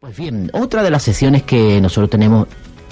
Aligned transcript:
Pues 0.00 0.16
bien, 0.16 0.48
otra 0.52 0.84
de 0.84 0.90
las 0.90 1.02
sesiones 1.02 1.42
que 1.42 1.80
nosotros 1.80 2.08
tenemos 2.08 2.46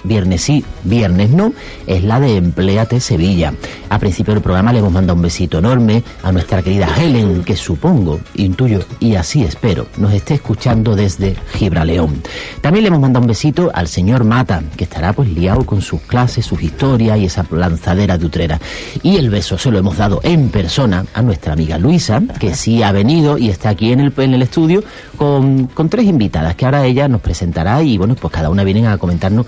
viernes 0.05 0.43
sí, 0.43 0.65
viernes 0.85 1.31
no, 1.31 1.53
es 1.87 2.05
la 2.05 2.21
de 2.21 2.37
Empleate 2.37 3.01
Sevilla. 3.01 3.55
A 3.89 3.99
principio 3.99 4.35
del 4.35 4.43
programa 4.43 4.73
le 4.73 4.81
hemos 4.81 4.93
mandado 4.93 5.17
un 5.17 5.23
besito 5.23 5.59
enorme 5.59 6.03
a 6.23 6.33
nuestra 6.33 6.63
querida 6.63 6.89
Helen, 6.97 7.45
que 7.45 7.57
supongo, 7.57 8.21
intuyo 8.35 8.81
y 9.01 9.15
así 9.15 9.45
espero, 9.45 9.87
nos 9.97 10.13
esté 10.13 10.35
escuchando 10.35 10.97
desde 10.97 11.37
Gibraleón. 11.55 12.23
También 12.61 12.85
le 12.85 12.89
hemos 12.89 13.01
mandado 13.01 13.23
un 13.23 13.29
besito 13.29 13.71
al 13.73 13.89
señor 13.89 14.25
Mata, 14.25 14.63
que 14.77 14.85
estará 14.85 15.13
pues 15.13 15.29
liado 15.29 15.65
con 15.65 15.81
sus 15.81 16.01
clases, 16.03 16.47
sus 16.47 16.63
historias 16.63 17.19
y 17.19 17.27
esa 17.27 17.47
lanzadera 17.51 18.19
de 18.19 18.27
Utrera. 18.27 18.61
Y 19.03 19.17
el 19.17 19.31
beso 19.31 19.59
se 19.59 19.71
lo 19.71 19.79
hemos 19.79 19.97
dado 19.97 20.21
en 20.23 20.49
persona 20.49 21.05
a 21.15 21.23
nuestra 21.23 21.53
amiga 21.53 21.79
Luisa, 21.79 22.23
que 22.39 22.55
sí 22.55 22.83
ha 22.83 22.93
venido 22.93 23.39
y 23.39 23.51
está 23.51 23.71
aquí 23.71 23.93
en 23.93 24.01
el, 24.01 24.13
en 24.17 24.35
el 24.35 24.43
estudio 24.43 24.83
con, 25.17 25.67
con 25.67 25.89
tres 25.89 26.07
invitadas 26.07 26.55
que 26.55 26.65
ahora 26.65 26.85
ella 26.85 27.09
nos 27.09 27.21
presentará 27.21 27.83
y 27.83 27.99
bueno, 27.99 28.15
pues 28.15 28.33
cada 28.33 28.51
una 28.51 28.65
viene 28.65 28.87
a 28.87 28.99
comentarnos 28.99 29.47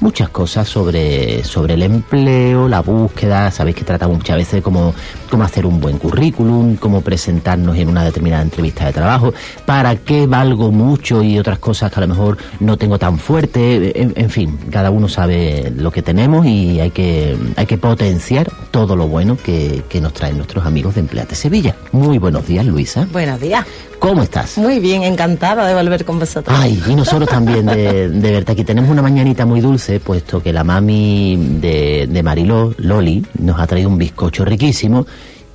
muchas 0.00 0.28
cosas 0.28 0.68
sobre, 0.68 1.42
sobre 1.44 1.74
el 1.74 1.82
empleo, 1.82 2.68
la 2.68 2.80
búsqueda, 2.80 3.50
sabéis 3.50 3.76
que 3.76 3.84
tratamos 3.84 4.18
muchas 4.18 4.36
veces 4.36 4.62
cómo, 4.62 4.94
cómo 5.30 5.44
hacer 5.44 5.66
un 5.66 5.80
buen 5.80 5.98
currículum, 5.98 6.76
cómo 6.76 7.00
presentarnos 7.00 7.76
en 7.76 7.88
una 7.88 8.04
determinada 8.04 8.42
entrevista 8.42 8.86
de 8.86 8.92
trabajo, 8.92 9.34
para 9.66 9.96
qué 9.96 10.26
valgo 10.26 10.70
mucho 10.70 11.22
y 11.22 11.38
otras 11.38 11.58
cosas 11.58 11.90
que 11.92 11.98
a 11.98 12.02
lo 12.02 12.08
mejor 12.08 12.38
no 12.60 12.76
tengo 12.76 12.98
tan 12.98 13.18
fuerte, 13.18 14.00
en, 14.00 14.12
en 14.16 14.30
fin, 14.30 14.58
cada 14.70 14.90
uno 14.90 15.08
sabe 15.08 15.72
lo 15.76 15.90
que 15.90 16.02
tenemos 16.02 16.46
y 16.46 16.80
hay 16.80 16.90
que, 16.90 17.36
hay 17.56 17.66
que 17.66 17.78
potenciar 17.78 18.50
todo 18.70 18.96
lo 18.96 19.08
bueno 19.08 19.36
que, 19.36 19.82
que 19.88 20.00
nos 20.00 20.12
traen 20.12 20.36
nuestros 20.36 20.64
amigos 20.64 20.94
de 20.94 21.00
Empleate 21.00 21.34
Sevilla. 21.34 21.74
Muy 21.92 22.18
buenos 22.18 22.46
días, 22.46 22.64
Luisa. 22.64 23.06
Buenos 23.12 23.40
días. 23.40 23.64
¿Cómo 23.98 24.22
estás? 24.22 24.56
Muy 24.58 24.78
bien, 24.78 25.02
encantada 25.02 25.66
de 25.66 25.74
volver 25.74 26.04
con 26.04 26.20
vosotros. 26.20 26.56
Ay, 26.56 26.80
y 26.86 26.94
nosotros 26.94 27.28
también 27.28 27.66
de, 27.66 28.08
de 28.08 28.30
verte 28.30 28.52
aquí. 28.52 28.62
Tenemos 28.62 28.90
una 28.90 29.02
mañanita 29.02 29.44
muy 29.44 29.60
dulce, 29.60 29.87
puesto 29.98 30.42
que 30.42 30.52
la 30.52 30.64
mami 30.64 31.36
de, 31.60 32.06
de 32.08 32.22
Mariló, 32.22 32.74
Loli, 32.76 33.24
nos 33.40 33.58
ha 33.58 33.66
traído 33.66 33.88
un 33.88 33.98
bizcocho 33.98 34.44
riquísimo 34.44 35.06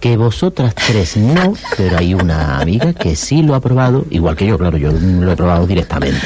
que 0.03 0.17
vosotras 0.17 0.75
tres 0.75 1.15
no, 1.15 1.53
pero 1.77 1.97
hay 1.97 2.13
una 2.13 2.59
amiga 2.59 2.91
que 2.91 3.15
sí 3.15 3.41
lo 3.41 3.55
ha 3.55 3.61
probado, 3.61 4.03
igual 4.09 4.35
que 4.35 4.45
yo, 4.45 4.57
claro, 4.57 4.75
yo 4.75 4.91
lo 4.91 5.31
he 5.31 5.35
probado 5.37 5.65
directamente. 5.65 6.19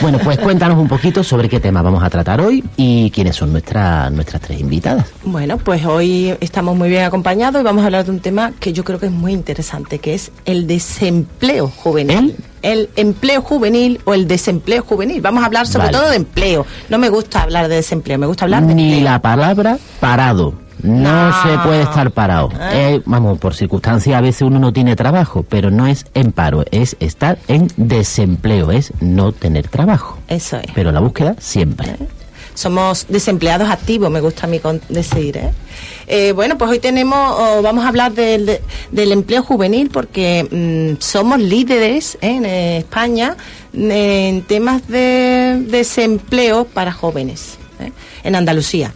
Bueno, 0.00 0.20
pues 0.22 0.38
cuéntanos 0.38 0.78
un 0.78 0.86
poquito 0.86 1.24
sobre 1.24 1.48
qué 1.48 1.58
tema 1.58 1.82
vamos 1.82 2.04
a 2.04 2.08
tratar 2.08 2.40
hoy 2.40 2.62
y 2.76 3.10
quiénes 3.10 3.34
son 3.34 3.50
nuestras 3.50 4.12
nuestras 4.12 4.42
tres 4.42 4.60
invitadas. 4.60 5.06
Bueno, 5.24 5.58
pues 5.58 5.84
hoy 5.84 6.36
estamos 6.38 6.76
muy 6.76 6.88
bien 6.88 7.02
acompañados 7.02 7.60
y 7.60 7.64
vamos 7.64 7.82
a 7.82 7.86
hablar 7.86 8.04
de 8.04 8.12
un 8.12 8.20
tema 8.20 8.52
que 8.60 8.72
yo 8.72 8.84
creo 8.84 9.00
que 9.00 9.06
es 9.06 9.12
muy 9.12 9.32
interesante, 9.32 9.98
que 9.98 10.14
es 10.14 10.30
el 10.44 10.68
desempleo 10.68 11.66
juvenil. 11.66 12.36
¿El? 12.62 12.90
empleo 12.94 13.42
juvenil 13.42 14.00
o 14.04 14.14
el 14.14 14.28
desempleo 14.28 14.84
juvenil. 14.84 15.20
Vamos 15.20 15.42
a 15.42 15.46
hablar 15.46 15.66
sobre 15.66 15.86
Vale. 15.86 15.98
todo 15.98 16.10
de 16.10 16.16
empleo. 16.16 16.64
No 16.90 16.98
me 16.98 17.08
gusta 17.08 17.42
hablar 17.42 17.66
de 17.66 17.74
desempleo, 17.74 18.18
me 18.18 18.26
gusta 18.26 18.44
hablar 18.44 18.64
de 18.64 18.72
Ni 18.74 18.84
empleo. 18.94 19.04
la 19.04 19.20
palabra 19.20 19.78
parado. 19.98 20.65
No, 20.82 21.30
No. 21.30 21.42
se 21.42 21.58
puede 21.66 21.82
estar 21.82 22.10
parado. 22.10 22.50
¿Eh? 22.60 22.94
Eh, 22.96 23.02
vamos, 23.06 23.38
por 23.38 23.54
circunstancias 23.54 24.16
a 24.16 24.20
veces 24.20 24.42
uno 24.42 24.58
no 24.58 24.72
tiene 24.72 24.94
trabajo, 24.96 25.44
pero 25.48 25.70
no 25.70 25.86
es 25.86 26.04
en 26.14 26.32
paro, 26.32 26.64
es 26.70 26.96
estar 27.00 27.38
en 27.48 27.68
desempleo, 27.76 28.70
es 28.70 28.92
no 29.00 29.32
tener 29.32 29.68
trabajo. 29.68 30.18
Eso 30.28 30.56
es. 30.58 30.66
Pero 30.74 30.92
la 30.92 31.00
búsqueda 31.00 31.34
siempre. 31.38 31.96
Somos 32.54 33.06
desempleados 33.10 33.68
activos, 33.68 34.10
me 34.10 34.20
gusta 34.22 34.46
a 34.46 34.48
mí 34.48 34.60
con- 34.60 34.80
decir. 34.88 35.36
¿eh? 35.36 35.50
Eh, 36.06 36.32
bueno, 36.32 36.56
pues 36.56 36.70
hoy 36.70 36.78
tenemos, 36.78 37.18
oh, 37.38 37.60
vamos 37.62 37.84
a 37.84 37.88
hablar 37.88 38.12
del, 38.12 38.46
de- 38.46 38.62
del 38.90 39.12
empleo 39.12 39.42
juvenil 39.42 39.90
porque 39.90 40.46
mm, 40.50 41.02
somos 41.02 41.38
líderes 41.38 42.16
¿eh? 42.22 42.36
en 42.36 42.46
eh, 42.46 42.78
España 42.78 43.36
en 43.74 44.40
temas 44.42 44.88
de 44.88 45.64
desempleo 45.68 46.64
para 46.64 46.92
jóvenes 46.92 47.58
¿eh? 47.78 47.92
en 48.24 48.34
Andalucía. 48.34 48.92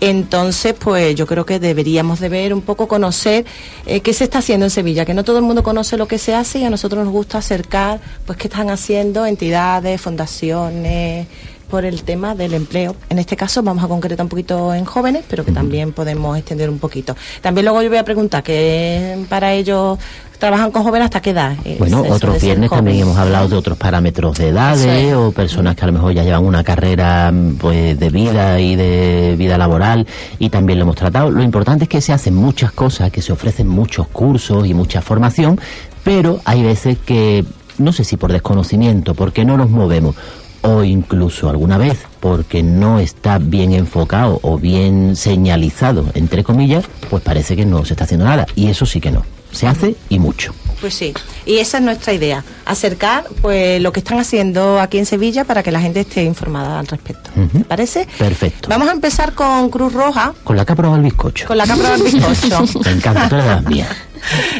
Entonces, 0.00 0.74
pues 0.78 1.14
yo 1.16 1.26
creo 1.26 1.44
que 1.44 1.58
deberíamos 1.58 2.20
de 2.20 2.28
ver 2.28 2.54
un 2.54 2.62
poco, 2.62 2.86
conocer 2.86 3.44
eh, 3.86 4.00
qué 4.00 4.12
se 4.12 4.24
está 4.24 4.38
haciendo 4.38 4.66
en 4.66 4.70
Sevilla, 4.70 5.04
que 5.04 5.14
no 5.14 5.24
todo 5.24 5.38
el 5.38 5.44
mundo 5.44 5.62
conoce 5.62 5.96
lo 5.96 6.06
que 6.06 6.18
se 6.18 6.34
hace 6.34 6.60
y 6.60 6.64
a 6.64 6.70
nosotros 6.70 7.04
nos 7.04 7.12
gusta 7.12 7.38
acercar, 7.38 8.00
pues 8.24 8.38
qué 8.38 8.46
están 8.46 8.70
haciendo 8.70 9.26
entidades, 9.26 10.00
fundaciones, 10.00 11.26
por 11.68 11.84
el 11.84 12.02
tema 12.02 12.34
del 12.34 12.54
empleo. 12.54 12.96
En 13.10 13.18
este 13.18 13.36
caso 13.36 13.62
vamos 13.62 13.84
a 13.84 13.88
concretar 13.88 14.24
un 14.24 14.28
poquito 14.28 14.74
en 14.74 14.84
jóvenes, 14.84 15.24
pero 15.28 15.44
que 15.44 15.52
también 15.52 15.92
podemos 15.92 16.36
extender 16.36 16.70
un 16.70 16.78
poquito. 16.78 17.16
También 17.40 17.66
luego 17.66 17.82
yo 17.82 17.88
voy 17.88 17.98
a 17.98 18.04
preguntar 18.04 18.42
que 18.42 19.24
para 19.28 19.52
ellos 19.52 19.98
trabajan 20.38 20.70
con 20.70 20.84
jóvenes 20.84 21.06
hasta 21.06 21.20
qué 21.20 21.30
edad. 21.30 21.56
es 21.64 21.78
Bueno, 21.78 22.04
eso 22.04 22.14
otros 22.14 22.40
viernes 22.40 22.70
también 22.70 23.00
hemos 23.00 23.18
hablado 23.18 23.48
de 23.48 23.56
otros 23.56 23.76
parámetros 23.76 24.38
de 24.38 24.48
edades 24.48 24.86
es. 24.86 25.14
o 25.14 25.32
personas 25.32 25.74
que 25.74 25.84
a 25.84 25.86
lo 25.88 25.92
mejor 25.92 26.12
ya 26.14 26.22
llevan 26.22 26.44
una 26.44 26.62
carrera 26.64 27.30
mm, 27.32 27.56
pues 27.56 27.98
de 27.98 28.10
vida 28.10 28.60
y 28.60 28.76
de 28.76 29.34
vida 29.36 29.58
laboral 29.58 30.06
y 30.38 30.48
también 30.48 30.78
lo 30.78 30.84
hemos 30.84 30.96
tratado. 30.96 31.30
Lo 31.30 31.42
importante 31.42 31.84
es 31.84 31.88
que 31.88 32.00
se 32.00 32.12
hacen 32.12 32.34
muchas 32.34 32.72
cosas, 32.72 33.10
que 33.10 33.20
se 33.20 33.32
ofrecen 33.32 33.68
muchos 33.68 34.08
cursos 34.08 34.66
y 34.66 34.74
mucha 34.74 35.02
formación, 35.02 35.60
pero 36.04 36.40
hay 36.44 36.62
veces 36.62 36.98
que 36.98 37.44
no 37.78 37.92
sé 37.92 38.04
si 38.04 38.16
por 38.16 38.32
desconocimiento, 38.32 39.14
porque 39.14 39.44
no 39.44 39.56
nos 39.56 39.70
movemos 39.70 40.16
o 40.62 40.82
incluso 40.84 41.48
alguna 41.48 41.78
vez 41.78 41.98
porque 42.20 42.62
no 42.62 42.98
está 42.98 43.38
bien 43.38 43.72
enfocado 43.72 44.40
o 44.42 44.58
bien 44.58 45.14
señalizado, 45.16 46.06
entre 46.14 46.42
comillas, 46.44 46.84
pues 47.10 47.22
parece 47.22 47.56
que 47.56 47.64
no 47.64 47.84
se 47.84 47.94
está 47.94 48.04
haciendo 48.04 48.26
nada. 48.26 48.46
Y 48.54 48.68
eso 48.68 48.84
sí 48.86 49.00
que 49.00 49.10
no. 49.10 49.24
Se 49.52 49.66
hace 49.66 49.94
y 50.10 50.18
mucho. 50.18 50.54
Pues 50.80 50.94
sí, 50.94 51.12
y 51.46 51.58
esa 51.58 51.78
es 51.78 51.82
nuestra 51.84 52.12
idea, 52.12 52.44
acercar 52.66 53.24
pues 53.40 53.80
lo 53.82 53.92
que 53.92 53.98
están 54.00 54.18
haciendo 54.20 54.78
aquí 54.78 54.98
en 54.98 55.06
Sevilla 55.06 55.44
para 55.44 55.62
que 55.62 55.72
la 55.72 55.80
gente 55.80 56.00
esté 56.00 56.22
informada 56.22 56.78
al 56.78 56.86
respecto. 56.86 57.30
Ujú. 57.34 57.58
¿Te 57.60 57.64
parece? 57.64 58.06
Perfecto. 58.18 58.68
Vamos 58.68 58.88
a 58.88 58.92
empezar 58.92 59.32
con 59.32 59.70
Cruz 59.70 59.92
Roja, 59.94 60.34
Con 60.44 60.56
la 60.56 60.64
que 60.66 60.72
ha 60.74 60.76
probado 60.76 60.98
el 60.98 61.02
bizcocho. 61.04 61.46
con 61.48 61.56
la 61.58 61.64
que 61.64 61.72
ha 61.72 61.76
probado 61.76 61.96
el 61.96 62.02
bizcocho. 62.12 62.64
Me 62.84 62.90
encanta, 62.92 63.28
tú 63.28 63.34
eres 63.36 63.46
de 63.48 63.54
las 63.54 63.64
mías. 63.66 63.88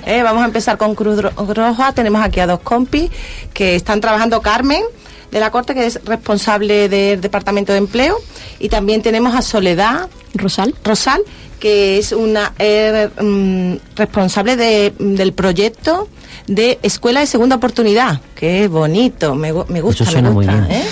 Eh, 0.06 0.22
vamos 0.22 0.42
a 0.42 0.46
empezar 0.46 0.78
con 0.78 0.94
Cruz 0.94 1.20
Ro- 1.20 1.32
Roja. 1.52 1.92
Tenemos 1.92 2.22
aquí 2.22 2.38
a 2.38 2.46
dos 2.46 2.60
compis 2.60 3.10
que 3.52 3.74
están 3.74 4.00
trabajando 4.00 4.40
Carmen 4.40 4.82
de 5.30 5.40
la 5.40 5.50
Corte, 5.50 5.74
que 5.74 5.86
es 5.86 6.00
responsable 6.04 6.88
del 6.88 7.20
Departamento 7.20 7.72
de 7.72 7.78
Empleo, 7.78 8.16
y 8.58 8.68
también 8.68 9.02
tenemos 9.02 9.34
a 9.34 9.42
Soledad 9.42 10.08
Rosal. 10.34 10.74
Rosal, 10.84 11.22
que 11.60 11.98
es 11.98 12.12
una 12.12 12.52
eh, 12.58 13.08
mm, 13.20 13.74
responsable 13.96 14.56
de- 14.56 14.92
del 14.98 15.32
proyecto 15.32 16.08
de 16.46 16.78
Escuela 16.82 17.20
de 17.20 17.26
Segunda 17.26 17.56
Oportunidad, 17.56 18.20
es 18.40 18.70
bonito, 18.70 19.34
me, 19.34 19.52
me 19.68 19.80
gusta, 19.80 20.04
Eso 20.04 20.12
suena 20.12 20.28
me 20.30 20.34
muy 20.34 20.46
bien. 20.46 20.66
¿eh? 20.70 20.84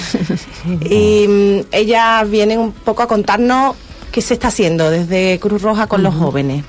y 0.91 1.28
mm, 1.28 1.66
ella 1.72 2.24
viene 2.24 2.58
un 2.58 2.72
poco 2.72 3.03
a 3.03 3.08
contarnos 3.08 3.74
qué 4.12 4.20
se 4.22 4.34
está 4.34 4.48
haciendo 4.48 4.91
desde 4.91 5.38
Cruz 5.41 5.62
Roja 5.62 5.86
con 5.86 6.03
los 6.03 6.14
jóvenes. 6.14 6.64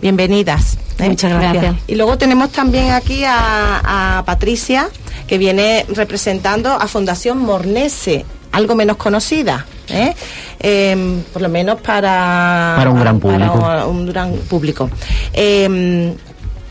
Bienvenidas. 0.00 0.78
¿eh? 0.98 1.08
Muchas 1.08 1.32
gracias. 1.32 1.76
Y 1.86 1.94
luego 1.94 2.16
tenemos 2.18 2.50
también 2.50 2.90
aquí 2.92 3.24
a, 3.24 4.18
a 4.18 4.24
Patricia, 4.24 4.88
que 5.28 5.38
viene 5.38 5.86
representando 5.90 6.72
a 6.72 6.88
Fundación 6.88 7.38
Mornese, 7.38 8.24
algo 8.50 8.74
menos 8.74 8.96
conocida. 8.96 9.66
¿eh? 9.88 10.14
Em, 10.58 11.22
por 11.32 11.42
lo 11.42 11.48
menos 11.48 11.80
para, 11.80 12.74
Para 12.76 12.90
un 12.90 12.98
gran 12.98 13.20
público. 13.20 13.60
para 13.60 13.86
un 13.86 14.06
gran 14.06 14.32
público. 14.32 14.90
Em, 15.32 16.14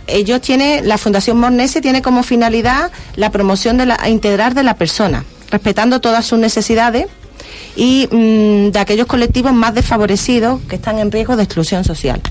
ellos 0.07 0.41
tienen, 0.41 0.87
la 0.87 0.97
Fundación 0.97 1.37
Mornese 1.39 1.81
tiene 1.81 2.01
como 2.01 2.23
finalidad 2.23 2.91
la 3.15 3.29
promoción 3.29 3.77
de 3.77 3.85
la, 3.85 4.09
integral 4.09 4.53
de 4.53 4.63
la 4.63 4.75
persona, 4.75 5.23
respetando 5.51 6.01
todas 6.01 6.25
sus 6.25 6.39
necesidades 6.39 7.07
y 7.75 8.07
mm, 8.11 8.71
de 8.71 8.79
aquellos 8.79 9.05
colectivos 9.05 9.53
más 9.53 9.75
desfavorecidos 9.75 10.61
que 10.67 10.77
están 10.77 10.97
en 10.97 11.11
riesgo 11.11 11.35
de 11.35 11.43
exclusión 11.43 11.83
social. 11.83 12.21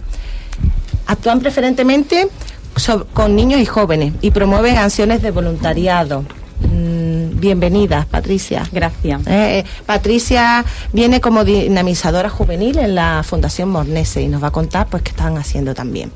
Actúan 1.06 1.38
preferentemente 1.38 2.28
so- 2.76 3.06
con 3.12 3.34
niños 3.36 3.60
y 3.60 3.66
jóvenes 3.66 4.12
y 4.20 4.30
promueven 4.30 4.76
acciones 4.78 5.22
de 5.22 5.30
voluntariado. 5.30 6.24
Mm, 6.60 7.38
bienvenidas, 7.38 8.06
Patricia. 8.06 8.66
Gracias. 8.72 9.26
Eh, 9.26 9.58
eh, 9.58 9.64
Patricia 9.84 10.64
viene 10.92 11.20
como 11.20 11.44
dinamizadora 11.44 12.30
juvenil 12.30 12.78
en 12.78 12.94
la 12.94 13.22
Fundación 13.24 13.68
Mornese 13.68 14.22
y 14.22 14.28
nos 14.28 14.42
va 14.42 14.48
a 14.48 14.52
contar 14.52 14.86
pues 14.86 15.02
qué 15.02 15.10
están 15.10 15.36
haciendo 15.36 15.74
también. 15.74 16.10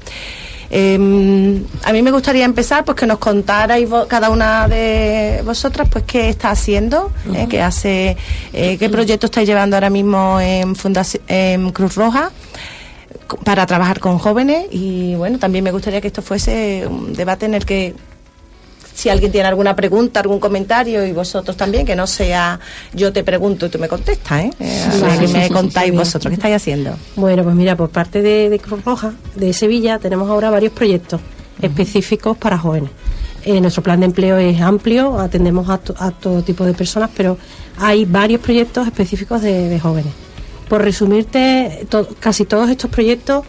Em, 0.72 1.64
a 1.82 1.92
mí 1.92 2.00
me 2.00 2.12
gustaría 2.12 2.44
empezar 2.44 2.84
pues 2.84 2.96
que 2.96 3.04
nos 3.04 3.18
contarais 3.18 3.88
cada 4.06 4.30
una 4.30 4.68
de 4.68 5.42
vosotras 5.44 5.88
pues 5.90 6.04
qué 6.04 6.28
está 6.28 6.52
haciendo, 6.52 7.10
eh, 7.34 7.46
qué 7.50 7.60
hace, 7.60 8.16
eh, 8.52 8.76
qué 8.78 8.88
proyecto 8.88 9.26
estáis 9.26 9.48
llevando 9.48 9.74
ahora 9.74 9.90
mismo 9.90 10.38
en, 10.40 10.76
Fundación, 10.76 11.24
en 11.26 11.70
Cruz 11.72 11.96
Roja 11.96 12.30
para 13.44 13.66
trabajar 13.66 14.00
con 14.00 14.18
jóvenes 14.18 14.66
y 14.70 15.14
bueno, 15.14 15.38
también 15.38 15.64
me 15.64 15.72
gustaría 15.72 16.00
que 16.00 16.08
esto 16.08 16.22
fuese 16.22 16.86
un 16.86 17.12
debate 17.12 17.46
en 17.46 17.54
el 17.54 17.64
que 17.64 17.94
si 19.00 19.08
alguien 19.08 19.32
tiene 19.32 19.48
alguna 19.48 19.74
pregunta, 19.74 20.20
algún 20.20 20.38
comentario 20.38 21.06
y 21.06 21.12
vosotros 21.12 21.56
también, 21.56 21.86
que 21.86 21.96
no 21.96 22.06
sea 22.06 22.60
yo 22.92 23.12
te 23.12 23.24
pregunto 23.24 23.66
y 23.66 23.68
tú 23.70 23.78
me 23.78 23.88
contestas, 23.88 24.44
¿eh? 24.44 24.50
eh 24.60 25.28
me 25.32 25.48
contáis 25.48 25.94
vosotros, 25.94 26.30
¿qué 26.30 26.34
estáis 26.34 26.56
haciendo? 26.56 26.96
Bueno, 27.16 27.42
pues 27.42 27.54
mira, 27.54 27.76
por 27.76 27.88
parte 27.88 28.20
de, 28.20 28.60
Cruz 28.62 28.84
Roja, 28.84 29.14
de 29.34 29.52
Sevilla, 29.54 29.98
tenemos 29.98 30.28
ahora 30.28 30.50
varios 30.50 30.72
proyectos 30.72 31.20
específicos 31.62 32.36
para 32.36 32.58
jóvenes. 32.58 32.90
Eh, 33.42 33.58
nuestro 33.60 33.82
plan 33.82 34.00
de 34.00 34.06
empleo 34.06 34.36
es 34.36 34.60
amplio, 34.60 35.18
atendemos 35.18 35.68
a, 35.70 35.78
todo 35.78 36.42
tipo 36.42 36.66
de 36.66 36.74
personas, 36.74 37.08
pero 37.16 37.38
hay 37.78 38.04
varios 38.04 38.42
proyectos 38.42 38.86
específicos 38.86 39.40
de, 39.40 39.80
jóvenes. 39.80 40.12
Por 40.70 40.82
resumirte, 40.82 41.84
casi 42.20 42.44
todos 42.44 42.70
estos 42.70 42.92
proyectos 42.92 43.44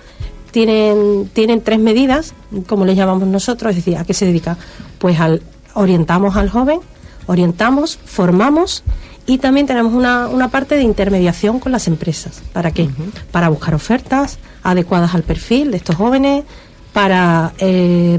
tienen, 0.50 1.30
tienen 1.32 1.62
tres 1.62 1.78
medidas, 1.78 2.34
como 2.66 2.84
les 2.84 2.98
llamamos 2.98 3.28
nosotros, 3.28 3.70
es 3.70 3.76
decir, 3.76 3.96
¿a 3.96 4.06
qué 4.06 4.16
se 4.16 4.26
dedica? 4.26 4.58
Pues 4.98 5.20
al, 5.20 5.44
orientamos 5.76 6.36
al 6.36 6.50
joven, 6.50 6.80
orientamos, 7.28 8.00
formamos 8.04 8.84
y 9.28 9.38
también 9.38 9.68
tenemos 9.68 9.94
una, 9.94 10.30
una 10.30 10.50
parte 10.50 10.74
de 10.78 10.82
intermediación 10.82 11.60
con 11.60 11.72
las 11.72 11.88
empresas. 11.88 12.42
¿Para 12.54 12.72
qué? 12.72 12.90
Para 13.32 13.50
buscar 13.50 13.76
ofertas 13.76 14.40
adecuadas 14.64 15.14
al 15.14 15.22
perfil 15.22 15.70
de 15.70 15.78
estos 15.78 15.98
jóvenes, 15.98 16.44
para, 16.92 17.54
eh, 17.60 18.18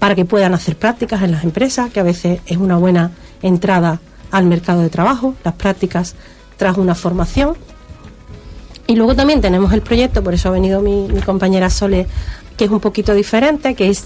para 0.00 0.16
que 0.16 0.24
puedan 0.24 0.52
hacer 0.52 0.76
prácticas 0.76 1.22
en 1.22 1.30
las 1.30 1.44
empresas, 1.44 1.92
que 1.92 2.00
a 2.00 2.02
veces 2.02 2.40
es 2.46 2.56
una 2.56 2.76
buena 2.76 3.12
entrada 3.40 4.00
al 4.32 4.46
mercado 4.46 4.82
de 4.82 4.90
trabajo, 4.90 5.36
las 5.44 5.54
prácticas 5.54 6.16
tras 6.56 6.76
una 6.76 6.96
formación 6.96 7.54
y 8.92 8.94
luego 8.94 9.16
también 9.16 9.40
tenemos 9.40 9.72
el 9.72 9.80
proyecto, 9.80 10.22
por 10.22 10.34
eso 10.34 10.50
ha 10.50 10.52
venido 10.52 10.82
mi, 10.82 11.08
compañera 11.24 11.70
Sole, 11.70 12.06
que 12.58 12.66
es 12.66 12.70
un 12.70 12.78
poquito 12.78 13.14
diferente, 13.14 13.74
que 13.74 13.88
es 13.88 14.04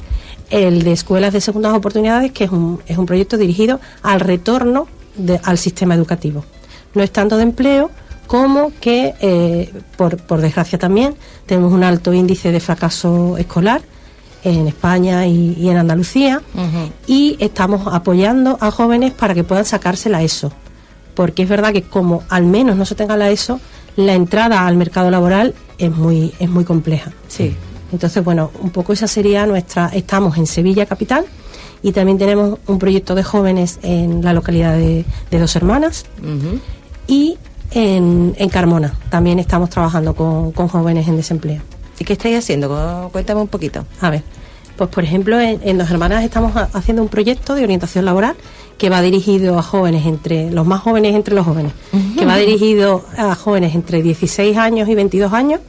el 0.48 0.84
de 0.84 0.92
escuelas 0.92 1.32
de 1.32 1.40
segundas 1.40 1.74
oportunidades, 1.74 2.30
que 2.30 2.44
es 2.44 2.52
un, 2.52 2.80
es 2.86 2.96
un 2.96 3.04
proyecto 3.04 3.36
dirigido 3.36 3.80
al 4.04 4.20
retorno 4.20 4.86
al 5.42 5.58
sistema 5.58 5.96
educativo. 5.96 6.44
No 6.94 7.02
es 7.02 7.10
tanto 7.10 7.36
de 7.36 7.42
empleo 7.42 7.90
como 8.28 8.70
que, 8.80 9.14
eh, 9.20 9.72
por, 9.96 10.18
por 10.18 10.40
desgracia 10.40 10.78
también, 10.78 11.16
tenemos 11.46 11.72
un 11.72 11.82
alto 11.82 12.12
índice 12.12 12.52
de 12.52 12.60
fracaso 12.60 13.36
escolar 13.38 13.82
en 14.44 14.68
España 14.68 15.26
y, 15.26 15.68
en 15.68 15.78
Andalucía 15.78 16.42
y 17.08 17.36
estamos 17.40 17.92
apoyando 17.92 18.56
a 18.60 18.70
jóvenes 18.70 19.10
para 19.10 19.34
que 19.34 19.42
puedan 19.42 19.64
sacarse 19.64 20.10
la 20.10 20.22
ESO. 20.22 20.52
Porque 21.16 21.42
es 21.42 21.48
verdad 21.48 21.72
que 21.72 21.82
como 21.82 22.22
al 22.28 22.44
menos 22.44 22.76
no 22.76 22.84
se 22.84 22.94
tenga 22.94 23.16
la 23.16 23.30
ESO, 23.30 23.58
la 23.96 24.14
entrada 24.14 24.66
al 24.66 24.76
mercado 24.76 25.10
laboral 25.10 25.54
es 25.78 25.90
muy, 25.90 26.32
es 26.38 26.48
muy 26.48 26.64
compleja. 26.64 27.12
Sí. 27.28 27.56
Entonces, 27.92 28.22
bueno, 28.22 28.50
un 28.60 28.70
poco 28.70 28.92
esa 28.92 29.06
sería 29.06 29.46
nuestra. 29.46 29.88
Estamos 29.88 30.36
en 30.38 30.46
Sevilla 30.46 30.86
capital 30.86 31.24
y 31.82 31.92
también 31.92 32.18
tenemos 32.18 32.58
un 32.66 32.78
proyecto 32.78 33.14
de 33.14 33.22
jóvenes 33.22 33.78
en 33.82 34.22
la 34.24 34.32
localidad 34.32 34.76
de, 34.76 35.04
Dos 35.30 35.54
Hermanas 35.56 36.04
y 37.06 37.36
en, 37.70 38.34
Carmona. 38.50 38.94
También 39.10 39.38
estamos 39.38 39.70
trabajando 39.70 40.14
con, 40.14 40.52
jóvenes 40.52 41.08
en 41.08 41.16
desempleo. 41.16 41.62
¿Y 41.98 42.04
qué 42.04 42.14
estáis 42.14 42.38
haciendo? 42.38 43.08
Cuéntame 43.12 43.40
un 43.40 43.48
poquito. 43.48 43.86
A 44.00 44.10
ver, 44.10 44.22
pues 44.76 44.90
por 44.90 45.04
ejemplo, 45.04 45.40
en, 45.40 45.60
en 45.62 45.78
Dos 45.78 45.90
Hermanas 45.90 46.24
estamos 46.24 46.52
haciendo 46.72 47.02
un 47.02 47.08
proyecto 47.08 47.54
de 47.54 47.64
orientación 47.64 48.04
laboral 48.04 48.36
que 48.78 48.90
va 48.90 49.00
dirigido 49.00 49.58
a 49.58 49.62
jóvenes 49.62 50.06
entre 50.06 50.50
los 50.50 50.66
más 50.66 50.80
jóvenes 50.80 51.14
entre 51.14 51.34
los 51.34 51.46
jóvenes, 51.46 51.72
que 52.18 52.26
va 52.26 52.36
dirigido 52.36 53.04
a 53.16 53.34
jóvenes 53.34 53.74
entre 53.74 54.02
16 54.02 54.56
años 54.56 54.88
y 54.88 54.94
22 54.94 55.32
años, 55.32 55.60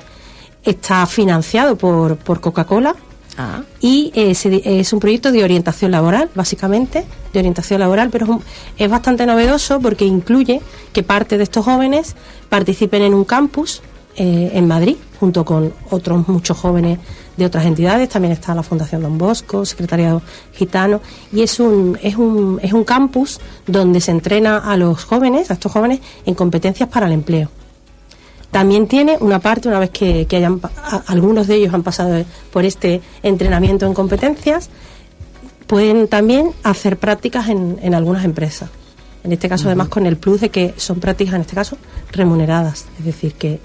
está 0.63 1.06
financiado 1.06 1.77
por, 1.77 2.18
por 2.18 2.42
Coca-Cola 2.42 2.95
ah. 3.38 3.62
y 3.80 4.12
es, 4.13 4.92
un 4.94 5.00
proyecto 5.00 5.31
de 5.31 5.44
orientación 5.44 5.92
laboral, 5.92 6.30
básicamente, 6.36 7.06
de 7.31 7.39
orientación 7.39 7.80
laboral, 7.80 8.09
pero 8.09 8.42
es 8.77 8.89
bastante 8.89 9.25
novedoso 9.25 9.80
porque 9.80 10.06
incluye 10.06 10.62
que 10.92 11.03
parte 11.03 11.38
de 11.38 11.44
estos 11.44 11.63
jóvenes 11.63 12.15
participen 12.50 13.03
en 13.03 13.13
un 13.13 13.24
campus 13.24 13.81
eh, 14.18 14.51
en 14.53 14.68
Madrid, 14.68 14.98
junto 15.19 15.45
con 15.45 15.74
otros 15.89 16.27
muchos 16.27 16.57
jóvenes 16.57 17.00
de 17.38 17.45
otras 17.45 17.66
entidades. 17.66 18.10
También 18.10 18.34
está 18.34 18.54
la 18.54 18.63
Fundación 18.63 19.01
Don 19.01 19.18
Bosco, 19.18 19.66
Secretariado 19.66 20.22
Gitano, 20.54 21.01
y 21.31 21.42
es 21.44 21.60
un, 21.60 21.98
es 22.01 22.16
un, 22.16 22.60
es 22.62 22.74
un 22.74 22.84
campus 22.84 23.39
donde 23.66 24.01
se 24.01 24.12
entrena 24.12 24.57
a 24.57 24.75
los 24.75 25.06
jóvenes, 25.06 25.50
a 25.50 25.54
estos 25.54 25.72
jóvenes, 25.72 26.01
en 26.25 26.36
competencias 26.36 26.89
para 26.89 27.07
el 27.07 27.13
empleo. 27.13 27.50
También 28.51 28.88
tiene 28.88 29.18
una 29.19 29.39
parte, 29.39 29.68
una 29.68 29.80
vez 29.80 29.92
que, 29.92 30.28
hayan, 30.31 30.60
algunos 31.07 31.48
de 31.48 31.56
ellos 31.56 31.74
han 31.74 31.84
pasado 31.84 32.25
por 32.51 32.66
este 32.66 33.01
entrenamiento 33.22 33.86
en 33.86 33.94
competencias, 33.94 34.69
pueden 35.68 36.07
también 36.07 36.51
hacer 36.63 36.98
prácticas 36.98 37.50
en, 37.50 37.78
en 37.81 37.94
algunas 37.94 38.24
empresas. 38.24 38.69
En 39.24 39.34
este 39.34 39.50
caso, 39.50 39.68
además, 39.68 39.89
con 39.89 40.06
el 40.06 40.16
plus 40.16 40.39
de 40.42 40.50
que 40.50 40.74
son 40.78 41.01
prácticas, 41.01 41.36
en 41.36 41.42
este 41.42 41.56
caso, 41.56 41.78
remuneradas. 42.13 42.86
Es 42.98 43.06
decir, 43.06 43.34
que 43.34 43.60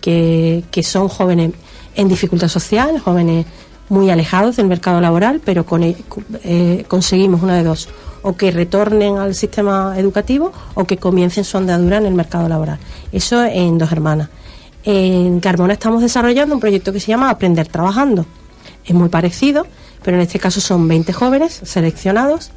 que, 0.00 0.82
son 0.82 1.08
jóvenes 1.08 1.52
en 1.94 2.08
dificultad 2.08 2.48
social, 2.48 2.98
jóvenes 2.98 3.46
muy 3.88 4.08
alejados 4.10 4.56
del 4.56 4.66
mercado 4.66 5.00
laboral, 5.00 5.40
pero 5.44 5.66
con, 5.66 5.82
e, 5.82 5.96
eh, 6.44 6.84
conseguimos 6.88 7.42
una 7.42 7.56
de 7.56 7.64
dos, 7.64 7.88
o 8.22 8.36
que 8.36 8.50
retornen 8.50 9.18
al 9.18 9.34
sistema 9.34 9.94
educativo 9.96 10.52
o 10.74 10.84
que 10.84 10.96
comiencen 10.96 11.44
su 11.44 11.56
andadura 11.58 11.98
en 11.98 12.06
el 12.06 12.14
mercado 12.14 12.48
laboral. 12.48 12.78
Eso 13.12 13.44
en 13.44 13.78
Dos 13.78 13.90
Hermanas. 13.92 14.28
En 14.84 15.40
Carmona 15.40 15.74
estamos 15.74 16.02
desarrollando 16.02 16.54
un 16.54 16.60
proyecto 16.60 16.92
que 16.92 17.00
se 17.00 17.08
llama 17.08 17.30
Aprender 17.30 17.68
Trabajando. 17.68 18.24
Es 18.84 18.94
muy 18.94 19.08
parecido, 19.08 19.66
pero 20.02 20.16
en 20.16 20.22
este 20.22 20.38
caso 20.38 20.60
son 20.60 20.86
20 20.88 21.12
jóvenes 21.12 21.60
seleccionados 21.64 22.50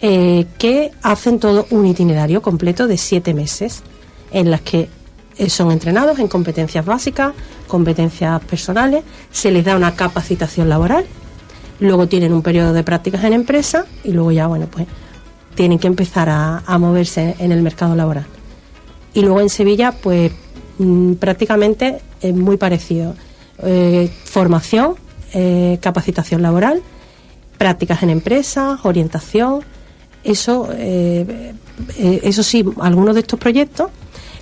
eh, 0.00 0.46
que 0.58 0.92
hacen 1.02 1.40
todo 1.40 1.66
un 1.70 1.86
itinerario 1.86 2.40
completo 2.40 2.86
de 2.86 2.96
siete 2.96 3.34
meses 3.34 3.82
en 4.30 4.50
las 4.50 4.60
que 4.60 4.80
eh, 4.80 4.88
son 5.46 5.70
entrenados 5.70 6.18
en 6.18 6.28
competencias 6.28 6.84
básicas, 6.84 7.32
competencias 7.68 8.42
personales, 8.42 9.04
se 9.30 9.50
les 9.52 9.64
da 9.64 9.76
una 9.76 9.94
capacitación 9.94 10.68
laboral, 10.68 11.06
luego 11.78 12.08
tienen 12.08 12.32
un 12.32 12.42
periodo 12.42 12.72
de 12.72 12.82
prácticas 12.82 13.22
en 13.24 13.32
empresa 13.32 13.86
y 14.02 14.12
luego 14.12 14.32
ya, 14.32 14.48
bueno, 14.48 14.66
pues 14.66 14.86
tienen 15.54 15.78
que 15.78 15.86
empezar 15.86 16.28
a, 16.28 16.78
moverse 16.78 17.36
en 17.38 17.52
el 17.52 17.62
mercado 17.62 17.94
laboral. 17.94 18.26
Y 19.14 19.22
luego 19.22 19.40
en 19.40 19.48
Sevilla, 19.48 19.92
pues 19.92 20.32
mm, 20.78 21.14
prácticamente 21.14 22.00
es 22.20 22.34
muy 22.34 22.56
parecido. 22.56 23.14
Eh, 23.62 24.10
formación, 24.24 24.94
eh, 25.34 25.78
capacitación 25.80 26.42
laboral, 26.42 26.82
prácticas 27.58 28.02
en 28.02 28.10
empresas, 28.10 28.80
orientación. 28.84 29.62
Eso, 30.24 30.68
eso 31.96 32.42
sí, 32.42 32.64
algunos 32.80 33.14
de 33.14 33.20
estos 33.20 33.38
proyectos 33.38 33.88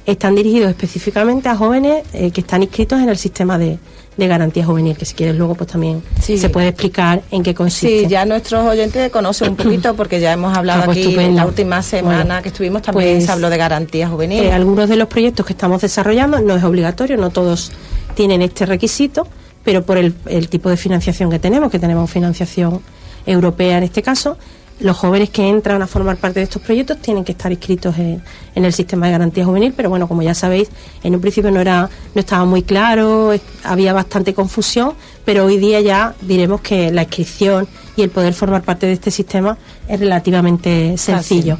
están 0.07 0.37
dirigidos 0.37 0.71
específicamente 0.71 1.49
a 1.49 1.57
jóvenes 1.57 2.05
eh, 2.13 2.31
que 2.31 2.41
están 2.41 2.63
inscritos 2.63 3.01
en 3.01 3.09
el 3.09 3.19
sistema 3.19 3.59
de, 3.59 3.79
garantía 4.17 4.65
juvenil, 4.65 4.97
que 4.97 5.05
si 5.05 5.15
quieres 5.15 5.37
luego 5.37 5.55
pues 5.55 5.71
también 5.71 6.03
se 6.21 6.49
puede 6.49 6.69
explicar 6.69 7.23
en 7.31 7.43
qué 7.43 7.55
consiste. 7.55 8.05
Sí, 8.05 8.07
ya 8.09 8.25
nuestros 8.25 8.65
oyentes 8.65 9.11
conocen 9.11 9.51
un 9.51 9.57
poquito 9.63 9.95
porque 9.95 10.21
ya 10.21 10.33
hemos 10.33 10.57
hablado 10.57 10.83
ah, 10.83 10.85
pues 10.87 10.99
aquí 10.99 11.19
en 11.19 11.37
la 11.37 11.45
última 11.45 11.83
semana 11.83 12.41
que 12.41 12.49
estuvimos 12.49 12.81
también 12.81 13.17
pues, 13.17 13.27
se 13.27 13.33
habló 13.33 13.51
de 13.51 13.59
garantía 13.59 14.09
juvenil. 14.09 14.45
Eh, 14.45 14.53
algunos 14.53 14.89
de 14.89 14.97
los 14.97 15.09
proyectos 15.09 15.45
que 15.45 15.53
estamos 15.53 15.83
desarrollando 15.83 16.41
no 16.41 16.57
es 16.57 16.65
obligatorio, 16.65 17.19
no 17.19 17.29
todos 17.29 17.73
tienen 18.15 18.41
este 18.41 18.65
requisito, 18.65 19.29
pero 19.65 19.85
por 19.85 19.99
el, 19.99 20.15
el 20.25 20.49
tipo 20.49 20.71
de 20.71 20.79
financiación 20.79 21.29
que 21.29 21.39
tenemos, 21.39 21.71
que 21.71 21.79
tenemos 21.79 22.11
financiación 22.11 22.81
europea 23.27 23.77
en 23.77 23.85
este 23.85 24.03
caso, 24.03 24.39
los 24.81 24.97
jóvenes 24.97 25.31
que 25.31 25.49
entran 25.49 25.81
a 25.81 25.87
formar 25.87 26.17
parte 26.17 26.41
de 26.41 26.45
estos 26.45 26.61
proyectos 26.61 26.99
tienen 26.99 27.25
que 27.25 27.33
estar 27.33 27.51
inscritos 27.51 27.97
en, 27.99 28.23
el 28.55 28.73
sistema 28.73 29.07
de 29.07 29.13
garantía 29.13 29.45
juvenil, 29.45 29.73
pero 29.77 29.91
bueno, 29.91 30.09
como 30.09 30.23
ya 30.23 30.35
sabéis, 30.35 30.69
en 31.03 31.15
un 31.15 31.21
principio 31.21 31.51
no 31.51 31.61
era, 31.61 31.89
no 32.15 32.21
estaba 32.21 32.45
muy 32.45 32.63
claro, 32.63 33.33
había 33.65 33.93
bastante 33.93 34.35
confusión, 34.35 34.95
pero 35.25 35.45
hoy 35.45 35.59
día 35.59 35.81
ya 35.81 36.15
diremos 36.23 36.61
que 36.61 36.91
la 36.91 37.03
inscripción 37.03 37.69
y 37.97 38.03
el 38.03 38.11
poder 38.11 38.35
formar 38.35 38.63
parte 38.63 38.87
de 38.87 38.93
este 38.93 39.11
sistema 39.11 39.57
es 39.89 40.01
relativamente 40.01 40.97
sencillo. 40.99 41.57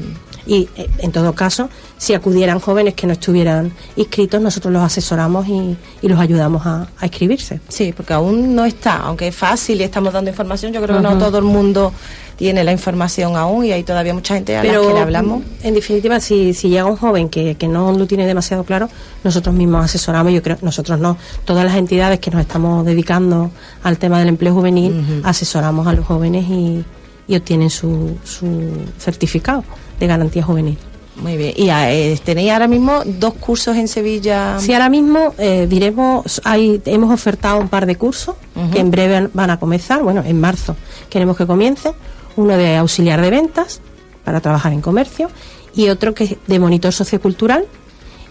Y 0.47 0.69
eh, 0.77 0.89
en 0.99 1.11
todo 1.11 1.33
caso, 1.33 1.69
si 1.97 2.13
acudieran 2.13 2.59
jóvenes 2.59 2.93
que 2.93 3.05
no 3.05 3.13
estuvieran 3.13 3.71
inscritos, 3.95 4.41
nosotros 4.41 4.73
los 4.73 4.81
asesoramos 4.81 5.47
y, 5.47 5.75
y 6.01 6.07
los 6.07 6.19
ayudamos 6.19 6.65
a, 6.65 6.87
a, 6.97 7.05
inscribirse. 7.05 7.59
Sí, 7.67 7.93
porque 7.95 8.13
aún 8.13 8.55
no 8.55 8.65
está, 8.65 8.97
aunque 8.97 9.27
es 9.27 9.35
fácil 9.35 9.81
y 9.81 9.83
estamos 9.83 10.13
dando 10.13 10.29
información, 10.29 10.71
yo 10.71 10.81
creo 10.81 10.97
que 10.97 11.03
no 11.03 11.17
todo 11.17 11.37
el 11.37 11.43
mundo 11.43 11.91
tiene 12.37 12.63
la 12.63 12.71
información 12.71 13.35
aún 13.35 13.65
y 13.65 13.71
hay 13.71 13.83
todavía 13.83 14.13
mucha 14.13 14.35
gente 14.35 14.55
a 14.55 14.61
Pero, 14.61 14.83
la 14.83 14.87
que 14.87 14.93
le 14.93 14.99
hablamos. 15.01 15.43
En 15.63 15.73
definitiva, 15.73 16.19
si, 16.19 16.53
si 16.53 16.69
llega 16.69 16.85
un 16.85 16.95
joven 16.95 17.29
que, 17.29 17.55
que 17.55 17.67
no 17.67 17.91
lo 17.91 18.05
tiene 18.05 18.25
demasiado 18.25 18.63
claro, 18.63 18.89
nosotros 19.23 19.53
mismos 19.55 19.83
asesoramos, 19.83 20.31
yo 20.31 20.41
creo, 20.43 20.57
nosotros 20.61 20.99
no, 20.99 21.17
todas 21.45 21.65
las 21.65 21.75
entidades 21.75 22.19
que 22.19 22.31
nos 22.31 22.41
estamos 22.41 22.85
dedicando 22.85 23.51
al 23.83 23.97
tema 23.97 24.19
del 24.19 24.29
empleo 24.29 24.53
juvenil, 24.53 24.93
uh 24.93 24.95
-huh. 24.95 25.21
asesoramos 25.25 25.87
a 25.87 25.93
los 25.93 26.05
jóvenes 26.05 26.45
y, 26.47 26.85
y 27.27 27.35
obtienen 27.35 27.69
su, 27.69 28.17
su 28.23 28.71
certificado 28.97 29.63
de 29.99 30.07
garantía 30.07 30.43
juvenil. 30.43 30.77
Muy 31.21 31.35
bien. 31.35 31.53
¿Y 31.55 31.69
eh, 31.69 32.19
tenéis 32.23 32.51
ahora 32.51 32.67
mismo 32.67 33.01
dos 33.05 33.33
cursos 33.33 33.75
en 33.75 33.87
Sevilla? 33.87 34.59
Sí, 34.59 34.73
ahora 34.73 34.89
mismo 34.89 35.33
eh, 35.37 35.65
diremos, 35.67 36.41
hay, 36.43 36.81
hemos 36.85 37.11
ofertado 37.11 37.59
un 37.59 37.69
par 37.69 37.85
de 37.85 37.95
cursos 37.95 38.35
uh 38.55 38.59
-huh. 38.59 38.69
que 38.69 38.79
en 38.79 38.91
breve 38.91 39.29
van 39.33 39.49
a 39.49 39.57
comenzar, 39.57 40.03
bueno, 40.03 40.23
en 40.23 40.39
marzo 40.39 40.75
queremos 41.09 41.35
que 41.35 41.47
comiencen 41.47 41.93
uno 42.35 42.55
de 42.55 42.77
auxiliar 42.77 43.19
de 43.21 43.31
ventas 43.31 43.81
para 44.23 44.41
trabajar 44.41 44.73
en 44.73 44.81
comercio 44.81 45.29
y 45.75 45.89
otro 45.89 46.13
que 46.13 46.23
es 46.25 46.35
de 46.45 46.59
monitor 46.59 46.93
sociocultural 46.93 47.65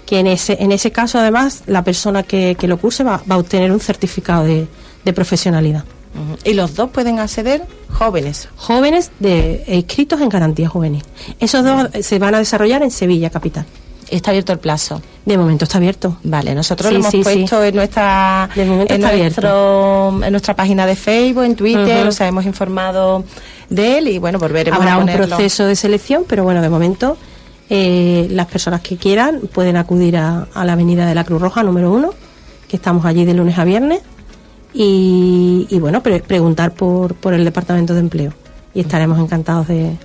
que 0.05 0.21
en 0.21 0.29
ese 0.29 0.57
en 0.61 0.71
ese 0.71 0.93
caso 0.93 1.19
además 1.19 1.65
la 1.67 1.83
persona 1.83 2.23
que, 2.23 2.55
que 2.55 2.69
lo 2.69 2.76
curse 2.76 3.03
va, 3.03 3.21
va, 3.29 3.35
a 3.35 3.38
obtener 3.38 3.73
un 3.73 3.81
certificado 3.81 4.45
de, 4.45 4.69
de 5.05 5.12
profesionalidad 5.12 5.85
uh 6.16 6.35
-huh. 6.35 6.38
y 6.44 6.54
los 6.54 6.75
dos 6.75 6.90
pueden 6.90 7.18
acceder 7.18 7.62
jóvenes 7.90 8.49
jóvenes 8.56 9.11
de 9.18 9.64
inscritos 9.68 10.20
en 10.20 10.28
garantía 10.28 10.68
juvenil 10.68 11.02
esos 11.38 11.64
dos 11.64 11.90
-huh. 11.90 12.02
se 12.02 12.18
van 12.18 12.35
a 12.35 12.38
desarrollar 12.38 12.82
en 12.82 12.90
Sevilla 12.90 13.30
capital 13.30 13.66
está 14.11 14.30
abierto 14.30 14.52
el 14.52 14.58
plazo 14.58 15.02
de 15.26 15.37
momento 15.37 15.64
está 15.64 15.78
abierto. 15.78 16.16
Vale, 16.23 16.54
nosotros 16.54 16.88
sí, 16.88 16.94
lo 16.94 17.00
hemos 17.00 17.11
sí, 17.11 17.23
puesto 17.23 17.61
sí. 17.61 17.68
en 17.68 17.75
nuestra 17.75 18.49
de 18.54 18.64
momento 18.64 18.94
en, 18.94 19.02
está 19.02 19.16
nuestro, 19.16 20.25
en 20.25 20.30
nuestra 20.30 20.54
página 20.54 20.87
de 20.87 20.94
Facebook, 20.94 21.42
en 21.42 21.56
Twitter, 21.56 22.04
uh 22.04 22.06
-huh. 22.06 22.08
o 22.08 22.12
sea, 22.12 22.28
hemos 22.28 22.46
informado 22.46 23.25
de 23.68 23.99
él 23.99 24.08
y 24.08 24.18
bueno, 24.18 24.38
volveremos 24.38 24.80
Habrá 24.80 24.94
a 24.94 24.99
un 24.99 25.06
proceso 25.06 25.66
de 25.66 25.75
selección, 25.75 26.25
pero 26.28 26.44
bueno, 26.44 26.62
de 26.62 26.68
momento 26.68 27.16
eh, 27.68 28.28
las 28.30 28.46
personas 28.46 28.80
que 28.82 28.96
quieran 28.96 29.40
pueden 29.52 29.76
acudir 29.76 30.16
a, 30.16 30.46
a, 30.54 30.64
la 30.64 30.75
Avenida 30.75 31.06
de 31.06 31.14
la 31.16 31.25
Cruz 31.25 31.42
Roja 31.42 31.64
número 31.64 31.90
uno, 31.90 32.14
que 32.68 32.76
estamos 32.76 33.04
allí 33.04 33.25
de 33.25 33.35
lunes 33.35 33.58
a 33.58 33.64
viernes, 33.64 34.02
y, 34.78 35.66
y 35.71 35.78
bueno, 35.78 36.02
pre 36.02 36.21
preguntar 36.21 36.73
por, 36.73 37.14
por 37.14 37.33
el 37.33 37.45
Departamento 37.45 37.95
de 37.95 38.00
Empleo 38.00 38.33
y 38.75 38.80
estaremos 38.80 39.18
encantados 39.18 39.68
de. 39.68 39.75
de 39.85 39.97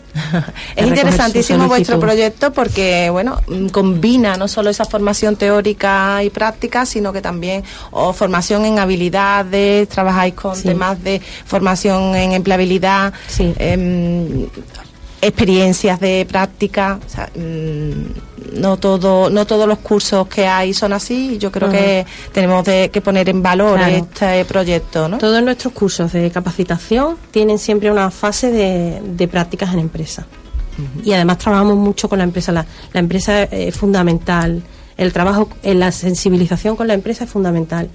es 0.78 0.88
interesantísimo 0.88 1.68
vuestro 1.68 2.00
proyecto 2.00 2.54
porque, 2.54 3.10
bueno, 3.10 3.42
combina 3.74 4.38
no 4.38 4.48
solo 4.48 4.70
esa 4.70 4.86
formación 4.86 5.36
teórica 5.36 6.24
y 6.24 6.30
práctica, 6.30 6.86
sino 6.86 7.12
que 7.12 7.22
también 7.22 7.66
o 7.92 8.14
formación 8.14 8.64
en 8.64 8.80
habilidades, 8.80 9.90
trabajáis 9.90 10.36
con 10.36 10.56
sí. 10.56 10.70
temas 10.70 11.04
de 11.04 11.22
formación 11.46 12.16
en 12.16 12.32
empleabilidad. 12.32 13.14
Sí. 13.28 13.54
Eh, 13.60 14.48
experiencias 15.22 16.00
de 16.00 16.26
práctica 16.30 17.00
o 17.06 17.10
sea, 17.10 17.30
mmm, 17.36 18.60
no 18.60 18.78
todo 18.78 19.30
no 19.30 19.46
todos 19.46 19.68
los 19.68 19.80
cursos 19.80 20.28
que 20.28 20.48
hay 20.48 20.74
son 20.74 20.94
así 20.94 21.38
yo 21.38 21.52
creo 21.52 21.70
uh 21.70 21.72
-huh. 21.72 21.78
que 21.78 22.06
tenemos 22.34 22.66
de, 22.66 22.90
que 22.90 23.02
poner 23.02 23.30
en 23.30 23.42
valor 23.42 23.78
claro. 23.78 23.96
este 23.96 24.46
proyecto 24.46 25.08
¿no? 25.08 25.18
todos 25.18 25.42
nuestros 25.44 25.74
cursos 25.74 26.12
de 26.12 26.30
capacitación 26.32 27.18
tienen 27.32 27.60
siempre 27.60 27.92
una 27.92 28.10
fase 28.12 28.52
de, 28.52 29.02
de 29.06 29.28
prácticas 29.28 29.74
en 29.74 29.80
empresa 29.80 30.26
uh 30.26 30.82
-huh. 30.82 31.08
y 31.08 31.14
además 31.14 31.38
trabajamos 31.38 31.78
mucho 31.78 32.10
con 32.10 32.18
la 32.18 32.24
empresa 32.26 32.52
la, 32.52 32.66
la 32.94 33.00
empresa 33.00 33.44
es 33.44 33.76
fundamental 33.76 34.62
el 34.98 35.14
trabajo 35.14 35.50
en 35.64 35.80
la 35.80 35.92
sensibilización 35.92 36.76
con 36.76 36.88
la 36.88 36.94
empresa 36.94 37.24
es 37.26 37.30
fundamental 37.30 37.90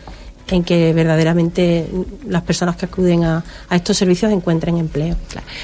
en 0.54 0.64
que 0.64 0.92
verdaderamente 0.92 1.86
las 2.28 2.42
personas 2.42 2.76
que 2.76 2.86
acuden 2.86 3.24
a, 3.24 3.44
a 3.68 3.76
estos 3.76 3.96
servicios 3.96 4.30
encuentren 4.32 4.76
empleo. 4.76 5.16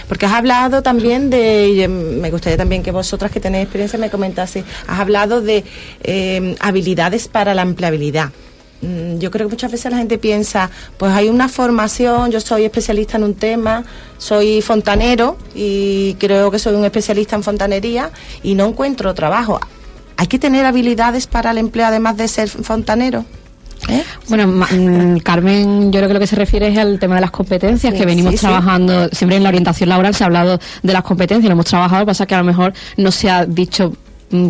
Porque 0.08 0.26
has 0.26 0.32
hablado 0.32 0.82
también 0.82 1.30
de, 1.30 1.88
me 1.88 2.30
gustaría 2.30 2.56
también 2.56 2.82
que 2.82 2.90
vosotras 2.90 3.30
que 3.30 3.40
tenéis 3.40 3.64
experiencia 3.64 3.98
me 3.98 4.10
comentaseis, 4.10 4.64
has 4.86 5.00
hablado 5.00 5.40
de 5.40 5.64
eh, 6.02 6.56
habilidades 6.60 7.28
para 7.28 7.54
la 7.54 7.62
empleabilidad 7.62 8.30
mm, 8.80 9.18
yo 9.18 9.30
creo 9.30 9.46
que 9.46 9.52
muchas 9.52 9.70
veces 9.70 9.90
la 9.92 9.98
gente 9.98 10.18
piensa, 10.18 10.70
pues 10.96 11.12
hay 11.12 11.28
una 11.28 11.48
formación, 11.48 12.30
yo 12.30 12.40
soy 12.40 12.64
especialista 12.64 13.16
en 13.16 13.24
un 13.24 13.34
tema, 13.34 13.84
soy 14.18 14.62
fontanero 14.62 15.36
y 15.54 16.14
creo 16.14 16.50
que 16.50 16.58
soy 16.58 16.74
un 16.74 16.84
especialista 16.84 17.36
en 17.36 17.44
fontanería 17.44 18.10
y 18.42 18.54
no 18.54 18.66
encuentro 18.66 19.14
trabajo. 19.14 19.60
¿Hay 20.16 20.26
que 20.26 20.38
tener 20.38 20.66
habilidades 20.66 21.26
para 21.26 21.52
el 21.52 21.58
empleo 21.58 21.86
además 21.86 22.16
de 22.16 22.28
ser 22.28 22.48
fontanero? 22.48 23.24
¿Eh? 23.88 24.04
Bueno, 24.28 24.46
mm, 24.46 25.18
Carmen, 25.18 25.92
yo 25.92 25.98
creo 25.98 26.08
que 26.08 26.14
lo 26.14 26.20
que 26.20 26.26
se 26.26 26.36
refiere 26.36 26.68
es 26.68 26.78
al 26.78 26.98
tema 26.98 27.16
de 27.16 27.20
las 27.22 27.30
competencias, 27.30 27.92
sí, 27.92 27.98
que 27.98 28.06
venimos 28.06 28.34
sí, 28.34 28.40
trabajando, 28.40 29.08
sí. 29.08 29.16
siempre 29.16 29.36
en 29.36 29.42
la 29.42 29.48
orientación 29.48 29.88
laboral 29.88 30.14
se 30.14 30.24
ha 30.24 30.26
hablado 30.26 30.58
de 30.82 30.92
las 30.92 31.02
competencias, 31.02 31.48
lo 31.48 31.52
hemos 31.52 31.66
trabajado, 31.66 32.06
pasa 32.06 32.26
que 32.26 32.34
a 32.34 32.38
lo 32.38 32.44
mejor 32.44 32.72
no 32.96 33.10
se 33.10 33.28
ha 33.28 33.44
dicho 33.44 33.92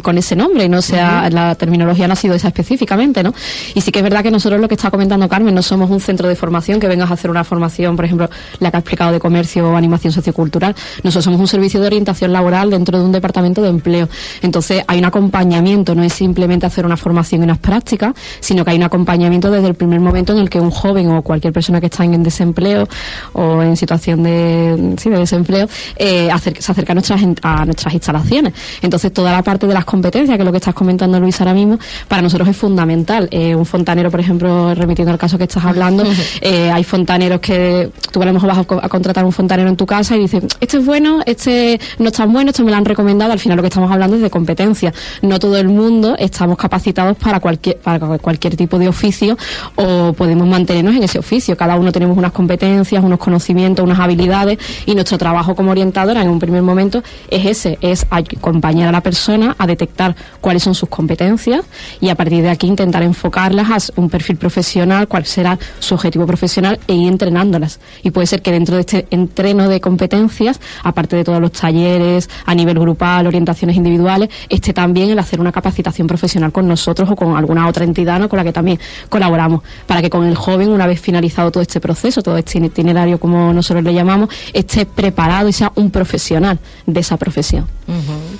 con 0.03 0.19
ese 0.19 0.37
nombre 0.37 0.69
no 0.69 0.81
sea 0.83 1.25
uh 1.25 1.29
-huh. 1.29 1.33
la 1.33 1.55
terminología 1.55 2.07
no 2.07 2.13
ha 2.15 2.17
sido 2.17 2.35
esa 2.35 2.49
específicamente, 2.49 3.23
¿no? 3.23 3.35
Y 3.75 3.81
sí 3.81 3.91
que 3.91 3.99
es 3.99 4.03
verdad 4.03 4.23
que 4.23 4.31
nosotros 4.31 4.61
lo 4.61 4.69
que 4.69 4.75
está 4.75 4.91
comentando 4.91 5.29
Carmen 5.29 5.55
no 5.55 5.63
somos 5.63 5.91
un 5.91 6.01
centro 6.01 6.29
de 6.29 6.37
formación 6.37 6.81
que 6.81 6.89
vengas 6.89 7.11
a 7.11 7.15
hacer 7.15 7.31
una 7.31 7.45
formación, 7.45 7.97
por 7.97 8.05
ejemplo, 8.05 8.29
la 8.61 8.71
que 8.71 8.77
ha 8.77 8.81
explicado 8.81 9.13
de 9.13 9.21
comercio 9.21 9.71
o 9.71 9.77
animación 9.77 10.13
sociocultural. 10.13 10.75
Nosotros 11.03 11.25
somos 11.25 11.41
un 11.41 11.49
servicio 11.49 11.81
de 11.81 11.87
orientación 11.87 12.33
laboral 12.33 12.71
dentro 12.71 12.99
de 12.99 13.05
un 13.05 13.13
departamento 13.13 13.63
de 13.63 13.69
empleo. 13.69 14.09
Entonces, 14.43 14.85
hay 14.87 14.99
un 14.99 15.05
acompañamiento, 15.05 15.95
no 15.95 16.03
es 16.03 16.13
simplemente 16.13 16.67
hacer 16.67 16.85
una 16.85 16.97
formación 16.97 17.43
y 17.43 17.45
unas 17.45 17.59
prácticas, 17.59 18.15
sino 18.41 18.65
que 18.65 18.73
hay 18.73 18.77
un 18.77 18.83
acompañamiento 18.85 19.51
desde 19.51 19.69
el 19.69 19.75
primer 19.75 20.01
momento 20.01 20.33
en 20.33 20.39
el 20.39 20.51
que 20.51 20.61
un 20.61 20.71
joven 20.71 21.11
o 21.11 21.23
cualquier 21.23 21.53
persona 21.53 21.81
que 21.81 21.87
está 21.87 22.05
en 22.05 22.23
desempleo 22.23 22.89
o 23.33 23.63
en 23.63 23.77
situación 23.77 24.23
de, 24.23 24.95
sí, 24.99 25.11
de 25.11 25.19
desempleo 25.19 25.69
eh, 25.97 26.31
acer 26.31 26.61
se 26.61 26.73
acerca 26.73 26.93
a 26.93 26.95
nuestras, 26.95 27.21
a 27.43 27.65
nuestras 27.65 27.95
instalaciones. 27.95 28.53
Entonces, 28.83 29.13
toda 29.13 29.33
la 29.33 29.43
parte 29.43 29.67
de 29.67 29.72
las 29.75 29.85
competencias, 29.85 30.37
que 30.37 30.43
es 30.43 30.45
lo 30.45 30.53
que 30.53 30.59
estás 30.59 30.75
comentando 30.75 31.19
Luis 31.21 31.41
ahora 31.41 31.55
mismo, 31.55 31.79
para 32.09 32.23
nosotros 32.23 32.49
es 32.49 32.57
fundamental. 32.57 33.29
Eh, 33.31 33.55
un 33.55 33.67
fontanero, 33.67 34.11
por 34.11 34.21
ejemplo, 34.21 34.75
remitiendo 34.75 35.13
al 35.13 35.19
caso 35.19 35.39
que 35.39 35.45
estás 35.45 35.65
hablando, 35.65 36.05
eh, 36.41 36.71
hay 36.71 36.85
fontaneros 36.85 37.41
que 37.41 37.91
tú 38.11 38.23
a 38.23 38.27
lo 38.27 38.33
mejor 38.33 38.49
vas 38.49 38.59
a, 38.59 38.61
a, 38.61 38.89
contratar 38.89 39.25
un 39.25 39.33
fontanero 39.33 39.69
en 39.69 39.77
tu 39.77 39.87
casa 39.87 40.17
y 40.17 40.21
dices, 40.21 40.45
este 40.61 40.79
es 40.79 40.87
bueno, 40.87 41.21
este 41.27 41.81
no 41.99 42.09
es 42.09 42.13
tan 42.13 42.33
bueno, 42.33 42.51
este 42.51 42.63
me 42.63 42.71
lo 42.71 42.77
han 42.77 42.85
recomendado. 42.85 43.33
Al 43.33 43.39
final 43.39 43.57
lo 43.57 43.63
que 43.63 43.69
estamos 43.69 43.91
hablando 43.91 44.17
es 44.17 44.23
de 44.23 44.31
competencia. 44.31 44.93
No 45.23 45.39
todo 45.39 45.57
el 45.57 45.69
mundo 45.69 46.17
estamos 46.19 46.57
capacitados 46.57 47.17
para 47.17 47.41
cualquier, 47.41 47.79
para 47.79 48.19
cualquier 48.19 48.57
tipo 48.57 48.79
de 48.79 48.89
oficio 48.89 49.37
o 49.77 50.13
podemos 50.13 50.47
mantenernos 50.47 50.95
en 50.95 51.03
ese 51.03 51.19
oficio. 51.19 51.57
Cada 51.57 51.77
uno 51.77 51.93
tenemos 51.93 52.17
unas 52.17 52.33
competencias, 52.33 53.03
unos 53.03 53.19
conocimientos, 53.19 53.85
unas 53.85 53.99
habilidades 53.99 54.59
y 54.87 54.95
nuestro 54.95 55.19
trabajo 55.19 55.55
como 55.55 55.71
orientadora 55.71 56.23
en 56.23 56.29
un 56.29 56.39
primer 56.39 56.63
momento 56.63 57.03
es 57.31 57.47
ese, 57.47 57.79
es 57.81 58.07
acompañar 58.11 58.89
a 58.89 58.93
la 58.93 59.01
persona 59.01 59.52
a 59.59 59.67
detectar 59.67 60.17
cuáles 60.41 60.63
son 60.63 60.75
sus 60.75 60.89
competencias 60.89 61.65
y 62.01 62.09
a 62.09 62.15
partir 62.15 62.43
de 62.43 62.51
aquí 62.51 62.67
intentar 62.67 63.03
enfocarlas 63.03 63.91
a 63.91 64.01
un 64.01 64.09
perfil 64.09 64.37
profesional, 64.37 65.09
cuál 65.09 65.25
será 65.27 65.59
su 65.79 65.95
objetivo 65.95 66.27
profesional 66.27 66.79
e 66.87 66.95
ir 66.95 67.09
entrenándolas. 67.09 67.81
Y 68.03 68.11
puede 68.11 68.27
ser 68.27 68.43
que 68.43 68.53
dentro 68.53 68.75
de 68.77 68.81
este 68.81 69.07
entreno 69.11 69.69
de 69.69 69.81
competencias, 69.81 70.61
aparte 70.83 71.17
de 71.17 71.25
todos 71.25 71.41
los 71.41 71.53
talleres 71.53 72.29
a 72.47 72.55
nivel 72.55 72.79
grupal, 72.79 73.27
orientaciones 73.27 73.77
individuales, 73.77 74.29
esté 74.49 74.73
también 74.73 75.11
el 75.11 75.19
hacer 75.19 75.41
una 75.41 75.53
capacitación 75.53 76.07
profesional 76.07 76.53
con 76.53 76.69
nosotros 76.69 77.09
o 77.11 77.17
con 77.17 77.37
alguna 77.37 77.69
otra 77.69 77.85
entidad 77.85 78.19
¿no? 78.19 78.29
con 78.29 78.37
la 78.37 78.45
que 78.45 78.53
también 78.53 78.79
colaboramos, 79.09 79.63
para 79.87 80.03
que 80.03 80.11
con 80.11 80.25
el 80.27 80.35
joven, 80.35 80.71
una 80.71 80.87
vez 80.87 81.01
finalizado 81.01 81.51
todo 81.51 81.63
este 81.63 81.81
proceso, 81.81 82.23
todo 82.23 82.37
este 82.37 82.59
itinerario 82.59 83.19
como 83.19 83.53
nosotros 83.53 83.85
le 83.85 83.95
llamamos, 83.95 84.29
esté 84.53 84.87
preparado 84.87 85.49
y 85.49 85.53
sea 85.53 85.73
un 85.75 85.91
profesional 85.91 86.59
de 86.87 87.01
esa 87.01 87.17
profesión. 87.17 87.67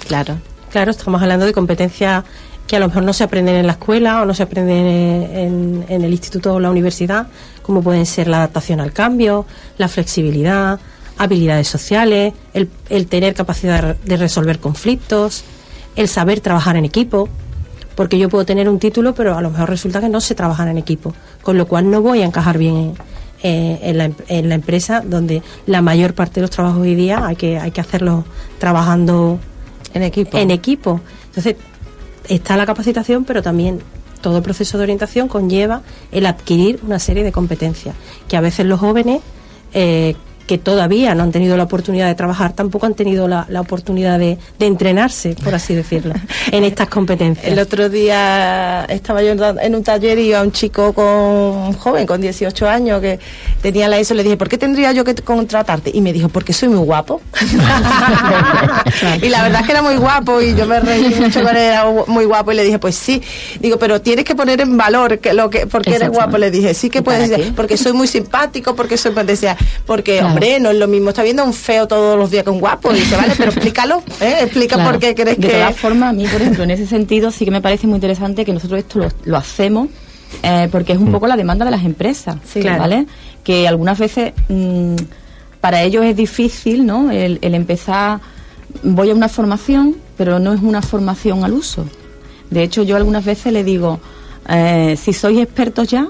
Claro. 0.07 0.52
Claro, 0.73 0.91
estamos 0.91 1.21
hablando 1.21 1.45
de 1.45 1.53
competencias 1.53 2.25
que 2.67 2.77
a 2.77 2.79
lo 2.81 2.89
mejor 2.89 3.03
no 3.03 3.13
se 3.13 3.25
aprenden 3.25 3.57
en 3.57 3.67
la 3.67 3.73
escuela 3.73 4.23
o 4.23 4.25
no 4.25 4.33
se 4.33 4.45
aprenden 4.45 4.87
en, 5.87 6.03
el 6.03 6.11
instituto 6.11 6.55
o 6.55 6.61
la 6.61 6.71
universidad, 6.71 7.27
como 7.61 7.83
pueden 7.83 8.07
ser 8.07 8.27
la 8.27 8.39
adaptación 8.39 8.81
al 8.81 8.91
cambio, 8.91 9.45
la 9.77 9.89
flexibilidad, 9.89 10.81
habilidades 11.19 11.69
sociales, 11.69 12.33
el, 12.55 13.07
tener 13.07 13.35
capacidad 13.35 13.97
de 13.97 14.17
resolver 14.17 14.61
conflictos, 14.61 15.45
el 15.95 16.09
saber 16.09 16.41
trabajar 16.41 16.77
en 16.77 16.87
equipo, 16.87 17.29
porque 17.95 18.19
yo 18.19 18.31
puedo 18.31 18.47
tener 18.47 18.67
un 18.67 18.79
título, 18.79 19.15
pero 19.15 19.37
a 19.37 19.43
lo 19.43 19.51
mejor 19.51 19.69
resulta 19.69 20.01
que 20.01 20.09
no 20.09 20.23
sé 20.23 20.35
trabajar 20.35 20.69
en 20.69 20.79
equipo, 20.79 21.13
con 21.43 21.59
lo 21.59 21.69
cual 21.69 21.91
no 21.91 22.01
voy 22.01 22.23
a 22.23 22.25
encajar 22.25 22.57
bien 22.57 22.95
en, 23.43 23.99
la, 23.99 24.55
empresa 24.55 25.03
donde 25.05 25.43
la 25.67 25.83
mayor 25.83 26.15
parte 26.15 26.37
de 26.37 26.43
los 26.43 26.51
trabajos 26.51 26.81
hoy 26.81 26.95
día 26.95 27.27
hay 27.27 27.37
que, 27.37 27.59
hay 27.59 27.73
que 27.73 27.83
hacerlo 27.83 28.25
trabajando 28.59 29.39
en 29.95 30.03
equipo. 30.03 30.39
En 30.39 30.51
equipo. 30.51 31.01
Entonces, 31.27 31.57
está 32.29 32.57
la 32.57 32.67
capacitación, 32.67 33.25
pero 33.25 33.43
también 33.43 33.81
todo 34.21 34.39
el 34.39 34.43
proceso 34.43 34.79
de 34.79 34.85
orientación 34.85 35.29
conlleva 35.29 35.83
el 36.13 36.27
adquirir 36.27 36.81
una 36.85 36.99
serie 36.99 37.25
de 37.25 37.33
competencias 37.33 37.95
que 38.29 38.37
a 38.37 38.41
veces 38.41 38.67
los 38.67 38.81
jóvenes, 38.81 39.21
eh, 39.75 40.15
que 40.47 40.59
todavía 40.59 41.15
no 41.15 41.23
han 41.23 41.33
tenido 41.33 41.57
la 41.57 41.65
oportunidad 41.65 42.07
de 42.07 42.15
trabajar, 42.15 42.53
tampoco 42.53 42.87
han 42.87 42.95
tenido 42.95 43.29
la, 43.29 43.47
oportunidad 43.59 44.19
de, 44.19 44.39
entrenarse, 44.59 45.37
por 45.43 45.55
así 45.55 45.75
decirlo, 45.75 46.15
en 46.53 46.65
estas 46.65 46.89
competencias. 46.89 47.47
El 47.47 47.59
otro 47.59 47.89
día 47.89 48.85
estaba 48.85 49.23
yo 49.23 49.33
en 49.33 49.75
un 49.75 49.83
taller 49.83 50.19
y 50.19 50.33
a 50.33 50.43
un 50.43 50.53
chico 50.53 50.93
con 50.93 51.05
un 51.07 51.73
joven, 51.75 52.07
con 52.07 52.21
18 52.21 52.69
años, 52.69 53.01
que 53.01 53.19
tenía 53.61 53.89
la 53.89 53.99
ESO, 53.99 54.15
le 54.15 54.23
dije, 54.23 54.37
¿por 54.37 54.49
qué 54.49 54.59
tendría 54.59 54.93
yo 54.93 55.05
que 55.05 55.15
contratarte? 55.15 55.91
Y 55.93 56.01
me 56.01 56.13
dijo, 56.13 56.29
porque 56.29 56.53
soy 56.53 56.69
muy 56.69 56.85
guapo. 56.85 57.21
y 59.23 59.29
la 59.29 59.43
verdad 59.43 59.61
es 59.61 59.67
que 59.67 59.73
era 59.73 59.83
muy 59.83 59.97
guapo 59.97 60.41
y 60.41 60.55
yo 60.55 60.67
me 60.67 60.81
reí 60.81 61.15
mucho 61.15 61.43
con 61.43 61.57
era 61.57 61.85
muy 62.07 62.25
guapo 62.25 62.53
y 62.53 62.57
le 62.57 62.65
dije, 62.65 62.79
pues 62.79 62.95
sí. 62.95 63.23
Digo, 63.61 63.79
pero 63.79 64.01
tienes 64.01 64.25
que 64.25 64.35
poner 64.35 64.61
en 64.61 64.77
valor 64.77 65.19
que 65.19 65.33
lo 65.33 65.51
que 65.51 65.67
porque 65.67 65.95
eres 65.95 66.11
guapo. 66.11 66.39
Le 66.39 66.51
dije, 66.51 66.75
sí 66.75 66.91
que 66.91 67.03
puedes 67.03 67.29
decir, 67.29 67.53
porque 67.55 67.77
soy 67.77 67.93
muy 67.93 68.07
simpático, 68.07 68.75
porque 68.75 68.97
soy, 68.97 69.13
decía, 69.25 69.57
porque, 69.87 70.23
hombre, 70.33 70.61
no 70.61 70.71
es 70.71 70.77
lo 70.77 70.89
mismo, 70.89 71.11
está 71.11 71.23
viendo 71.23 71.45
un 71.45 71.53
feo 71.53 71.87
todos 71.87 72.19
los 72.19 72.31
días 72.31 72.45
con 72.45 72.59
guapo. 72.59 72.93
Y 72.93 72.97
dice, 72.97 73.17
vale, 73.17 73.35
pero 73.37 73.51
explícalo, 73.51 74.03
¿eh? 74.21 74.39
explica 74.43 74.83
por 74.85 74.99
qué 74.99 75.15
crees 75.15 75.37
que... 75.37 75.47
De 75.47 75.53
todas 75.53 75.77
formas, 75.77 76.11
a 76.11 76.13
mí, 76.13 76.27
por 76.27 76.41
ejemplo, 76.41 76.65
en 76.65 76.71
ese 76.71 76.87
sentido 76.87 77.31
sí 77.31 77.45
que 77.45 77.51
me 77.51 77.61
parece 77.61 77.87
muy 77.87 77.97
interesante 77.97 78.45
que 78.45 78.53
nosotros 78.53 78.81
esto 78.81 79.09
lo, 79.25 79.37
hacemos 79.37 79.89
eh, 80.43 80.69
porque 80.71 80.93
es 80.93 80.99
un 80.99 81.11
mm. 81.11 81.13
poco 81.13 81.27
la 81.27 81.37
demanda 81.37 81.65
de 81.65 81.71
las 81.71 81.85
empresas, 81.85 82.37
¿vale? 82.65 83.07
Que 83.45 83.69
algunas 83.69 83.99
veces 83.99 84.33
mm, 84.49 84.97
para 85.61 85.83
ellos 85.83 86.05
es 86.05 86.17
difícil, 86.17 86.85
¿no? 86.85 87.11
El, 87.11 87.39
empezar, 87.43 88.21
voy 88.83 89.11
a 89.11 89.15
una 89.15 89.29
formación, 89.29 89.97
pero 90.17 90.39
no 90.39 90.53
es 90.53 90.61
una 90.61 90.83
formación 90.83 91.45
al 91.45 91.53
uso. 91.53 91.85
De 92.51 92.63
hecho, 92.63 92.83
yo 92.83 92.97
algunas 92.97 93.25
veces 93.25 93.53
le 93.53 93.63
digo, 93.65 94.01
eh, 94.49 94.97
si 95.01 95.13
sois 95.13 95.39
expertos 95.39 95.89
ya, 95.89 96.09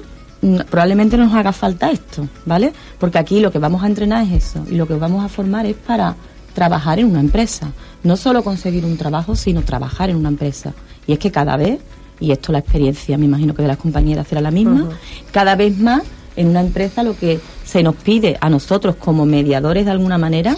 probablemente 0.68 1.16
nos 1.16 1.32
haga 1.34 1.52
falta 1.52 1.90
esto, 1.90 2.28
¿vale? 2.44 2.72
Porque 2.98 3.18
aquí 3.18 3.40
lo 3.40 3.52
que 3.52 3.58
vamos 3.58 3.82
a 3.82 3.86
entrenar 3.86 4.26
es 4.26 4.44
eso 4.44 4.64
y 4.68 4.74
lo 4.74 4.86
que 4.86 4.94
vamos 4.94 5.24
a 5.24 5.28
formar 5.28 5.66
es 5.66 5.76
para 5.76 6.16
trabajar 6.52 6.98
en 6.98 7.06
una 7.06 7.20
empresa. 7.20 7.72
No 8.02 8.16
solo 8.16 8.42
conseguir 8.42 8.84
un 8.84 8.96
trabajo, 8.96 9.36
sino 9.36 9.62
trabajar 9.62 10.10
en 10.10 10.16
una 10.16 10.28
empresa. 10.28 10.72
Y 11.06 11.12
es 11.12 11.18
que 11.18 11.30
cada 11.30 11.56
vez, 11.56 11.80
y 12.18 12.32
esto 12.32 12.52
la 12.52 12.58
experiencia 12.58 13.16
me 13.18 13.26
imagino 13.26 13.54
que 13.54 13.62
de 13.62 13.68
las 13.68 13.76
compañeras 13.76 14.26
será 14.26 14.40
la 14.40 14.50
misma, 14.50 14.88
cada 15.30 15.54
vez 15.54 15.78
más 15.78 16.02
en 16.34 16.48
una 16.48 16.60
empresa 16.60 17.02
lo 17.02 17.16
que 17.16 17.40
se 17.64 17.82
nos 17.82 17.94
pide 17.96 18.36
a 18.40 18.48
nosotros 18.50 18.96
como 18.96 19.26
mediadores 19.26 19.84
de 19.84 19.90
alguna 19.92 20.18
manera 20.18 20.56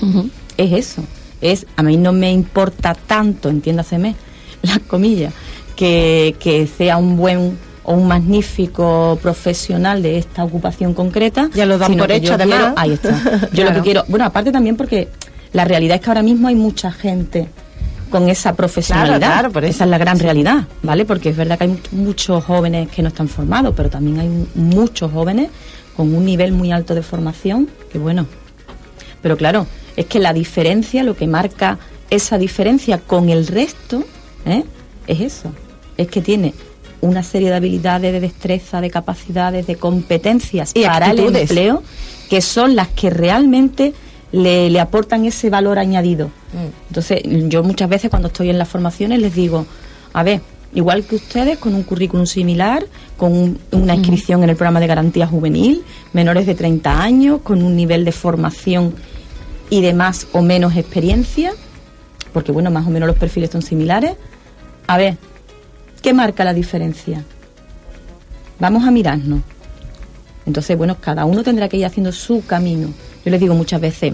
es 0.56 0.72
eso. 0.72 1.02
Es, 1.40 1.66
a 1.76 1.82
mí 1.82 1.96
no 1.98 2.12
me 2.12 2.32
importa 2.32 2.94
tanto, 2.94 3.50
entiéndaseme, 3.50 4.14
las 4.62 4.78
comillas, 4.80 5.34
que, 5.76 6.36
que 6.38 6.66
sea 6.66 6.96
un 6.96 7.16
buen 7.16 7.58
o 7.84 7.94
un 7.94 8.08
magnífico 8.08 9.18
profesional 9.22 10.02
de 10.02 10.18
esta 10.18 10.44
ocupación 10.44 10.94
concreta. 10.94 11.50
Ya 11.54 11.66
lo 11.66 11.78
dan 11.78 11.96
por 11.96 12.10
hecho, 12.10 12.34
además. 12.34 12.72
ahí 12.76 12.92
está. 12.92 13.48
Yo 13.52 13.64
lo 13.64 13.72
que 13.72 13.80
quiero, 13.80 14.04
bueno, 14.08 14.24
aparte 14.24 14.50
también 14.50 14.76
porque 14.76 15.08
la 15.52 15.64
realidad 15.64 15.96
es 15.96 16.02
que 16.02 16.10
ahora 16.10 16.22
mismo 16.22 16.48
hay 16.48 16.54
mucha 16.54 16.90
gente 16.90 17.48
con 18.10 18.28
esa 18.28 18.54
profesionalidad. 18.54 19.18
Claro, 19.18 19.50
por 19.50 19.64
Esa 19.64 19.84
es 19.84 19.90
la 19.90 19.98
gran 19.98 20.18
realidad, 20.18 20.68
¿vale? 20.82 21.04
Porque 21.04 21.30
es 21.30 21.36
verdad 21.36 21.58
que 21.58 21.64
hay 21.64 21.80
muchos 21.92 22.44
jóvenes 22.44 22.88
que 22.88 23.02
no 23.02 23.08
están 23.08 23.28
formados, 23.28 23.74
pero 23.76 23.90
también 23.90 24.20
hay 24.20 24.28
muchos 24.54 25.10
jóvenes 25.12 25.50
con 25.96 26.14
un 26.14 26.24
nivel 26.24 26.52
muy 26.52 26.72
alto 26.72 26.94
de 26.94 27.02
formación, 27.02 27.68
que 27.90 27.98
bueno. 27.98 28.26
Pero 29.20 29.36
claro, 29.36 29.66
es 29.96 30.06
que 30.06 30.18
la 30.18 30.32
diferencia, 30.32 31.02
lo 31.02 31.16
que 31.16 31.26
marca 31.26 31.78
esa 32.10 32.38
diferencia 32.38 32.98
con 32.98 33.30
el 33.30 33.46
resto, 33.46 34.04
¿eh? 34.46 34.64
es 35.06 35.20
eso. 35.20 35.52
Es 35.96 36.08
que 36.08 36.20
tiene 36.20 36.54
una 37.04 37.22
serie 37.22 37.50
de 37.50 37.56
habilidades, 37.56 38.12
de 38.12 38.20
destreza, 38.20 38.80
de 38.80 38.90
capacidades, 38.90 39.66
de 39.66 39.76
competencias 39.76 40.72
y 40.74 40.84
para 40.84 41.10
el 41.10 41.36
empleo 41.36 41.82
que 42.30 42.40
son 42.40 42.74
las 42.74 42.88
que 42.88 43.10
realmente 43.10 43.92
le, 44.32 44.80
aportan 44.80 45.24
ese 45.24 45.50
valor 45.50 45.78
añadido. 45.78 46.28
Mm. 46.28 46.88
Entonces, 46.88 47.22
yo 47.48 47.62
muchas 47.62 47.88
veces 47.88 48.10
cuando 48.10 48.28
estoy 48.28 48.50
en 48.50 48.58
las 48.58 48.68
formaciones 48.68 49.20
les 49.20 49.34
digo, 49.34 49.66
a 50.12 50.22
ver, 50.22 50.40
igual 50.74 51.04
que 51.04 51.16
ustedes, 51.16 51.58
con 51.58 51.74
un 51.74 51.82
currículum 51.82 52.26
similar, 52.26 52.86
con 53.16 53.58
una 53.70 53.94
inscripción 53.94 54.42
en 54.42 54.50
el 54.50 54.56
programa 54.56 54.80
de 54.80 54.86
garantía 54.86 55.26
juvenil, 55.26 55.84
menores 56.12 56.46
de 56.46 56.54
30 56.54 57.02
años, 57.02 57.40
con 57.42 57.62
un 57.62 57.76
nivel 57.76 58.04
de 58.04 58.12
formación 58.12 58.94
y 59.70 59.82
de 59.82 59.92
más 59.92 60.26
o 60.32 60.42
menos 60.42 60.76
experiencia, 60.76 61.52
porque 62.32 62.50
bueno, 62.50 62.70
más 62.70 62.86
o 62.86 62.90
menos 62.90 63.06
los 63.06 63.18
perfiles 63.18 63.50
son 63.50 63.62
similares. 63.62 64.16
A 64.86 64.96
ver, 64.96 65.16
¿Qué 66.04 66.12
marca 66.12 66.44
la 66.44 66.52
diferencia? 66.52 67.24
Vamos 68.60 68.84
a 68.84 68.90
mirarnos. 68.90 69.40
Entonces, 70.44 70.76
bueno, 70.76 70.98
cada 71.00 71.24
uno 71.24 71.42
tendrá 71.42 71.66
que 71.70 71.78
ir 71.78 71.86
haciendo 71.86 72.12
su 72.12 72.44
camino. 72.44 72.88
Yo 73.24 73.30
les 73.30 73.40
digo 73.40 73.54
muchas 73.54 73.80
veces, 73.80 74.12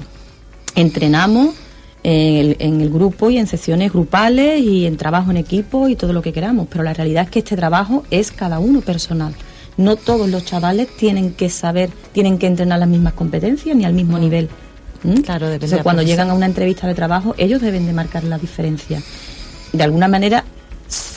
entrenamos 0.77 1.57
en 2.05 2.81
el, 2.81 2.91
grupo 2.91 3.29
y 3.29 3.39
en 3.39 3.49
sesiones 3.49 3.93
grupales 3.93 4.61
y 4.61 4.87
en 4.87 4.97
trabajo 4.99 5.33
en 5.33 5.39
equipo 5.39 5.89
y 5.89 5.97
todo 5.97 6.13
lo 6.13 6.23
que 6.23 6.33
queramos, 6.33 6.69
pero 6.71 6.85
la 6.85 6.95
realidad 6.95 7.25
es 7.25 7.31
que 7.31 7.41
este 7.41 7.57
trabajo 7.57 8.05
es 8.13 8.31
cada 8.31 8.61
uno 8.61 8.83
personal. 8.83 9.35
No 9.77 9.97
todos 9.97 10.29
los 10.29 10.45
chavales 10.45 10.97
tienen 10.97 11.33
que 11.33 11.51
saber, 11.51 11.91
tienen 12.13 12.39
que 12.39 12.47
entrenar 12.47 12.79
las 12.79 12.89
mismas 12.89 13.15
competencias 13.15 13.77
ni 13.77 13.85
al 13.85 13.95
mismo 13.95 14.17
mm. 14.17 14.21
nivel. 14.21 14.49
¿Mm? 15.03 15.23
Claro, 15.23 15.51
Entonces, 15.51 15.83
cuando 15.83 16.03
llegan 16.03 16.31
a 16.31 16.35
una 16.35 16.47
entrevista 16.47 16.87
de 16.87 16.95
trabajo, 16.95 17.35
ellos 17.37 17.61
deben 17.61 17.85
de 17.87 17.93
marcar 17.93 18.23
la 18.23 18.39
diferencia. 18.39 19.03
De 19.73 19.83
alguna 19.83 20.07
manera, 20.07 20.45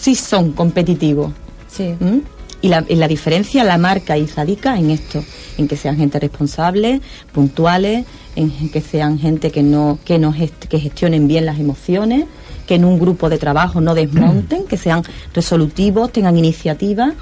sí 0.03 0.15
son 0.15 0.51
competitivos. 0.51 1.31
Sí. 1.69 1.95
¿Mm? 1.97 2.19
Y 2.61 2.67
la, 2.67 2.85
la, 2.87 3.07
diferencia 3.07 3.63
la 3.63 3.77
marca 3.77 4.17
y 4.17 4.25
radica 4.25 4.77
en 4.77 4.89
esto, 4.89 5.23
en 5.57 5.67
que 5.67 5.77
sean 5.77 5.97
gente 5.97 6.19
responsable, 6.19 7.01
puntuales, 7.31 8.05
en 8.35 8.69
que 8.69 8.81
sean 8.81 9.19
gente 9.19 9.51
que 9.51 9.63
no 9.63 9.99
que 10.05 10.17
no 10.17 10.33
que 10.69 10.79
gestionen 10.79 11.27
bien 11.27 11.45
las 11.45 11.59
emociones, 11.59 12.25
que 12.67 12.75
en 12.75 12.85
un 12.85 12.99
grupo 12.99 13.29
de 13.29 13.37
trabajo 13.37 13.79
no 13.81 13.95
desmonten, 13.95 14.65
que 14.65 14.77
sean 14.77 15.03
resolutivos, 15.33 16.11
tengan 16.11 16.37
iniciativa. 16.37 17.13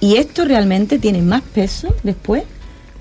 Y 0.00 0.16
esto 0.16 0.44
realmente 0.44 0.98
tiene 0.98 1.22
más 1.22 1.42
peso 1.42 1.94
después 2.04 2.44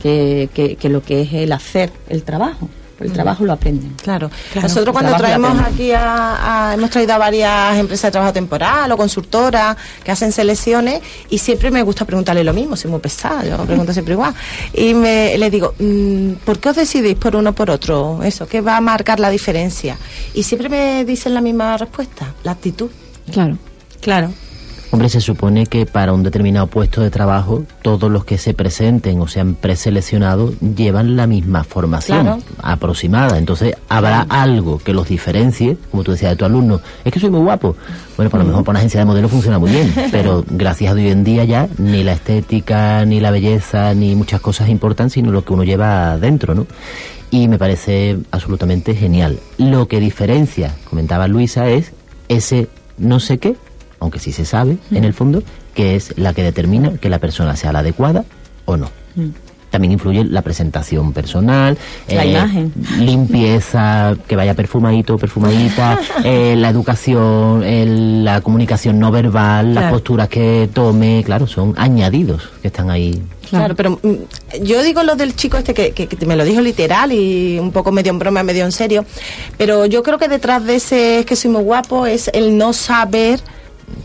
que, 0.02 0.50
que 0.80 0.90
lo 0.90 1.02
que 1.04 1.22
es 1.22 1.34
el 1.34 1.52
hacer 1.52 1.92
el 2.10 2.24
trabajo 2.24 2.70
el 3.00 3.12
trabajo 3.12 3.46
lo 3.46 3.54
aprenden. 3.54 3.94
Claro. 4.02 4.30
Nosotros 4.62 4.94
cuando 4.94 5.16
traemos 5.16 5.60
aquí 5.62 5.92
a, 5.94 6.72
hemos 6.74 6.90
traído 6.90 7.14
a 7.14 7.18
varias 7.18 7.78
empresas 7.78 8.10
de 8.10 8.12
trabajo 8.12 8.34
temporal 8.34 8.92
o 8.92 8.98
consultoras 8.98 9.78
que 10.04 10.12
hacen 10.12 10.32
selecciones 10.32 11.02
y 11.30 11.38
siempre 11.38 11.72
me 11.72 11.84
gusta 11.84 12.06
preguntarle 12.06 12.44
lo 12.44 12.54
mismo, 12.54 12.76
soy 12.76 12.92
muy 12.92 13.00
pesada, 13.00 13.44
yo 13.44 13.58
pregunto 13.66 13.94
siempre 13.94 14.14
igual. 14.14 14.34
Y 14.74 14.94
me, 14.94 15.38
les 15.38 15.52
digo, 15.52 15.74
mm, 15.78 16.34
¿por 16.46 16.60
qué 16.60 16.70
os 16.70 16.76
decidís 16.76 17.16
por 17.16 17.36
uno 17.36 17.52
o 17.52 17.54
por 17.54 17.70
otro? 17.70 18.22
Eso, 18.24 18.48
¿qué 18.48 18.62
va 18.62 18.78
a 18.78 18.82
marcar 18.82 19.20
la 19.20 19.30
diferencia? 19.30 19.98
Y 20.34 20.44
siempre 20.44 20.70
me 20.70 21.06
dicen 21.06 21.34
la 21.34 21.42
misma 21.42 21.78
respuesta, 21.78 22.34
la 22.44 22.52
actitud. 22.52 22.90
Claro. 23.32 23.58
Claro. 24.02 24.32
Hombre, 24.90 25.10
se 25.10 25.20
supone 25.20 25.66
que 25.66 25.86
para 25.86 26.14
un 26.14 26.24
determinado 26.24 26.68
puesto 26.68 27.02
de 27.02 27.10
trabajo 27.10 27.66
todos 27.82 28.10
los 28.10 28.24
que 28.24 28.38
se 28.38 28.54
presenten 28.54 29.20
o 29.20 29.28
sean 29.28 29.56
preseleccionados 29.56 30.56
llevan 30.62 31.18
la 31.18 31.28
misma 31.28 31.66
formación 31.66 32.42
aproximada. 32.64 33.38
Entonces 33.38 33.76
habrá 33.90 34.22
algo 34.30 34.80
que 34.80 34.94
los 34.94 35.10
diferencie, 35.10 35.78
como 35.92 36.04
tú 36.04 36.12
decías 36.12 36.32
de 36.32 36.36
tu 36.38 36.46
alumno, 36.46 36.80
es 37.04 37.12
que 37.12 37.20
soy 37.20 37.30
muy 37.30 37.42
guapo. 37.42 37.76
Bueno, 38.16 38.30
por 38.32 38.40
lo 38.40 38.46
mejor 38.46 38.64
para 38.64 38.72
una 38.72 38.80
agencia 38.80 39.02
de 39.02 39.06
modelos 39.06 39.30
funciona 39.30 39.60
muy 39.60 39.72
bien, 39.72 39.94
pero 40.12 40.46
gracias 40.50 40.92
a 40.92 40.96
hoy 40.96 41.10
en 41.10 41.26
día 41.26 41.44
ya 41.44 41.68
ni 41.78 42.04
la 42.04 42.14
estética, 42.14 43.04
ni 43.04 43.20
la 43.20 43.32
belleza, 43.32 43.94
ni 43.94 44.16
muchas 44.16 44.40
cosas 44.40 44.70
importan, 44.70 45.10
sino 45.10 45.32
lo 45.32 45.44
que 45.44 45.52
uno 45.52 45.66
lleva 45.66 46.18
dentro, 46.18 46.56
¿no? 46.56 46.66
Y 47.30 47.50
me 47.50 47.58
parece 47.58 48.18
absolutamente 48.32 48.96
genial. 48.96 49.38
Lo 49.58 49.90
que 49.90 50.00
diferencia, 50.00 50.74
comentaba 50.90 51.28
Luisa, 51.28 51.68
es 51.68 51.92
ese 52.30 52.70
no 52.98 53.20
sé 53.20 53.38
qué 53.38 53.58
aunque 54.00 54.20
sí 54.20 54.32
se 54.32 54.46
sabe 54.46 54.78
en 54.92 55.04
el 55.04 55.14
fondo, 55.14 55.44
que 55.74 55.96
es 55.96 56.18
la 56.18 56.34
que 56.34 56.44
determina 56.44 56.98
que 56.98 57.10
la 57.10 57.20
persona 57.20 57.56
sea 57.56 57.72
la 57.72 57.80
adecuada 57.80 58.26
o 58.66 58.78
no. 58.78 58.90
También 59.70 59.92
influye 59.92 60.24
la 60.24 60.42
presentación 60.42 61.12
personal, 61.12 61.78
la 62.08 62.24
eh, 62.24 62.32
imagen, 62.32 62.74
limpieza, 63.00 64.16
que 64.26 64.36
vaya 64.38 64.54
perfumadito, 64.54 65.18
perfumadita, 65.18 66.00
eh, 66.24 66.56
la 66.58 66.70
educación, 66.70 68.24
la 68.24 68.40
comunicación 68.42 68.98
no 68.98 69.12
verbal, 69.12 69.76
las 69.76 69.92
posturas 69.92 70.30
que 70.30 70.70
tome, 70.74 71.22
claro, 71.26 71.48
son 71.48 71.74
añadidos 71.78 72.50
que 72.62 72.70
están 72.70 72.90
ahí. 72.90 73.22
Claro, 73.50 73.76
pero 73.76 74.00
mm, 74.02 74.64
yo 74.64 74.82
digo 74.84 75.04
lo 75.04 75.16
del 75.16 75.36
chico 75.36 75.58
este 75.58 75.74
que, 75.74 75.92
que, 75.92 76.26
me 76.26 76.36
lo 76.36 76.46
dijo 76.46 76.62
literal 76.62 77.12
y 77.12 77.60
un 77.60 77.72
poco 77.72 77.92
medio 77.92 78.12
en 78.12 78.20
broma, 78.20 78.44
medio 78.44 78.64
en 78.64 78.72
serio, 78.72 79.06
pero 79.58 79.86
yo 79.86 80.02
creo 80.02 80.18
que 80.18 80.28
detrás 80.28 80.64
de 80.66 80.76
ese 80.76 81.20
es 81.20 81.26
que 81.26 81.36
soy 81.36 81.52
muy 81.52 81.64
guapo 81.64 82.06
es 82.06 82.30
el 82.34 82.58
no 82.58 82.74
saber 82.74 83.42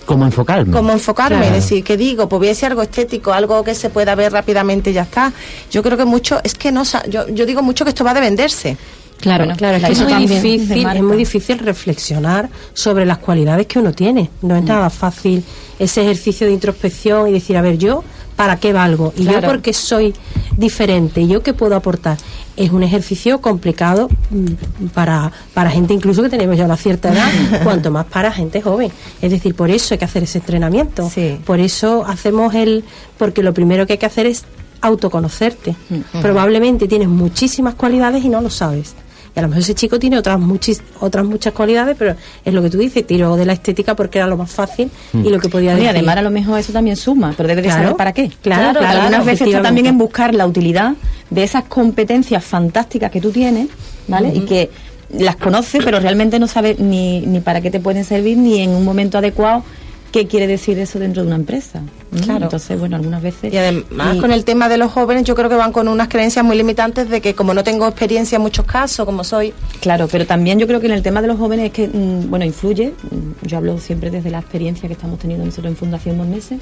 ¿Cómo 0.04 0.24
enfocarme? 0.24 0.72
¿Cómo 0.72 0.92
enfocarme? 0.92 1.46
Es 1.46 1.52
decir, 1.52 1.84
¿qué 1.84 1.96
digo? 1.96 2.28
Pues 2.28 2.38
voy 2.38 2.48
a 2.48 2.50
decir 2.50 2.66
algo 2.66 2.82
estético, 2.82 3.32
algo 3.32 3.64
que 3.64 3.74
se 3.74 3.90
pueda 3.90 4.14
ver 4.14 4.32
rápidamente 4.32 4.90
y 4.90 4.92
ya 4.92 5.02
está. 5.02 5.32
Yo 5.70 5.82
creo 5.82 5.96
que 5.96 6.04
mucho, 6.04 6.40
es 6.44 6.54
que 6.54 6.70
no, 6.72 6.82
yo, 7.08 7.28
yo 7.28 7.46
digo 7.46 7.62
mucho 7.62 7.84
que 7.84 7.90
esto 7.90 8.04
va 8.04 8.14
de 8.14 8.20
venderse. 8.20 8.76
Claro, 9.22 9.46
claro, 9.56 9.76
es, 9.76 9.84
que 9.84 9.92
es 9.92 10.00
muy 10.00 10.26
difícil, 10.26 10.86
es 10.88 11.02
muy 11.02 11.16
difícil 11.16 11.58
reflexionar 11.60 12.50
sobre 12.74 13.06
las 13.06 13.18
cualidades 13.18 13.68
que 13.68 13.78
uno 13.78 13.92
tiene. 13.92 14.30
No 14.42 14.56
es 14.56 14.62
mm. 14.62 14.66
nada 14.66 14.90
fácil 14.90 15.44
ese 15.78 16.02
ejercicio 16.02 16.46
de 16.46 16.52
introspección 16.52 17.28
y 17.28 17.32
decir, 17.32 17.56
a 17.56 17.62
ver, 17.62 17.78
yo, 17.78 18.02
¿para 18.42 18.56
qué 18.56 18.72
valgo? 18.72 19.12
Y 19.16 19.22
yo, 19.22 19.40
porque 19.40 19.72
soy 19.72 20.12
diferente? 20.56 21.28
¿Yo 21.28 21.44
qué 21.44 21.54
puedo 21.54 21.76
aportar? 21.76 22.18
Es 22.56 22.72
un 22.72 22.82
ejercicio 22.82 23.40
complicado 23.40 24.08
mm, 24.30 24.86
para, 24.86 25.30
para 25.54 25.70
gente 25.70 25.94
incluso 25.94 26.24
que 26.24 26.28
tenemos 26.28 26.56
ya 26.56 26.64
una 26.64 26.76
cierta 26.76 27.12
edad, 27.12 27.30
cuanto 27.62 27.92
más 27.92 28.04
para 28.06 28.32
gente 28.32 28.60
joven. 28.60 28.90
Es 29.20 29.30
decir, 29.30 29.54
por 29.54 29.70
eso 29.70 29.94
hay 29.94 29.98
que 29.98 30.06
hacer 30.06 30.24
ese 30.24 30.38
entrenamiento. 30.38 31.08
Por 31.44 31.60
eso 31.60 32.04
hacemos 32.04 32.52
el... 32.56 32.82
Porque 33.16 33.44
lo 33.44 33.54
primero 33.54 33.86
que 33.86 33.92
hay 33.92 33.98
que 34.00 34.06
hacer 34.06 34.26
es 34.26 34.44
autoconocerte. 34.80 35.76
Probablemente 36.20 36.88
tienes 36.88 37.06
muchísimas 37.06 37.76
cualidades 37.76 38.24
y 38.24 38.28
no 38.28 38.40
lo 38.40 38.50
sabes. 38.50 38.96
Y 39.34 39.38
a 39.38 39.42
lo 39.42 39.48
mejor 39.48 39.62
ese 39.62 39.74
chico 39.74 39.98
tiene 39.98 40.18
otras 40.18 40.38
muchis, 40.38 40.82
otras 41.00 41.24
muchas 41.24 41.52
cualidades, 41.52 41.96
pero 41.98 42.14
es 42.44 42.52
lo 42.52 42.62
que 42.62 42.70
tú 42.70 42.78
dices, 42.78 43.06
tiro 43.06 43.36
de 43.36 43.46
la 43.46 43.54
estética 43.54 43.96
porque 43.96 44.18
era 44.18 44.26
lo 44.26 44.36
más 44.36 44.50
fácil 44.50 44.90
y 45.14 45.28
lo 45.30 45.38
que 45.38 45.48
podía 45.48 45.70
decir. 45.70 45.86
Y 45.86 45.88
además 45.88 46.18
a 46.18 46.22
lo 46.22 46.30
mejor 46.30 46.58
eso 46.58 46.72
también 46.72 46.96
suma, 46.96 47.32
pero 47.36 47.48
debe 47.48 47.62
de 47.62 47.70
saber 47.70 47.96
para 47.96 48.12
qué. 48.12 48.30
Claro, 48.42 48.78
claro, 48.78 49.00
algunas 49.00 49.24
veces 49.24 49.48
está 49.48 49.62
también 49.62 49.86
en 49.86 49.98
buscar 49.98 50.34
la 50.34 50.46
utilidad 50.46 50.94
de 51.30 51.42
esas 51.42 51.64
competencias 51.64 52.44
fantásticas 52.44 53.10
que 53.10 53.20
tú 53.20 53.30
tienes, 53.30 53.68
¿vale? 54.06 54.32
Y 54.34 54.40
que 54.40 54.70
las 55.10 55.36
conoce, 55.36 55.78
pero 55.82 56.00
realmente 56.00 56.38
no 56.38 56.46
sabe 56.46 56.76
ni, 56.78 57.20
ni 57.20 57.40
para 57.40 57.60
qué 57.60 57.70
te 57.70 57.80
pueden 57.80 58.04
servir, 58.04 58.36
ni 58.38 58.60
en 58.60 58.70
un 58.70 58.84
momento 58.84 59.18
adecuado 59.18 59.64
qué 60.12 60.26
quiere 60.26 60.46
decir 60.46 60.78
eso 60.78 60.98
dentro 60.98 61.22
de 61.22 61.28
una 61.28 61.36
empresa. 61.36 61.82
Claro. 62.24 62.44
Entonces, 62.44 62.78
bueno, 62.78 62.96
algunas 62.96 63.22
veces... 63.22 63.52
Y 63.52 63.56
además 63.56 64.18
con 64.18 64.30
el 64.30 64.44
tema 64.44 64.68
de 64.68 64.76
los 64.76 64.92
jóvenes, 64.92 65.24
yo 65.24 65.34
creo 65.34 65.48
que 65.48 65.56
van 65.56 65.72
con 65.72 65.88
unas 65.88 66.08
creencias 66.08 66.44
muy 66.44 66.56
limitantes 66.56 67.08
de 67.08 67.20
que 67.22 67.34
como 67.34 67.54
no 67.54 67.64
tengo 67.64 67.88
experiencia 67.88 68.36
en 68.36 68.42
muchos 68.42 68.66
casos, 68.66 69.06
como 69.06 69.24
soy... 69.24 69.54
Claro, 69.80 70.06
pero 70.12 70.26
también 70.26 70.58
yo 70.58 70.66
creo 70.66 70.80
que 70.80 70.86
en 70.86 70.92
el 70.92 71.02
tema 71.02 71.22
de 71.22 71.28
los 71.28 71.38
jóvenes 71.38 71.66
es 71.66 71.72
que, 71.72 71.88
mm, 71.88 72.28
bueno, 72.28 72.44
influye, 72.44 72.90
mm, 72.90 73.46
yo 73.46 73.56
hablo 73.56 73.78
siempre 73.78 74.10
desde 74.10 74.30
la 74.30 74.40
experiencia 74.40 74.86
que 74.86 74.92
estamos 74.92 75.18
teniendo 75.18 75.46
nosotros 75.46 75.70
en 75.72 75.76
Fundación 75.76 76.30
Meses, 76.30 76.60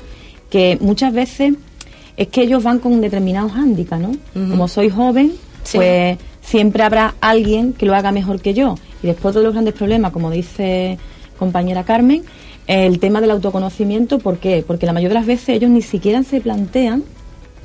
que 0.48 0.78
muchas 0.80 1.12
veces 1.12 1.54
es 2.16 2.28
que 2.28 2.42
ellos 2.42 2.62
van 2.62 2.78
con 2.78 3.00
determinados 3.00 3.52
hándicaps, 3.52 4.00
¿no? 4.00 4.12
Como 4.34 4.68
soy 4.68 4.90
joven, 4.90 5.32
pues 5.72 6.18
siempre 6.40 6.82
habrá 6.82 7.14
alguien 7.20 7.72
que 7.72 7.86
lo 7.86 7.94
haga 7.94 8.12
mejor 8.12 8.40
que 8.40 8.54
yo. 8.54 8.76
Y 9.02 9.08
después 9.08 9.34
de 9.34 9.42
los 9.42 9.52
grandes 9.52 9.74
problemas, 9.74 10.12
como 10.12 10.30
dice 10.30 10.98
compañera 11.38 11.84
Carmen, 11.84 12.22
el 12.66 12.98
tema 13.00 13.20
del 13.20 13.30
autoconocimiento, 13.30 14.18
¿por 14.18 14.38
qué? 14.38 14.64
Porque 14.66 14.86
la 14.86 14.92
mayoría 14.92 15.10
de 15.10 15.20
las 15.20 15.26
veces 15.26 15.50
ellos 15.50 15.70
ni 15.70 15.82
siquiera 15.82 16.22
se 16.22 16.40
plantean 16.40 17.04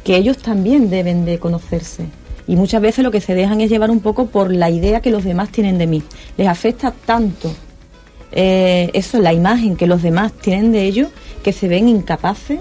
que 0.04 0.16
ellos 0.16 0.38
también 0.38 0.90
deben 0.90 1.26
de 1.26 1.40
conocerse. 1.40 2.06
Y 2.48 2.56
muchas 2.56 2.82
veces 2.82 3.04
lo 3.04 3.12
que 3.12 3.22
se 3.22 3.34
dejan 3.34 3.62
es 3.62 3.70
llevar 3.70 3.90
un 3.90 4.00
poco 4.00 4.28
por 4.28 4.54
la 4.54 4.70
idea 4.70 5.02
que 5.02 5.10
los 5.10 5.24
demás 5.24 5.50
tienen 5.50 5.78
de 5.78 5.88
mí. 5.88 6.04
Les 6.38 6.48
afecta 6.48 6.92
tanto 6.92 7.52
eh, 8.32 8.92
eso, 8.94 9.20
la 9.20 9.34
imagen 9.34 9.76
que 9.76 9.88
los 9.88 10.02
demás 10.02 10.34
tienen 10.34 10.72
de 10.72 10.84
ellos, 10.84 11.10
que 11.44 11.54
se 11.54 11.68
ven 11.68 11.88
incapaces 11.88 12.60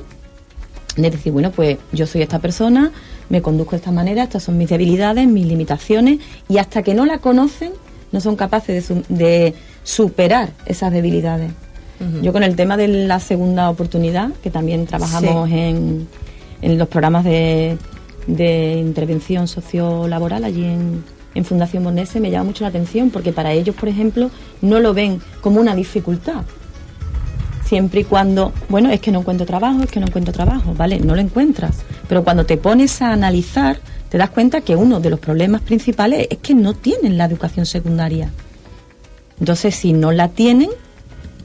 de 0.97 1.11
decir, 1.11 1.33
bueno, 1.33 1.51
pues 1.51 1.79
yo 1.93 2.07
soy 2.07 2.23
esta 2.23 2.39
persona, 2.39 2.93
me 3.29 3.43
conduzco 3.43 3.73
de 3.73 3.79
esta 3.79 3.91
manera, 3.91 4.23
estas 4.23 4.45
son 4.45 4.57
mis 4.57 4.69
debilidades, 4.69 5.27
mis 5.27 5.47
limitaciones, 5.47 6.21
y 6.49 6.59
hasta 6.59 6.83
que 6.83 6.95
no 6.95 7.05
la 7.05 7.19
conocen, 7.19 7.73
no 8.13 8.21
son 8.21 8.37
capaces 8.37 8.89
de, 8.89 9.03
de 9.09 9.55
superar 9.83 10.51
esas 10.67 10.93
debilidades. 10.93 11.51
Yo 12.23 12.33
con 12.33 12.43
el 12.43 12.57
tema 12.57 12.77
de 12.77 12.89
la 12.89 13.21
segunda 13.21 13.71
oportunidad, 13.71 14.31
que 14.43 14.51
también 14.51 14.87
trabajamos 14.87 15.49
en, 15.51 16.09
en, 16.61 16.79
los 16.79 16.89
programas 16.89 17.25
de, 17.25 17.79
de 18.27 18.75
intervención 18.75 19.47
sociolaboral 19.49 20.45
allí 20.45 20.65
en, 20.65 21.05
en 21.35 21.45
Fundación 21.45 21.85
Bonese, 21.85 22.21
me 22.21 22.31
llama 22.31 22.45
mucho 22.45 22.65
la 22.65 22.69
atención 22.69 23.11
porque 23.11 23.33
para 23.33 23.53
ellos, 23.53 23.75
por 23.75 23.89
ejemplo, 23.89 24.31
no 24.61 24.81
lo 24.81 24.95
ven 24.95 25.21
como 25.41 25.61
una 25.61 25.75
dificultad. 25.75 26.43
Siempre 27.65 28.03
y 28.03 28.05
cuando, 28.05 28.53
bueno, 28.69 28.91
es 28.91 29.01
que 29.01 29.11
no 29.11 29.21
encuentro 29.21 29.47
trabajo, 29.47 29.83
es 29.83 29.91
que 29.91 30.01
no 30.01 30.07
encuentro 30.07 30.33
trabajo, 30.33 30.75
¿vale? 30.75 31.01
No 31.01 31.15
lo 31.15 31.21
encuentras. 31.21 31.79
Pero 32.09 32.23
cuando 32.23 32.45
te 32.45 32.57
pones 32.57 33.01
a 33.01 33.13
analizar, 33.13 33.79
te 34.11 34.19
das 34.19 34.31
cuenta 34.31 34.61
que 34.61 34.77
uno 34.77 35.01
de 35.01 35.11
los 35.11 35.19
problemas 35.19 35.63
principales 35.63 36.29
es 36.31 36.39
que 36.39 36.55
no 36.55 36.75
tienen 36.75 37.17
la 37.17 37.25
educación 37.25 37.67
secundaria. 37.67 38.31
Entonces, 39.41 39.75
si 39.75 39.93
no 39.93 40.13
la 40.13 40.29
tienen, 40.29 40.71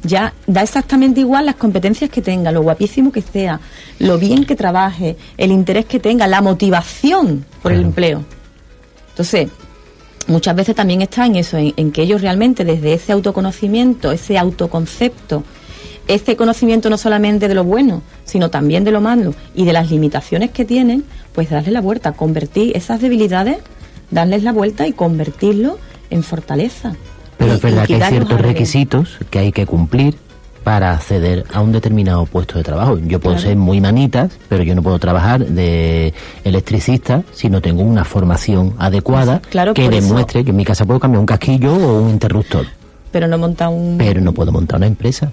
ya 0.04 0.34
da 0.48 0.62
exactamente 0.62 1.20
igual 1.20 1.46
las 1.46 1.56
competencias 1.56 2.10
que 2.10 2.22
tenga, 2.22 2.52
lo 2.52 2.62
guapísimo 2.62 3.12
que 3.12 3.22
sea, 3.22 3.60
lo 4.00 4.18
bien 4.18 4.46
que 4.46 4.56
trabaje, 4.56 5.18
el 5.38 5.52
interés 5.52 5.86
que 5.86 6.00
tenga, 6.00 6.28
la 6.28 6.42
motivación 6.42 7.46
por 7.62 7.72
el 7.72 7.82
empleo. 7.82 8.24
Entonces, 9.10 9.50
muchas 10.28 10.56
veces 10.56 10.76
también 10.76 11.02
está 11.02 11.26
en 11.26 11.36
eso, 11.36 11.58
en, 11.58 11.92
que 11.92 12.04
ellos 12.04 12.22
realmente 12.22 12.64
desde 12.64 12.94
ese 12.94 13.12
autoconocimiento, 13.12 14.12
ese 14.12 14.38
autoconcepto, 14.38 15.44
ese 16.08 16.36
conocimiento 16.36 16.90
no 16.90 16.98
solamente 16.98 17.48
de 17.48 17.56
lo 17.56 17.64
bueno, 17.64 18.02
sino 18.24 18.50
también 18.50 18.84
de 18.84 18.92
lo 18.92 19.02
malo 19.02 19.34
y 19.54 19.66
de 19.66 19.74
las 19.74 19.92
limitaciones 19.92 20.52
que 20.52 20.66
tienen, 20.66 21.04
pues 21.34 21.50
darle 21.50 21.72
la 21.72 21.82
vuelta, 21.82 22.14
convertir 22.14 22.76
esas 22.76 23.02
debilidades, 23.02 23.58
darles 24.10 24.44
la 24.44 24.54
vuelta 24.54 24.88
y 24.88 24.94
convertirlo 24.94 25.78
en 26.10 26.24
fortaleza. 26.24 26.96
Pero 27.40 27.54
es 27.54 27.62
verdad 27.62 27.88
que 27.88 27.96
hay 27.96 28.10
ciertos 28.12 28.40
requisitos 28.40 29.18
que 29.32 29.40
hay 29.40 29.52
que 29.52 29.66
cumplir 29.66 30.16
para 30.64 30.92
acceder 30.92 31.46
a 31.52 31.62
un 31.62 31.72
determinado 31.72 32.26
puesto 32.26 32.58
de 32.58 32.64
trabajo. 32.64 33.00
Yo 33.00 33.20
puedo 33.20 33.40
ser 33.40 33.56
muy 33.56 33.82
manitas, 33.82 34.38
pero 34.50 34.62
yo 34.62 34.76
no 34.76 34.84
puedo 34.84 35.00
trabajar 35.00 35.44
de 35.44 36.14
electricista 36.44 37.24
si 37.32 37.50
no 37.50 37.62
tengo 37.62 37.82
una 37.82 38.04
formación 38.04 38.76
adecuada 38.78 39.42
que 39.74 39.90
demuestre 39.90 40.44
que 40.44 40.52
en 40.52 40.58
mi 40.58 40.66
casa 40.66 40.86
puedo 40.86 41.00
cambiar 41.00 41.22
un 41.22 41.26
casquillo 41.26 41.74
o 41.74 42.02
un 42.04 42.12
interruptor. 42.12 42.68
Pero 43.12 43.28
no 43.28 43.40
monta 43.40 43.70
un... 43.70 43.98
Pero 43.98 44.22
no 44.22 44.34
puedo 44.34 44.52
montar 44.52 44.78
una 44.78 44.88
empresa. 44.88 45.32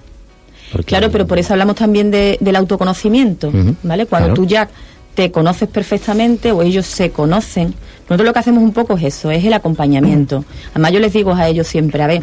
Claro, 0.87 1.11
pero 1.11 1.27
por 1.27 1.38
eso 1.38 1.53
hablamos 1.53 1.77
también 1.77 2.11
del 2.11 2.57
autoconocimiento, 2.57 3.53
¿vale? 3.83 4.07
Cuando 4.07 4.33
tú 4.33 4.47
ya 4.47 4.69
te 5.16 5.33
conoces 5.33 5.68
perfectamente 5.68 6.52
o 6.52 6.62
ellos 6.62 6.87
se 6.87 7.11
conocen. 7.11 7.74
Nosotros 8.02 8.26
lo 8.26 8.33
que 8.35 8.38
hacemos 8.38 8.62
un 8.62 8.72
poco 8.72 8.98
es 8.98 9.05
eso, 9.05 9.31
es 9.31 9.42
el 9.44 9.55
acompañamiento. 9.55 10.44
Además 10.72 10.92
yo 10.92 11.00
les 11.00 11.12
digo 11.14 11.35
a 11.35 11.48
ellos 11.48 11.66
siempre, 11.66 12.02
a 12.02 12.07
ver, 12.07 12.22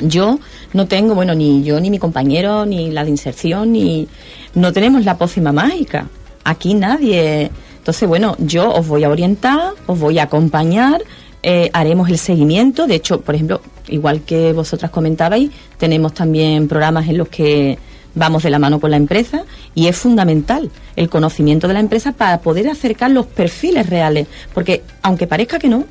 yo 0.00 0.40
no 0.72 0.88
tengo, 0.88 1.14
bueno, 1.14 1.36
ni 1.36 1.62
yo 1.62 1.80
ni 1.80 1.88
mi 1.88 2.00
compañero, 2.00 2.66
ni 2.66 2.90
la 2.90 3.04
de 3.04 3.10
inserción, 3.10 3.72
ni 3.72 4.08
no 4.54 4.72
tenemos 4.72 5.04
la 5.04 5.16
pócima 5.16 5.52
mágica. 5.52 6.08
Aquí 6.42 6.74
nadie. 6.74 7.48
Entonces, 7.78 8.08
bueno, 8.08 8.34
yo 8.40 8.72
os 8.72 8.88
voy 8.88 9.04
a 9.04 9.08
orientar, 9.08 9.74
os 9.86 9.98
voy 9.98 10.18
a 10.18 10.24
acompañar, 10.24 11.02
eh, 11.44 11.70
haremos 11.72 12.08
el 12.08 12.18
seguimiento. 12.18 12.88
De 12.88 12.96
hecho, 12.96 13.20
por 13.20 13.36
ejemplo, 13.36 13.60
igual 13.86 14.22
que 14.22 14.52
vosotras 14.52 14.90
comentabais, 14.90 15.48
tenemos 15.78 16.12
también 16.12 16.66
programas 16.66 17.08
en 17.08 17.18
los 17.18 17.28
que 17.28 17.78
vamos 18.14 18.42
de 18.42 18.50
la 18.50 18.58
mano 18.58 18.80
con 18.80 18.90
la 18.90 18.96
empresa 18.96 19.44
y 19.74 19.86
es 19.86 19.96
fundamental 19.96 20.70
el 20.96 21.08
conocimiento 21.08 21.68
de 21.68 21.74
la 21.74 21.80
empresa 21.80 22.12
para 22.12 22.40
poder 22.40 22.68
acercar 22.68 23.10
los 23.10 23.26
perfiles 23.26 23.88
reales, 23.88 24.26
porque 24.54 24.82
aunque 25.02 25.26
parezca 25.26 25.58
que 25.58 25.68
no, 25.68 25.84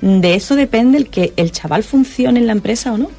de 0.00 0.34
eso 0.34 0.54
depende 0.54 0.98
el 0.98 1.08
que 1.08 1.32
el 1.36 1.52
chaval 1.52 1.82
funcione 1.82 2.40
en 2.40 2.46
la 2.46 2.52
empresa 2.52 2.92
o 2.92 2.98
no. 2.98 3.10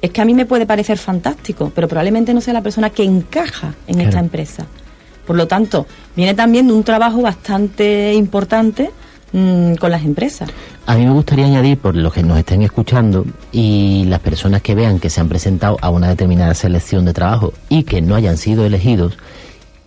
Es 0.00 0.10
que 0.10 0.20
a 0.20 0.24
mí 0.24 0.34
me 0.34 0.44
puede 0.44 0.66
parecer 0.66 0.98
fantástico, 0.98 1.72
pero 1.74 1.88
probablemente 1.88 2.34
no 2.34 2.40
sea 2.40 2.52
la 2.52 2.62
persona 2.62 2.90
que 2.90 3.04
encaja 3.04 3.74
en 3.86 4.00
esta 4.02 4.18
empresa. 4.18 4.66
Por 5.26 5.36
lo 5.36 5.48
tanto, 5.48 5.86
viene 6.14 6.34
también 6.34 6.66
de 6.66 6.74
un 6.74 6.84
trabajo 6.84 7.22
bastante 7.22 8.12
importante 8.12 8.90
mm, 9.34 9.74
con 9.74 9.90
las 9.90 10.04
empresas. 10.04 10.48
A 10.86 10.96
mí 10.96 11.04
me 11.04 11.12
gustaría 11.12 11.46
añadir, 11.46 11.78
por 11.78 11.96
los 11.96 12.12
que 12.12 12.22
nos 12.22 12.38
estén 12.38 12.62
escuchando 12.62 13.26
y 13.52 14.04
las 14.06 14.20
personas 14.20 14.62
que 14.62 14.74
vean 14.74 15.00
que 15.00 15.10
se 15.10 15.20
han 15.20 15.28
presentado 15.28 15.76
a 15.82 15.90
una 15.90 16.08
determinada 16.08 16.54
selección 16.54 17.04
de 17.04 17.12
trabajo 17.12 17.52
y 17.68 17.82
que 17.82 18.00
no 18.00 18.14
hayan 18.14 18.36
sido 18.36 18.64
elegidos, 18.64 19.18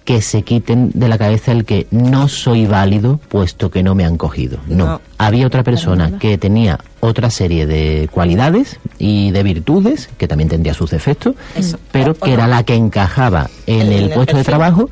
que 0.07 0.21
se 0.21 0.43
quiten 0.43 0.91
de 0.93 1.10
la 1.10 1.17
cabeza 1.17 1.51
el 1.51 1.65
que 1.65 1.86
no 1.91 2.29
soy 2.29 2.65
válido 2.65 3.19
puesto 3.27 3.69
que 3.69 3.83
no 3.83 3.93
me 3.93 4.05
han 4.05 4.15
cogido. 4.15 4.57
No, 4.67 5.01
había 5.17 5.45
otra 5.45 5.63
persona 5.63 6.17
que 6.17 6.38
tenía 6.38 6.79
otra 7.01 7.29
serie 7.29 7.65
de 7.65 8.07
cualidades 8.10 8.79
y 8.99 9.31
de 9.31 9.43
virtudes, 9.43 10.10
que 10.17 10.29
también 10.29 10.47
tendría 10.47 10.73
sus 10.73 10.91
defectos, 10.91 11.36
pero 11.91 12.13
que 12.13 12.31
era 12.31 12.47
la 12.47 12.63
que 12.63 12.75
encajaba 12.75 13.49
en 13.65 13.91
el 13.91 14.10
puesto 14.12 14.38
de 14.38 14.45
trabajo 14.45 14.89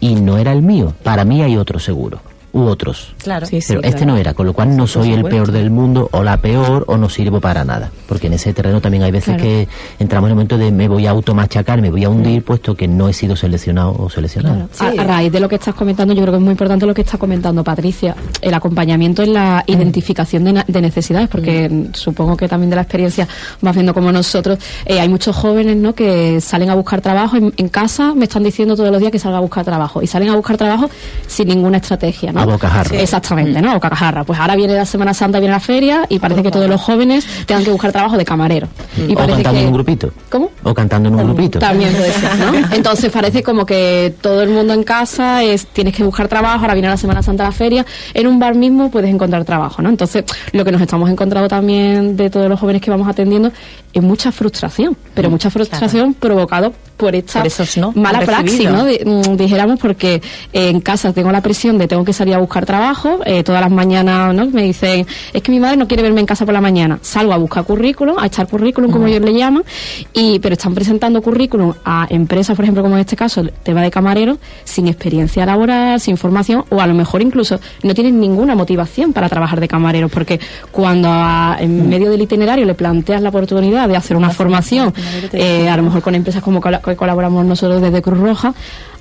y 0.00 0.16
no 0.16 0.36
era 0.36 0.50
el 0.50 0.62
mío. 0.62 0.94
Para 1.04 1.24
mí 1.24 1.42
hay 1.42 1.56
otro 1.56 1.78
seguro 1.78 2.20
u 2.56 2.66
otros. 2.66 3.14
Claro. 3.22 3.46
Pero 3.50 3.82
este 3.82 4.06
no 4.06 4.16
era, 4.16 4.32
con 4.32 4.46
lo 4.46 4.54
cual 4.54 4.74
no 4.76 4.86
soy 4.86 5.12
el 5.12 5.24
peor 5.24 5.52
del 5.52 5.70
mundo 5.70 6.08
o 6.10 6.22
la 6.22 6.38
peor 6.38 6.84
o 6.88 6.96
no 6.96 7.10
sirvo 7.10 7.38
para 7.38 7.64
nada. 7.64 7.90
Porque 8.08 8.28
en 8.28 8.32
ese 8.32 8.54
terreno 8.54 8.80
también 8.80 9.02
hay 9.02 9.10
veces 9.10 9.36
que 9.36 9.68
entramos 9.98 10.28
en 10.28 10.30
el 10.30 10.34
momento 10.36 10.56
de 10.56 10.72
me 10.72 10.88
voy 10.88 11.06
a 11.06 11.10
automachacar, 11.10 11.82
me 11.82 11.90
voy 11.90 12.04
a 12.04 12.08
hundir, 12.08 12.42
puesto 12.42 12.74
que 12.74 12.88
no 12.88 13.08
he 13.08 13.12
sido 13.12 13.36
seleccionado 13.36 13.94
o 13.98 14.08
seleccionado. 14.08 14.68
A, 14.78 14.90
raíz 15.04 15.30
de 15.30 15.38
lo 15.38 15.48
que 15.48 15.56
estás 15.56 15.74
comentando, 15.74 16.14
yo 16.14 16.22
creo 16.22 16.32
que 16.32 16.38
es 16.38 16.42
muy 16.42 16.52
importante 16.52 16.86
lo 16.86 16.94
que 16.94 17.02
está 17.02 17.18
comentando 17.18 17.62
Patricia, 17.62 18.16
el 18.40 18.54
acompañamiento 18.54 19.22
en 19.22 19.34
la 19.34 19.62
mm. 19.66 19.70
identificación 19.70 20.44
de, 20.44 20.80
necesidades, 20.80 21.28
porque 21.28 21.68
mm. 21.68 21.92
supongo 21.92 22.36
que 22.38 22.48
también 22.48 22.70
de 22.70 22.76
la 22.76 22.82
experiencia 22.82 23.28
vas 23.60 23.74
viendo 23.74 23.92
como 23.92 24.10
nosotros, 24.10 24.58
eh, 24.86 24.98
hay 24.98 25.08
muchos 25.10 25.36
jóvenes 25.36 25.76
¿no? 25.76 25.94
que 25.94 26.40
salen 26.40 26.70
a 26.70 26.74
buscar 26.74 27.02
trabajo 27.02 27.36
en, 27.36 27.68
casa, 27.68 28.14
me 28.14 28.24
están 28.24 28.44
diciendo 28.44 28.76
todos 28.76 28.90
los 28.90 29.00
días 29.00 29.12
que 29.12 29.18
salga 29.18 29.38
a 29.38 29.40
buscar 29.40 29.64
trabajo, 29.64 30.00
y 30.00 30.06
salen 30.06 30.30
a 30.30 30.36
buscar 30.36 30.56
trabajo 30.56 30.88
sin 31.26 31.48
ninguna 31.48 31.76
estrategia, 31.76 32.32
¿no? 32.32 32.45
Bocajarra. 32.46 32.96
Exactamente, 32.98 33.60
¿no? 33.60 33.70
A 33.70 33.74
bocajarra. 33.74 34.24
Pues 34.24 34.38
ahora 34.38 34.56
viene 34.56 34.74
la 34.74 34.86
Semana 34.86 35.14
Santa, 35.14 35.38
viene 35.38 35.52
la 35.52 35.60
feria 35.60 36.06
y 36.08 36.18
parece 36.18 36.42
que 36.42 36.50
todos 36.50 36.68
los 36.68 36.80
jóvenes 36.80 37.26
tengan 37.46 37.64
que 37.64 37.70
buscar 37.70 37.92
trabajo 37.92 38.16
de 38.16 38.24
camarero. 38.24 38.68
Y 38.96 39.12
o 39.12 39.16
cantando 39.16 39.60
en 39.60 39.66
un 39.66 39.72
grupito. 39.72 40.10
¿Cómo? 40.30 40.50
O 40.62 40.74
cantando 40.74 41.08
en 41.08 41.14
un 41.14 41.24
grupito. 41.24 41.58
También 41.58 41.92
puede 41.94 42.12
ser, 42.12 42.36
¿no? 42.36 42.52
Entonces 42.72 43.10
parece 43.12 43.42
como 43.42 43.66
que 43.66 44.14
todo 44.20 44.42
el 44.42 44.50
mundo 44.50 44.72
en 44.74 44.84
casa 44.84 45.42
es 45.42 45.66
tienes 45.66 45.94
que 45.94 46.04
buscar 46.04 46.28
trabajo, 46.28 46.60
ahora 46.62 46.74
viene 46.74 46.88
la 46.88 46.96
Semana 46.96 47.22
Santa, 47.22 47.44
la 47.44 47.52
feria. 47.52 47.84
En 48.14 48.26
un 48.26 48.38
bar 48.38 48.54
mismo 48.54 48.90
puedes 48.90 49.10
encontrar 49.10 49.44
trabajo, 49.44 49.82
¿no? 49.82 49.88
Entonces, 49.88 50.24
lo 50.52 50.64
que 50.64 50.72
nos 50.72 50.80
estamos 50.80 51.10
encontrando 51.10 51.48
también 51.48 52.16
de 52.16 52.30
todos 52.30 52.48
los 52.48 52.58
jóvenes 52.58 52.82
que 52.82 52.90
vamos 52.90 53.08
atendiendo 53.08 53.52
es 53.92 54.02
mucha 54.02 54.30
frustración, 54.30 54.96
pero 55.14 55.28
mm, 55.28 55.32
mucha 55.32 55.50
frustración 55.50 56.14
provocado 56.14 56.72
por 56.96 57.14
esta 57.14 57.42
mala 57.94 58.20
praxis, 58.20 58.70
¿no? 58.70 58.84
Mm, 58.84 59.36
dijéramos 59.36 59.78
porque 59.78 60.22
en 60.52 60.80
casa 60.80 61.12
tengo 61.12 61.30
la 61.32 61.40
presión 61.40 61.78
de 61.78 61.88
tengo 61.88 62.04
que 62.04 62.12
salir 62.12 62.34
a 62.36 62.40
buscar 62.40 62.66
trabajo, 62.66 63.20
eh, 63.24 63.42
todas 63.42 63.60
las 63.60 63.70
mañanas 63.70 64.34
¿no? 64.34 64.46
me 64.46 64.62
dicen, 64.62 65.06
es 65.32 65.42
que 65.42 65.50
mi 65.50 65.60
madre 65.60 65.76
no 65.76 65.88
quiere 65.88 66.02
verme 66.02 66.20
en 66.20 66.26
casa 66.26 66.44
por 66.44 66.54
la 66.54 66.60
mañana, 66.60 66.98
salgo 67.02 67.32
a 67.32 67.36
buscar 67.36 67.64
currículum, 67.64 68.16
a 68.18 68.26
echar 68.26 68.46
currículum 68.46 68.90
como 68.90 69.06
ellos 69.06 69.22
le 69.22 69.34
llaman, 69.34 69.64
y 70.12 70.38
pero 70.38 70.54
están 70.54 70.74
presentando 70.74 71.20
currículum 71.22 71.74
a 71.84 72.06
empresas, 72.10 72.56
por 72.56 72.64
ejemplo, 72.64 72.82
como 72.82 72.94
en 72.96 73.00
este 73.00 73.16
caso, 73.16 73.40
el 73.40 73.52
tema 73.52 73.82
de 73.82 73.90
camarero, 73.90 74.38
sin 74.64 74.88
experiencia 74.88 75.44
laboral, 75.46 76.00
sin 76.00 76.16
formación, 76.16 76.64
o 76.70 76.80
a 76.80 76.86
lo 76.86 76.94
mejor 76.94 77.22
incluso 77.22 77.60
no 77.82 77.94
tienen 77.94 78.20
ninguna 78.20 78.54
motivación 78.54 79.12
para 79.12 79.28
trabajar 79.28 79.60
de 79.60 79.68
camarero, 79.68 80.08
porque 80.08 80.40
cuando 80.70 81.08
en 81.58 81.88
medio 81.88 82.10
del 82.10 82.22
itinerario 82.22 82.64
le 82.64 82.74
planteas 82.74 83.22
la 83.22 83.30
oportunidad 83.30 83.88
de 83.88 83.96
hacer 83.96 84.16
una 84.16 84.30
formación, 84.30 84.92
eh, 85.32 85.68
a 85.68 85.76
lo 85.76 85.82
mejor 85.82 86.02
con 86.02 86.14
empresas 86.14 86.42
como 86.42 86.60
que 86.60 86.96
colaboramos 86.96 87.44
nosotros 87.44 87.82
desde 87.82 88.02
Cruz 88.02 88.18
Roja, 88.18 88.54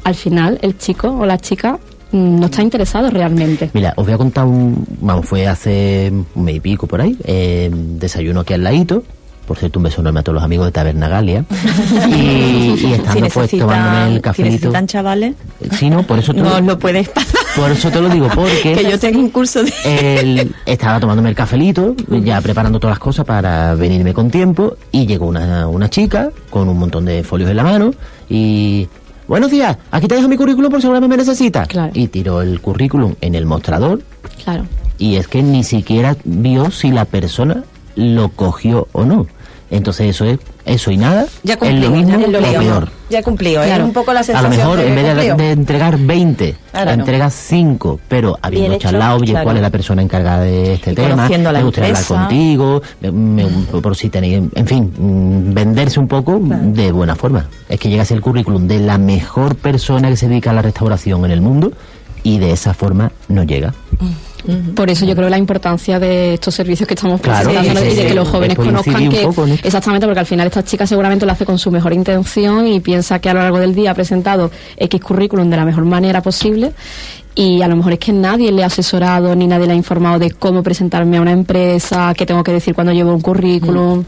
al 0.04 0.16
final 0.16 0.60
el 0.62 0.78
chico 0.78 1.10
o 1.10 1.26
la 1.26 1.38
chica 1.38 1.80
no 2.16 2.46
está 2.46 2.62
interesado 2.62 3.10
realmente. 3.10 3.70
Mira, 3.74 3.94
os 3.98 4.06
voy 4.06 4.14
a 4.14 4.18
contar 4.18 4.46
un. 4.46 4.86
Vamos, 5.02 5.26
fue 5.26 5.48
hace 5.48 6.12
un 6.34 6.44
mes 6.44 6.56
y 6.56 6.60
pico 6.60 6.88
por 6.88 7.02
ahí. 7.02 7.18
Eh, 7.26 7.70
desayuno 7.74 8.42
aquí 8.42 8.54
al 8.54 8.64
ladito. 8.64 9.04
Por 9.46 9.58
cierto, 9.58 9.78
un 9.78 9.84
beso 9.84 10.02
enorme 10.02 10.22
a 10.22 10.24
todos 10.24 10.36
los 10.36 10.44
amigos 10.44 10.66
de 10.66 10.72
Taberna 10.72 11.08
Galia. 11.08 11.46
y, 12.10 12.74
y 12.80 12.94
estando 12.94 13.28
pues 13.28 13.52
tomándome 13.52 14.16
el 14.16 14.22
cafelito. 14.22 14.34
Si 14.34 14.42
necesitan 14.44 14.88
chavales. 14.88 15.36
Sí, 15.74 15.90
no, 15.90 16.02
por 16.02 16.18
eso 16.18 16.34
te 16.34 16.42
no, 16.42 16.60
lo 16.62 16.80
puedes 16.80 17.10
pasar. 17.10 17.42
Por 17.56 17.70
eso 17.70 17.92
te 17.92 18.02
lo 18.02 18.10
digo, 18.10 18.28
porque. 18.34 18.74
que 18.76 18.90
yo 18.90 18.98
tengo 18.98 19.20
un 19.20 19.30
curso 19.30 19.64
de. 19.64 19.72
El, 19.86 20.56
estaba 20.66 21.00
tomándome 21.00 21.30
el 21.30 21.36
cafelito, 21.36 21.96
ya 22.24 22.42
preparando 22.42 22.80
todas 22.80 22.94
las 22.94 23.00
cosas 23.00 23.26
para 23.26 23.76
venirme 23.76 24.14
con 24.14 24.32
tiempo. 24.32 24.78
Y 24.92 25.06
llegó 25.06 25.28
una, 25.28 25.68
una 25.68 25.90
chica 25.90 26.32
con 26.50 26.68
un 26.68 26.80
montón 26.80 27.06
de 27.06 27.24
folios 27.24 27.50
en 27.52 27.58
la 27.58 27.64
mano 27.64 27.94
y 28.30 28.88
buenos 29.28 29.52
días, 29.52 29.78
aquí 29.92 30.08
te 30.08 30.16
dejo 30.16 30.28
mi 30.28 30.38
currículum 30.38 30.72
por 30.72 30.82
si 30.82 30.88
alguna 30.88 31.02
vez 31.02 31.10
me 31.10 31.18
necesitas. 31.18 31.68
Y 31.94 32.08
tiró 32.08 32.42
el 32.42 32.62
currículum 32.62 33.16
en 33.22 33.36
el 33.36 33.46
mostrador. 33.46 34.02
Claro. 34.44 34.66
Y 34.98 35.16
es 35.16 35.28
que 35.28 35.44
ni 35.44 35.64
siquiera 35.64 36.16
vio 36.24 36.72
si 36.72 36.92
la 36.92 37.06
persona 37.06 37.64
lo 37.96 38.30
cogió 38.30 38.88
o 38.92 39.04
no. 39.06 39.28
Entonces 39.70 40.12
eso 40.12 40.26
es 40.26 40.40
eso 40.66 40.92
y 40.92 40.98
nada 40.98 41.26
ya 41.44 41.56
es 41.56 41.82
lo 41.82 41.90
mismo 41.92 42.18
o 42.18 42.32
peor. 42.32 42.90
Ya 43.10 43.22
cumplió, 43.22 43.64
¿eh? 43.64 43.84
un 43.84 43.94
poco 43.94 44.14
la 44.14 44.24
sensación 44.24 44.52
A 44.52 44.56
lo 44.56 44.64
mejor 44.64 44.80
en 44.80 44.96
vez 44.96 45.38
de, 45.38 45.52
entregar 45.52 45.98
20, 45.98 46.56
entregas 46.74 47.34
5, 47.34 48.00
pero 48.08 48.38
habiendo 48.42 48.78
charlado, 48.78 49.20
oye, 49.20 49.34
cuál 49.44 49.58
es 49.58 49.62
la 49.62 49.70
persona 49.70 50.02
encargada 50.02 50.42
de 50.42 50.74
este 50.74 50.94
tema, 50.94 51.28
me 51.28 51.64
gustaría 51.64 51.90
hablar 51.90 52.06
contigo, 52.06 52.82
por 53.82 53.96
si 53.96 54.10
tenéis, 54.10 54.42
en 54.54 54.68
fin, 54.68 54.94
mm, 54.98 55.54
venderse 55.54 56.00
un 56.00 56.08
poco 56.08 56.40
de 56.42 56.92
buena 56.92 57.16
forma. 57.16 57.48
Es 57.70 57.80
que 57.80 57.90
llegas 57.90 58.12
el 58.12 58.22
currículum 58.22 58.68
de 58.68 58.80
la 58.80 58.98
mejor 58.98 59.56
persona 59.56 60.10
que 60.10 60.18
se 60.18 60.28
dedica 60.28 60.52
a 60.52 60.54
la 60.54 60.62
restauración 60.62 61.26
en 61.26 61.32
el 61.32 61.42
mundo 61.42 61.72
y 62.24 62.40
de 62.40 62.52
esa 62.52 62.74
forma 62.74 63.12
no 63.28 63.44
llega. 63.44 63.74
Mm. 64.00 64.35
Por 64.76 64.90
eso 64.90 65.06
yo 65.06 65.16
creo 65.16 65.30
la 65.30 65.38
importancia 65.38 66.00
de 66.00 66.36
estos 66.36 66.54
servicios 66.54 66.88
que 66.88 66.94
estamos 66.94 67.20
presentando 67.22 67.86
y 67.86 67.96
de 67.96 68.08
que 68.08 68.14
los 68.14 68.28
jóvenes 68.28 68.58
conozcan 68.58 69.10
que 69.10 69.28
exactamente 69.64 70.06
porque 70.06 70.20
al 70.20 70.26
final 70.26 70.48
esta 70.48 70.64
chica 70.64 70.86
seguramente 70.86 71.26
lo 71.26 71.32
hace 71.32 71.46
con 71.46 71.58
su 71.58 71.72
mejor 71.72 71.94
intención 71.94 72.68
y 72.68 72.80
piensa 72.80 73.20
que 73.20 73.30
a 73.30 73.34
lo 73.34 73.42
largo 73.42 73.60
del 73.60 73.74
día 73.74 73.92
ha 73.92 73.94
presentado 73.94 74.52
X 74.78 75.02
currículum 75.02 75.50
de 75.50 75.58
la 75.58 75.66
mejor 75.66 75.86
manera 75.86 76.22
posible 76.22 76.74
y 77.36 77.62
a 77.62 77.68
lo 77.68 77.76
mejor 77.76 77.94
es 77.94 78.00
que 78.00 78.14
nadie 78.14 78.52
le 78.52 78.64
ha 78.64 78.68
asesorado 78.68 79.36
ni 79.36 79.46
nadie 79.46 79.68
le 79.68 79.74
ha 79.74 79.76
informado 79.76 80.20
de 80.20 80.32
cómo 80.32 80.64
presentarme 80.64 81.18
a 81.18 81.22
una 81.22 81.32
empresa, 81.32 82.14
qué 82.16 82.26
tengo 82.26 82.44
que 82.44 82.54
decir 82.54 82.74
cuando 82.74 82.94
llevo 82.94 83.14
un 83.14 83.22
currículum, 83.22 84.06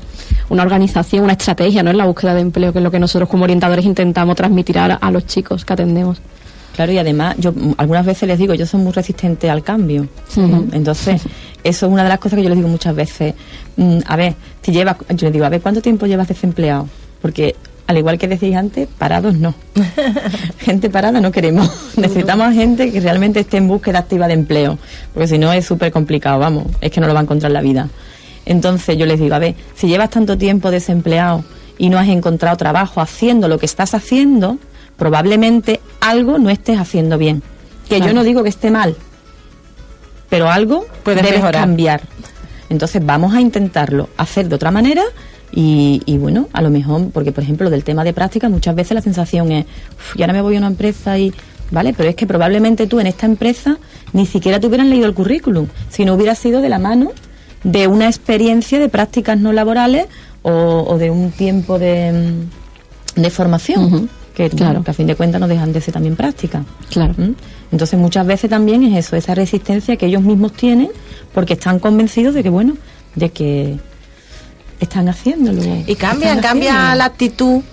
una 0.49 0.63
organización, 0.63 1.25
una 1.25 1.33
estrategia, 1.33 1.83
¿no? 1.83 1.91
En 1.91 1.97
la 1.97 2.05
búsqueda 2.05 2.33
de 2.33 2.41
empleo, 2.41 2.71
que 2.71 2.79
es 2.79 2.83
lo 2.83 2.91
que 2.91 2.99
nosotros 2.99 3.29
como 3.29 3.43
orientadores 3.43 3.85
intentamos 3.85 4.35
transmitir 4.37 4.79
a 4.79 5.11
los 5.11 5.25
chicos 5.25 5.65
que 5.65 5.73
atendemos. 5.73 6.21
Claro, 6.77 6.91
y 6.91 6.99
además, 6.99 7.35
yo 7.39 7.55
algunas 7.77 8.05
veces 8.05 8.29
les 8.29 8.37
digo, 8.37 8.53
yo 8.53 8.67
soy 8.67 8.79
muy 8.79 8.91
resistente 8.91 9.49
al 9.49 9.63
cambio. 9.63 10.07
Entonces, 10.71 11.23
eso 11.63 11.85
es 11.87 11.91
una 11.91 12.03
de 12.03 12.09
las 12.09 12.19
cosas 12.19 12.37
que 12.37 12.43
yo 12.43 12.49
les 12.49 12.55
digo 12.55 12.69
muchas 12.69 12.95
veces. 12.95 13.33
Mm, 13.77 13.97
a 14.05 14.15
ver, 14.15 14.35
si 14.61 14.71
llevas, 14.71 14.97
yo 15.09 15.25
les 15.25 15.33
digo, 15.33 15.45
a 15.45 15.49
ver, 15.49 15.59
¿cuánto 15.59 15.81
tiempo 15.81 16.05
llevas 16.05 16.27
desempleado? 16.27 16.87
Porque 17.19 17.55
al 17.87 17.97
igual 17.97 18.19
que 18.19 18.27
decís 18.27 18.55
antes, 18.55 18.87
parados 18.95 19.33
no. 19.33 19.55
gente 20.59 20.91
parada 20.91 21.19
no 21.19 21.31
queremos. 21.31 21.67
Necesitamos 21.97 22.53
gente 22.53 22.91
que 22.91 22.99
realmente 22.99 23.39
esté 23.39 23.57
en 23.57 23.67
búsqueda 23.67 23.97
activa 23.97 24.27
de 24.27 24.35
empleo, 24.35 24.77
porque 25.15 25.27
si 25.29 25.39
no 25.39 25.51
es 25.51 25.65
súper 25.65 25.91
complicado, 25.91 26.37
vamos, 26.37 26.67
es 26.79 26.91
que 26.91 27.01
no 27.01 27.07
lo 27.07 27.15
va 27.15 27.21
a 27.21 27.23
encontrar 27.23 27.51
la 27.51 27.61
vida. 27.61 27.89
Entonces 28.45 28.95
yo 28.99 29.07
les 29.07 29.19
digo, 29.19 29.33
a 29.33 29.39
ver, 29.39 29.55
si 29.73 29.87
llevas 29.87 30.11
tanto 30.11 30.37
tiempo 30.37 30.69
desempleado 30.69 31.43
y 31.79 31.89
no 31.89 31.97
has 31.97 32.07
encontrado 32.07 32.55
trabajo 32.55 33.01
haciendo 33.01 33.47
lo 33.47 33.57
que 33.57 33.65
estás 33.65 33.95
haciendo, 33.95 34.59
probablemente 34.97 35.79
algo 36.01 36.37
no 36.39 36.49
estés 36.49 36.79
haciendo 36.79 37.17
bien. 37.17 37.43
Que 37.87 38.01
yo 38.01 38.13
no 38.13 38.23
digo 38.23 38.43
que 38.43 38.49
esté 38.49 38.69
mal, 38.69 38.95
pero 40.29 40.49
algo 40.49 40.85
puede 41.03 41.21
cambiar. 41.51 42.01
Entonces 42.69 43.05
vamos 43.05 43.33
a 43.33 43.39
intentarlo 43.39 44.09
hacer 44.17 44.49
de 44.49 44.55
otra 44.55 44.71
manera 44.71 45.03
y, 45.51 46.17
bueno, 46.19 46.49
a 46.51 46.61
lo 46.61 46.69
mejor, 46.69 47.09
porque 47.11 47.31
por 47.31 47.43
ejemplo 47.43 47.69
del 47.69 47.83
tema 47.83 48.03
de 48.03 48.13
práctica 48.13 48.49
muchas 48.49 48.75
veces 48.75 48.93
la 48.95 49.01
sensación 49.01 49.51
es, 49.51 49.65
ya 50.15 50.25
ahora 50.25 50.33
me 50.33 50.41
voy 50.41 50.55
a 50.55 50.57
una 50.57 50.67
empresa 50.67 51.17
y, 51.17 51.33
¿vale? 51.71 51.93
Pero 51.95 52.09
es 52.09 52.15
que 52.15 52.27
probablemente 52.27 52.87
tú 52.87 52.99
en 52.99 53.07
esta 53.07 53.25
empresa 53.25 53.77
ni 54.11 54.25
siquiera 54.25 54.59
te 54.59 54.67
hubieran 54.67 54.89
leído 54.89 55.05
el 55.05 55.13
currículum, 55.13 55.67
si 55.89 56.03
no 56.03 56.15
hubiera 56.15 56.35
sido 56.35 56.59
de 56.61 56.69
la 56.69 56.79
mano 56.79 57.11
de 57.63 57.87
una 57.87 58.07
experiencia 58.07 58.79
de 58.79 58.89
prácticas 58.89 59.39
no 59.39 59.53
laborales 59.53 60.07
o, 60.41 60.97
de 60.97 61.09
un 61.09 61.31
tiempo 61.31 61.79
de, 61.79 62.33
de 63.15 63.29
formación 63.29 64.09
que, 64.37 64.51
claro. 64.51 64.83
que 64.83 64.91
a 64.91 64.93
fin 64.93 65.07
de 65.07 65.15
cuentas 65.15 65.41
no 65.41 65.47
dejan 65.47 65.73
de 65.73 65.81
ser 65.81 65.95
también 65.95 66.15
práctica. 66.15 66.63
Claro. 66.91 67.15
¿Mm? 67.17 67.31
Entonces 67.71 67.99
muchas 67.99 68.27
veces 68.27 68.51
también 68.51 68.83
es 68.83 69.05
eso, 69.05 69.15
esa 69.15 69.33
resistencia 69.33 69.97
que 69.97 70.05
ellos 70.05 70.21
mismos 70.21 70.53
tienen 70.53 70.89
porque 71.33 71.53
están 71.53 71.79
convencidos 71.79 72.35
de 72.35 72.43
que, 72.43 72.49
bueno, 72.49 72.77
de 73.15 73.31
que 73.31 73.79
están 74.79 75.09
haciéndolo. 75.09 75.59
Y 75.87 75.95
cambia, 75.95 76.39
cambia 76.39 76.93
la 76.93 77.05
actitud 77.05 77.63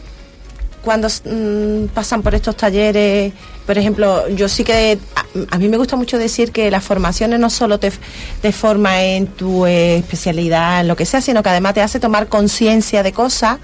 cuando 0.82 1.08
mm, 1.08 1.88
pasan 1.92 2.22
por 2.22 2.34
estos 2.34 2.56
talleres. 2.56 3.34
Por 3.66 3.76
ejemplo, 3.76 4.26
yo 4.30 4.48
sí 4.48 4.64
que 4.64 4.98
a, 5.50 5.58
mí 5.58 5.68
me 5.68 5.76
gusta 5.76 5.96
mucho 5.96 6.16
decir 6.16 6.50
que 6.50 6.70
las 6.70 6.82
formaciones 6.82 7.40
no 7.40 7.50
solo 7.50 7.78
te, 7.78 7.92
te 8.40 8.52
forma 8.52 9.02
en 9.02 9.26
tu 9.26 9.66
especialidad, 9.66 10.80
en 10.80 10.88
lo 10.88 10.96
que 10.96 11.04
sea, 11.04 11.20
sino 11.20 11.42
que 11.42 11.50
además 11.50 11.74
te 11.74 11.82
hace 11.82 12.00
tomar 12.00 12.28
conciencia 12.28 13.02
de 13.02 13.12
cosas, 13.12 13.58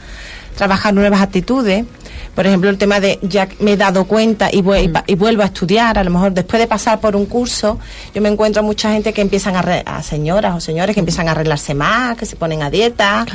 trabajar 0.55 0.93
nuevas 0.93 1.23
actitudes 1.23 1.87
por 2.35 2.47
ejemplo, 2.47 2.71
el 2.71 2.79
tema 2.79 3.01
de 3.01 3.19
ya 3.23 3.49
me 3.61 3.73
he 3.73 3.77
dado 3.77 4.05
cuenta 4.05 4.49
y, 4.53 4.63
mm. 4.63 4.93
y, 5.07 5.15
vuelvo 5.15 5.43
a 5.43 5.47
estudiar, 5.47 5.99
a 5.99 6.05
lo 6.05 6.11
mejor 6.11 6.33
después 6.33 6.61
de 6.61 6.67
pasar 6.67 7.01
por 7.01 7.17
un 7.17 7.27
curso, 7.27 7.79
yo 8.15 8.23
me 8.23 8.29
encuentro 8.29 8.63
mucha 8.63 8.93
gente 8.93 9.13
que 9.13 9.21
empiezan 9.21 9.57
a, 9.57 9.61
a 9.61 10.03
señoras 10.03 10.55
o 10.55 10.61
señores 10.61 10.95
que 10.95 11.01
empiezan 11.01 11.29
a 11.29 11.33
arreglarse 11.33 11.75
más, 11.75 12.17
que 12.17 12.27
se 12.27 12.37
ponen 12.37 12.63
a 12.63 12.71
dieta, 12.71 13.27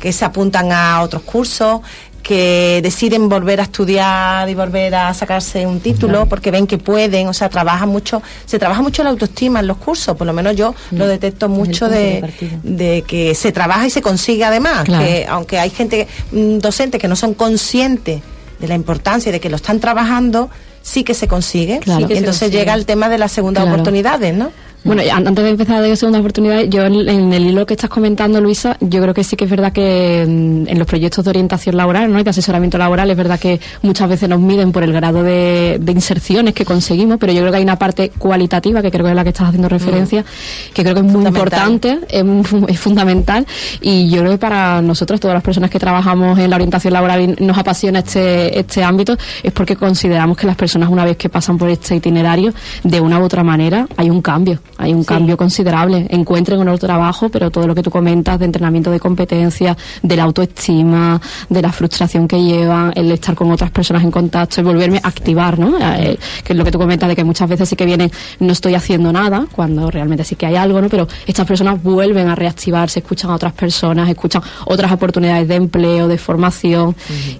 que 0.00 0.12
se 0.12 0.24
apuntan 0.24 0.72
a 0.72 1.02
otros 1.02 1.22
cursos, 1.22 1.80
que 2.22 2.80
deciden 2.82 3.28
volver 3.28 3.60
a 3.60 3.64
estudiar 3.64 4.48
y 4.48 4.54
volver 4.54 4.94
a 4.94 5.12
sacarse 5.12 5.66
un 5.66 5.80
título 5.80 6.26
porque 6.26 6.50
ven 6.50 6.66
que 6.66 6.78
pueden, 6.78 7.28
o 7.28 7.32
sea, 7.32 7.48
trabaja 7.48 7.84
mucho, 7.84 8.22
se 8.46 8.58
trabaja 8.58 8.80
mucho 8.80 9.02
la 9.02 9.10
autoestima 9.10 9.60
en 9.60 9.66
los 9.66 9.76
cursos, 9.78 10.16
por 10.16 10.26
lo 10.26 10.32
menos 10.32 10.54
yo 10.54 10.74
mm. 10.92 10.96
lo 10.96 11.06
detecto 11.06 11.48
mucho 11.48 11.88
de, 11.88 12.32
de, 12.62 13.02
que 13.02 13.34
se 13.34 13.50
trabaja 13.50 13.86
y 13.86 13.90
se 13.90 14.02
consigue 14.02 14.44
además, 14.44 14.84
que 14.84 15.26
aunque 15.28 15.58
hay 15.58 15.70
gente, 15.70 16.06
mm, 16.30 16.58
docentes 16.58 17.00
que 17.00 17.08
no 17.08 17.16
son 17.16 17.34
conscientes 17.34 18.22
de 18.62 18.68
la 18.68 18.74
importancia 18.76 19.30
de 19.32 19.40
que 19.40 19.50
lo 19.50 19.56
están 19.56 19.80
trabajando, 19.80 20.48
sí 20.82 21.02
que 21.04 21.14
se 21.14 21.28
consigue. 21.28 21.80
Entonces 22.08 22.50
llega 22.50 22.72
el 22.72 22.86
tema 22.86 23.08
de 23.08 23.18
las 23.18 23.32
segundas 23.32 23.66
oportunidades, 23.66 24.34
¿no? 24.34 24.52
Bueno, 24.84 25.02
antes 25.12 25.44
de 25.44 25.50
empezar 25.50 25.80
de 25.80 25.94
segunda 25.94 26.18
oportunidad, 26.18 26.64
yo 26.64 26.82
en, 26.84 27.32
el 27.32 27.46
hilo 27.46 27.66
que 27.66 27.74
estás 27.74 27.88
comentando, 27.88 28.40
Luisa, 28.40 28.76
yo 28.80 29.00
creo 29.00 29.14
que 29.14 29.22
sí 29.22 29.36
que 29.36 29.44
es 29.44 29.50
verdad 29.50 29.72
que 29.72 30.24
mm, 30.26 30.68
en, 30.68 30.78
los 30.78 30.88
proyectos 30.88 31.24
de 31.24 31.30
orientación 31.30 31.76
laboral 31.76 32.12
¿no? 32.12 32.18
y 32.18 32.24
de 32.24 32.30
asesoramiento 32.30 32.78
laboral 32.78 33.08
es 33.08 33.16
verdad 33.16 33.38
que 33.38 33.60
muchas 33.82 34.08
veces 34.08 34.28
nos 34.28 34.40
miden 34.40 34.72
por 34.72 34.82
el 34.82 34.92
grado 34.92 35.22
de, 35.22 35.80
inserciones 35.86 36.54
que 36.54 36.64
conseguimos, 36.64 37.18
pero 37.18 37.32
yo 37.32 37.40
creo 37.40 37.52
que 37.52 37.58
hay 37.58 37.62
una 37.62 37.78
parte 37.78 38.10
cualitativa, 38.18 38.82
que 38.82 38.90
creo 38.90 39.04
que 39.04 39.10
es 39.10 39.16
la 39.16 39.22
que 39.22 39.28
estás 39.28 39.48
haciendo 39.48 39.68
referencia, 39.68 40.22
mm. 40.22 40.72
que 40.72 40.82
creo 40.82 40.94
que 40.94 41.00
es 41.00 41.06
muy 41.06 41.26
importante, 41.26 42.00
es, 42.08 42.80
fundamental, 42.80 43.46
y 43.80 44.10
yo 44.10 44.20
creo 44.20 44.32
que 44.32 44.38
para 44.38 44.82
nosotros, 44.82 45.20
todas 45.20 45.34
las 45.34 45.44
personas 45.44 45.70
que 45.70 45.78
trabajamos 45.78 46.38
en 46.38 46.50
la 46.50 46.56
orientación 46.56 46.92
laboral 46.92 47.20
y 47.20 47.44
nos 47.44 47.56
apasiona 47.56 48.00
este, 48.00 48.58
este 48.58 48.82
ámbito, 48.82 49.16
es 49.44 49.52
porque 49.52 49.76
consideramos 49.76 50.36
que 50.36 50.46
las 50.46 50.56
personas 50.56 50.88
una 50.88 51.04
vez 51.04 51.16
que 51.16 51.28
pasan 51.28 51.56
por 51.56 51.68
este 51.68 51.94
itinerario, 51.94 52.52
de 52.82 53.00
una 53.00 53.20
u 53.20 53.22
otra 53.22 53.44
manera, 53.44 53.86
hay 53.96 54.10
un 54.10 54.20
cambio 54.20 54.60
hay 54.78 54.92
un 54.92 55.04
cambio 55.04 55.36
considerable. 55.36 56.06
Encuentren 56.10 56.58
un 56.58 56.68
otro 56.68 56.86
trabajo, 56.86 57.28
pero 57.28 57.50
todo 57.50 57.66
lo 57.66 57.74
que 57.74 57.82
tú 57.82 57.90
comentas 57.90 58.38
de 58.38 58.46
entrenamiento 58.46 58.90
de 58.90 59.00
competencias, 59.00 59.76
de 60.02 60.16
la 60.16 60.24
autoestima, 60.24 61.20
de 61.48 61.62
la 61.62 61.72
frustración 61.72 62.26
que 62.26 62.42
llevan, 62.42 62.92
el 62.96 63.10
estar 63.12 63.34
con 63.34 63.50
otras 63.50 63.70
personas 63.70 64.02
en 64.02 64.10
contacto 64.10 64.60
y 64.60 64.64
volverme 64.64 65.00
a 65.02 65.08
activar, 65.08 65.58
¿no? 65.58 65.78
Eh, 65.78 66.18
que 66.44 66.52
es 66.52 66.56
lo 66.56 66.64
que 66.64 66.70
tú 66.70 66.78
comentas 66.78 67.08
de 67.08 67.16
que 67.16 67.24
muchas 67.24 67.48
veces 67.48 67.68
sí 67.68 67.76
que 67.76 67.86
vienen, 67.86 68.10
no 68.40 68.52
estoy 68.52 68.74
haciendo 68.74 69.12
nada, 69.12 69.46
cuando 69.52 69.90
realmente 69.90 70.24
sí 70.24 70.36
que 70.36 70.46
hay 70.46 70.56
algo, 70.56 70.80
¿no? 70.80 70.88
Pero 70.88 71.06
estas 71.26 71.46
personas 71.46 71.82
vuelven 71.82 72.28
a 72.28 72.34
reactivarse, 72.34 73.00
escuchan 73.00 73.30
a 73.30 73.34
otras 73.34 73.52
personas, 73.52 74.08
escuchan 74.08 74.42
otras 74.66 74.92
oportunidades 74.92 75.48
de 75.48 75.54
empleo, 75.56 76.08
de 76.08 76.18
formación 76.18 76.94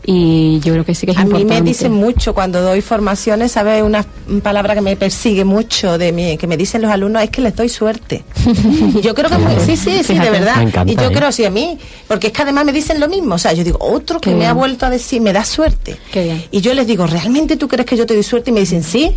y 0.04 0.60
yo 0.60 0.72
creo 0.72 0.84
que 0.84 0.94
sí 0.94 1.06
que 1.06 1.12
es 1.12 1.18
importante. 1.18 1.54
A 1.54 1.56
mí 1.56 1.62
me 1.62 1.68
dicen 1.68 1.92
mucho 1.92 2.34
cuando 2.34 2.60
doy 2.60 2.80
formaciones, 2.80 3.52
¿sabes? 3.52 3.82
Una 3.82 4.04
palabra 4.42 4.74
que 4.74 4.80
me 4.80 4.96
persigue 4.96 5.44
mucho 5.44 5.98
de 5.98 6.12
mí, 6.12 6.36
que 6.36 6.46
me 6.46 6.56
dicen 6.56 6.82
los 6.82 6.90
alumnos 6.90 7.21
es 7.24 7.30
que 7.30 7.40
les 7.40 7.54
doy 7.54 7.68
suerte. 7.68 8.24
yo 9.02 9.14
creo 9.14 9.30
que 9.30 9.60
sí, 9.64 9.76
sí, 9.76 10.02
sí, 10.02 10.18
de 10.18 10.30
verdad. 10.30 10.86
y 10.86 10.96
yo 10.96 11.10
¿eh? 11.10 11.12
creo 11.12 11.32
sí 11.32 11.44
a 11.44 11.50
mí, 11.50 11.78
porque 12.08 12.28
es 12.28 12.32
que 12.32 12.42
además 12.42 12.64
me 12.64 12.72
dicen 12.72 13.00
lo 13.00 13.08
mismo. 13.08 13.34
O 13.34 13.38
sea, 13.38 13.52
yo 13.52 13.64
digo, 13.64 13.78
otro 13.80 14.20
que 14.20 14.34
me 14.34 14.46
ha 14.46 14.52
vuelto 14.52 14.86
a 14.86 14.90
decir, 14.90 15.20
me 15.20 15.32
da 15.32 15.44
suerte. 15.44 15.96
Y 16.50 16.60
yo 16.60 16.74
les 16.74 16.86
digo, 16.86 17.06
¿realmente 17.06 17.56
tú 17.56 17.68
crees 17.68 17.86
que 17.86 17.96
yo 17.96 18.06
te 18.06 18.14
doy 18.14 18.22
suerte? 18.22 18.50
Y 18.50 18.54
me 18.54 18.60
dicen, 18.60 18.82
sí. 18.82 19.16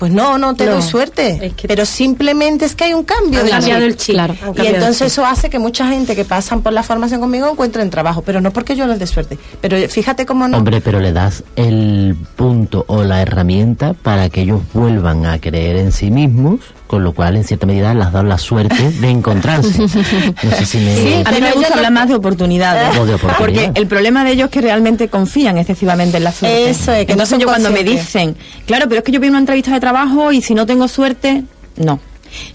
Pues 0.00 0.12
no, 0.12 0.38
no 0.38 0.54
te 0.54 0.64
doy 0.64 0.80
suerte. 0.80 1.52
pero 1.68 1.84
simplemente 1.84 2.64
es 2.64 2.74
que 2.74 2.84
hay 2.84 2.94
un 2.94 3.04
cambio. 3.04 3.44
de 3.44 3.50
el 3.50 3.96
chip. 3.98 4.16
Y 4.56 4.66
entonces 4.66 5.12
eso 5.12 5.26
hace 5.26 5.50
que 5.50 5.58
mucha 5.58 5.86
gente 5.88 6.16
que 6.16 6.24
pasan 6.24 6.62
por 6.62 6.72
la 6.72 6.82
formación 6.82 7.20
conmigo 7.20 7.50
encuentren 7.50 7.90
trabajo. 7.90 8.22
Pero 8.22 8.40
no 8.40 8.50
porque 8.50 8.74
yo 8.74 8.86
les 8.86 8.98
dé 8.98 9.06
suerte. 9.06 9.38
Pero 9.60 9.76
fíjate 9.90 10.24
cómo 10.24 10.48
no. 10.48 10.56
Hombre, 10.56 10.80
pero 10.80 11.00
le 11.00 11.12
das 11.12 11.44
el 11.54 12.16
punto 12.34 12.86
o 12.88 13.04
la 13.04 13.20
herramienta 13.20 13.92
para 13.92 14.30
que 14.30 14.40
ellos 14.40 14.62
vuelvan 14.72 15.26
a 15.26 15.38
creer 15.38 15.76
en 15.76 15.92
sí 15.92 16.10
mismos 16.10 16.60
con 16.90 17.04
lo 17.04 17.12
cual 17.12 17.36
en 17.36 17.44
cierta 17.44 17.66
medida 17.66 17.94
les 17.94 18.06
has 18.06 18.12
dado 18.12 18.26
la 18.26 18.36
suerte 18.36 18.90
de 18.90 19.08
encontrarse. 19.08 19.78
No 20.42 20.50
sé 20.56 20.66
si 20.66 20.78
me... 20.78 20.96
Sí, 20.96 21.22
a 21.24 21.30
mí 21.30 21.40
me 21.40 21.52
gusta 21.52 21.74
hablar 21.74 21.92
más 21.92 22.08
de 22.08 22.14
oportunidades, 22.16 22.98
porque 23.38 23.70
el 23.72 23.86
problema 23.86 24.24
de 24.24 24.32
ellos 24.32 24.46
es 24.46 24.50
que 24.50 24.60
realmente 24.60 25.06
confían 25.06 25.56
excesivamente 25.58 26.16
en 26.16 26.24
la 26.24 26.32
suerte. 26.32 26.70
Eso 26.70 26.92
es, 26.92 27.06
que 27.06 27.12
Entonces 27.12 27.38
yo 27.38 27.46
cuando 27.46 27.70
me 27.70 27.84
dicen, 27.84 28.36
claro, 28.66 28.86
pero 28.88 28.98
es 28.98 29.04
que 29.04 29.12
yo 29.12 29.20
vi 29.20 29.28
una 29.28 29.38
entrevista 29.38 29.72
de 29.72 29.78
trabajo 29.78 30.32
y 30.32 30.42
si 30.42 30.52
no 30.52 30.66
tengo 30.66 30.88
suerte, 30.88 31.44
no. 31.76 32.00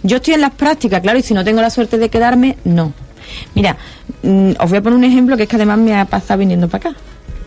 Yo 0.04 0.17
estoy 0.17 0.34
en 0.34 0.41
las 0.41 0.52
prácticas, 0.52 1.00
claro, 1.00 1.17
y 1.17 1.21
si 1.21 1.34
no 1.34 1.45
tengo 1.45 1.62
la 1.62 1.69
suerte 1.69 1.98
de 1.98 2.10
quedarme, 2.10 2.58
no. 2.65 2.91
Mira, 3.54 3.78
mm, 4.21 4.52
os 4.60 4.69
voy 4.69 4.80
a 4.80 4.82
poner 4.82 5.00
un 5.00 5.06
ejemplo 5.06 5.38
que 5.38 5.43
es 5.43 5.50
que 5.50 5.56
además 5.56 5.78
me 5.78 5.98
ha 5.98 6.04
pasado 6.04 6.39
viniendo 6.39 6.67
para 6.67 6.89
acá 6.89 7.00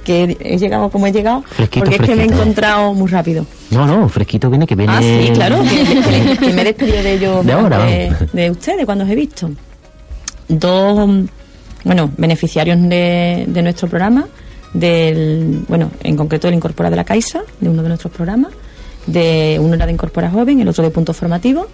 que 0.08 0.38
he 0.40 0.56
llegado 0.56 0.88
como 0.88 1.06
he 1.06 1.12
llegado, 1.12 1.44
porque 1.54 1.80
es 1.80 2.00
que 2.00 2.16
me 2.16 2.22
he 2.22 2.24
encontrado 2.24 2.94
muy 2.94 3.10
rápido. 3.10 3.44
No, 3.70 3.86
no, 3.86 4.08
fresquito 4.08 4.48
viene 4.48 4.66
que 4.66 4.74
viene. 4.74 4.90
Ah, 4.90 5.02
sí, 5.02 5.30
claro, 5.34 5.62
que, 6.40 6.50
me 6.50 6.62
he 6.62 6.64
despedido 6.64 7.02
de 7.02 7.12
ellos 7.12 7.44
de, 7.44 7.52
ahora, 7.52 7.84
de, 8.32 8.50
ustedes 8.50 8.86
cuando 8.86 9.04
os 9.04 9.10
he 9.10 9.14
visto. 9.14 9.50
Dos, 10.48 11.10
bueno, 11.84 12.10
beneficiarios 12.16 12.80
de, 12.88 13.44
de 13.48 13.62
nuestro 13.62 13.86
programa, 13.86 14.26
del, 14.72 15.64
bueno, 15.68 15.90
en 16.02 16.16
concreto 16.16 16.48
el 16.48 16.54
Incorpora 16.54 16.88
de 16.88 16.96
la 16.96 17.04
Caixa, 17.04 17.42
de 17.60 17.68
uno 17.68 17.82
de 17.82 17.88
nuestros 17.88 18.10
programas, 18.10 18.52
de 19.06 19.58
uno 19.60 19.74
era 19.74 19.84
de 19.84 19.92
Incorpora 19.92 20.30
Joven, 20.30 20.58
el 20.62 20.68
otro 20.68 20.84
de 20.84 20.90
Punto 20.90 21.12
Formativo. 21.12 21.66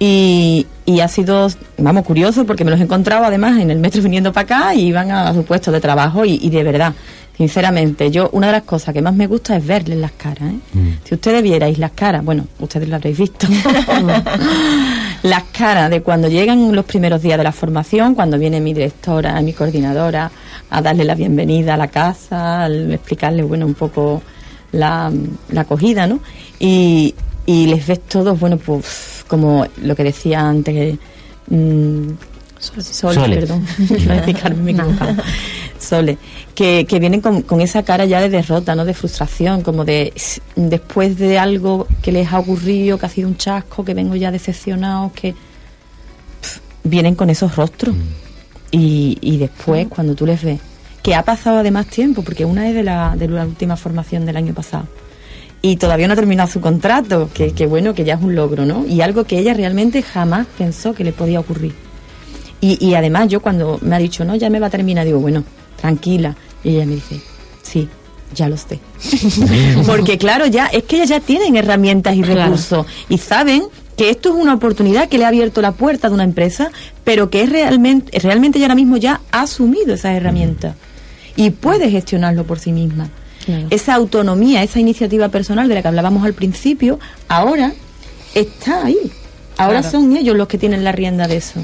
Y, 0.00 0.66
y, 0.84 0.98
ha 0.98 1.08
sido, 1.08 1.48
vamos, 1.76 2.04
curioso 2.04 2.44
porque 2.44 2.64
me 2.64 2.70
los 2.72 2.80
he 2.80 2.84
encontrado 2.84 3.24
además 3.24 3.60
en 3.60 3.70
el 3.70 3.78
metro 3.78 4.00
viniendo 4.02 4.32
para 4.32 4.44
acá 4.44 4.74
y 4.74 4.86
iban 4.86 5.10
a 5.10 5.34
su 5.34 5.44
puesto 5.44 5.72
de 5.72 5.80
trabajo 5.80 6.24
y, 6.24 6.38
y 6.40 6.50
de 6.50 6.62
verdad, 6.62 6.94
Sinceramente, 7.38 8.10
yo 8.10 8.30
una 8.32 8.48
de 8.48 8.54
las 8.54 8.64
cosas 8.64 8.92
que 8.92 9.00
más 9.00 9.14
me 9.14 9.28
gusta 9.28 9.56
es 9.56 9.64
verles 9.64 9.96
las 9.96 10.10
caras. 10.10 10.50
¿eh? 10.50 10.58
Mm. 10.74 10.88
Si 11.04 11.14
ustedes 11.14 11.40
vierais 11.40 11.78
las 11.78 11.92
caras, 11.92 12.24
bueno, 12.24 12.48
ustedes 12.58 12.88
las 12.88 12.98
habréis 12.98 13.16
visto, 13.16 13.46
las 15.22 15.44
caras 15.44 15.88
de 15.88 16.02
cuando 16.02 16.26
llegan 16.26 16.74
los 16.74 16.84
primeros 16.84 17.22
días 17.22 17.38
de 17.38 17.44
la 17.44 17.52
formación, 17.52 18.16
cuando 18.16 18.40
viene 18.40 18.60
mi 18.60 18.74
directora, 18.74 19.40
mi 19.40 19.52
coordinadora, 19.52 20.28
a 20.68 20.82
darle 20.82 21.04
la 21.04 21.14
bienvenida 21.14 21.74
a 21.74 21.76
la 21.76 21.86
casa, 21.86 22.64
a 22.64 22.68
explicarles, 22.68 23.46
bueno, 23.46 23.66
un 23.66 23.74
poco 23.74 24.20
la, 24.72 25.12
acogida, 25.56 26.08
¿no? 26.08 26.18
Y, 26.58 27.14
les 27.46 27.86
ves 27.86 28.00
todos, 28.00 28.38
bueno, 28.38 28.58
pues 28.58 29.24
como 29.28 29.64
lo 29.80 29.94
que 29.94 30.02
decía 30.02 30.40
antes, 30.40 30.98
mmm, 31.46 32.08
Sole, 32.58 33.36
perdón, 33.36 33.64
Sole, 35.88 36.18
que, 36.54 36.86
que 36.86 36.98
vienen 36.98 37.20
con, 37.20 37.42
con, 37.42 37.60
esa 37.60 37.82
cara 37.82 38.04
ya 38.04 38.20
de 38.20 38.28
derrota, 38.28 38.74
¿no? 38.74 38.84
De 38.84 38.94
frustración, 38.94 39.62
como 39.62 39.84
de 39.84 40.12
después 40.56 41.16
de 41.18 41.38
algo 41.38 41.86
que 42.02 42.12
les 42.12 42.32
ha 42.32 42.38
ocurrido, 42.38 42.98
que 42.98 43.06
ha 43.06 43.08
sido 43.08 43.28
un 43.28 43.36
chasco, 43.36 43.84
que 43.84 43.94
vengo 43.94 44.14
ya 44.16 44.30
decepcionado, 44.30 45.12
que 45.14 45.34
vienen 46.84 47.14
con 47.14 47.30
esos 47.30 47.56
rostros. 47.56 47.94
Mm. 47.94 48.00
Y, 48.70 49.18
y 49.20 49.38
después, 49.38 49.86
mm. 49.86 49.88
cuando 49.88 50.14
tú 50.14 50.26
les 50.26 50.42
ves, 50.42 50.60
que 51.02 51.14
ha 51.14 51.22
pasado 51.22 51.58
además 51.58 51.86
tiempo, 51.86 52.22
porque 52.22 52.44
una 52.44 52.68
es 52.68 52.74
de 52.74 52.82
la, 52.82 53.14
de 53.16 53.28
la 53.28 53.46
última 53.46 53.76
formación 53.76 54.26
del 54.26 54.36
año 54.36 54.52
pasado 54.52 54.86
y 55.60 55.76
todavía 55.76 56.06
no 56.06 56.12
ha 56.12 56.16
terminado 56.16 56.48
su 56.48 56.60
contrato, 56.60 57.30
que, 57.34 57.52
que, 57.52 57.66
bueno, 57.66 57.94
que 57.94 58.04
ya 58.04 58.14
es 58.14 58.22
un 58.22 58.34
logro, 58.34 58.64
¿no? 58.64 58.86
Y 58.86 59.00
algo 59.00 59.24
que 59.24 59.38
ella 59.38 59.54
realmente 59.54 60.02
jamás 60.02 60.46
pensó 60.56 60.94
que 60.94 61.04
le 61.04 61.12
podía 61.12 61.40
ocurrir. 61.40 61.74
Y, 62.60 62.84
y 62.84 62.94
además 62.94 63.28
yo 63.28 63.40
cuando 63.40 63.78
me 63.82 63.96
ha 63.96 63.98
dicho, 63.98 64.24
no, 64.24 64.36
ya 64.36 64.50
me 64.50 64.60
va 64.60 64.68
a 64.68 64.70
terminar, 64.70 65.04
digo, 65.04 65.18
bueno, 65.18 65.44
tranquila. 65.80 66.36
Y 66.64 66.70
ella 66.70 66.86
me 66.86 66.96
dice, 66.96 67.20
sí, 67.62 67.88
ya 68.34 68.48
lo 68.48 68.56
sé. 68.56 68.80
Porque 69.86 70.18
claro, 70.18 70.46
ya 70.46 70.66
es 70.66 70.84
que 70.84 70.96
ellas 70.96 71.08
ya 71.08 71.20
tienen 71.20 71.56
herramientas 71.56 72.14
y 72.16 72.22
recursos 72.22 72.86
y 73.08 73.18
saben 73.18 73.64
que 73.96 74.10
esto 74.10 74.28
es 74.28 74.36
una 74.36 74.54
oportunidad 74.54 75.08
que 75.08 75.18
le 75.18 75.24
ha 75.24 75.28
abierto 75.28 75.60
la 75.60 75.72
puerta 75.72 76.08
de 76.08 76.14
una 76.14 76.24
empresa, 76.24 76.70
pero 77.04 77.30
que 77.30 77.42
es 77.42 77.50
realmente, 77.50 78.16
realmente 78.20 78.58
ella 78.58 78.66
ahora 78.66 78.76
mismo 78.76 78.96
ya 78.96 79.20
ha 79.32 79.42
asumido 79.42 79.94
esas 79.94 80.14
herramientas 80.14 80.76
y 81.34 81.50
puede 81.50 81.90
gestionarlo 81.90 82.44
por 82.44 82.58
sí 82.58 82.72
misma. 82.72 83.08
Esa 83.70 83.94
autonomía, 83.94 84.62
esa 84.62 84.78
iniciativa 84.78 85.30
personal 85.30 85.68
de 85.68 85.74
la 85.74 85.80
que 85.80 85.88
hablábamos 85.88 86.22
al 86.24 86.34
principio, 86.34 87.00
ahora 87.28 87.72
está 88.34 88.84
ahí. 88.84 89.10
Ahora 89.56 89.82
son 89.82 90.14
ellos 90.16 90.36
los 90.36 90.48
que 90.48 90.58
tienen 90.58 90.84
la 90.84 90.92
rienda 90.92 91.26
de 91.26 91.38
eso. 91.38 91.60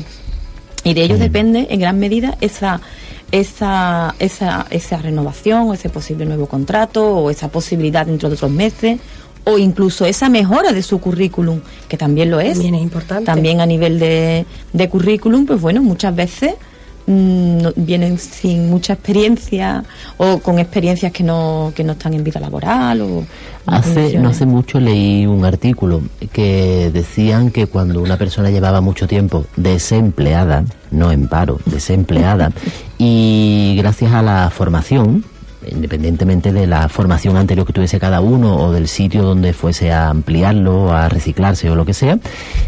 Y 0.83 0.94
de 0.94 1.03
ellos 1.03 1.18
depende 1.18 1.66
en 1.70 1.81
gran 1.81 1.98
medida 1.98 2.38
esa, 2.40 2.81
esa, 3.34 4.14
esa, 4.20 4.66
esa 4.70 4.96
renovación, 4.98 5.68
o 5.68 5.74
ese 5.74 5.88
posible 5.88 6.24
nuevo 6.24 6.46
contrato, 6.46 7.04
o 7.04 7.30
esa 7.30 7.48
posibilidad 7.48 8.06
dentro 8.06 8.28
de 8.28 8.36
otros 8.36 8.50
meses, 8.50 9.00
o 9.42 9.58
incluso 9.58 10.06
esa 10.06 10.28
mejora 10.28 10.72
de 10.72 10.82
su 10.82 11.00
currículum, 11.00 11.60
que 11.88 11.96
también 11.96 12.30
lo 12.30 12.40
es. 12.40 12.54
También 12.54 12.76
es 12.76 12.82
importante. 12.82 13.24
También 13.24 13.60
a 13.60 13.66
nivel 13.66 13.98
de, 13.98 14.46
de 14.72 14.88
currículum, 14.88 15.46
pues 15.46 15.60
bueno, 15.60 15.82
muchas 15.82 16.14
veces 16.14 16.54
Mm, 17.06 17.58
vienen 17.76 18.18
sin 18.18 18.70
mucha 18.70 18.94
experiencia 18.94 19.84
o 20.16 20.38
con 20.38 20.58
experiencias 20.58 21.12
que 21.12 21.22
no, 21.22 21.70
que 21.76 21.84
no 21.84 21.92
están 21.92 22.14
en 22.14 22.24
vida 22.24 22.40
laboral 22.40 23.02
o 23.02 23.26
hace 23.66 24.18
no 24.18 24.30
hace 24.30 24.46
mucho 24.46 24.80
leí 24.80 25.26
un 25.26 25.44
artículo 25.44 26.00
que 26.32 26.90
decían 26.94 27.50
que 27.50 27.66
cuando 27.66 28.00
una 28.00 28.16
persona 28.16 28.48
llevaba 28.48 28.80
mucho 28.80 29.06
tiempo 29.06 29.44
desempleada 29.54 30.64
no 30.92 31.12
en 31.12 31.28
paro 31.28 31.60
desempleada 31.66 32.52
y 32.96 33.74
gracias 33.76 34.14
a 34.14 34.22
la 34.22 34.48
formación 34.48 35.24
independientemente 35.66 36.52
de 36.52 36.66
la 36.66 36.88
formación 36.88 37.36
anterior 37.36 37.66
que 37.66 37.74
tuviese 37.74 38.00
cada 38.00 38.22
uno 38.22 38.56
o 38.56 38.72
del 38.72 38.88
sitio 38.88 39.22
donde 39.22 39.52
fuese 39.52 39.92
a 39.92 40.08
ampliarlo, 40.08 40.92
a 40.92 41.08
reciclarse 41.08 41.70
o 41.70 41.74
lo 41.74 41.84
que 41.84 41.94
sea, 41.94 42.18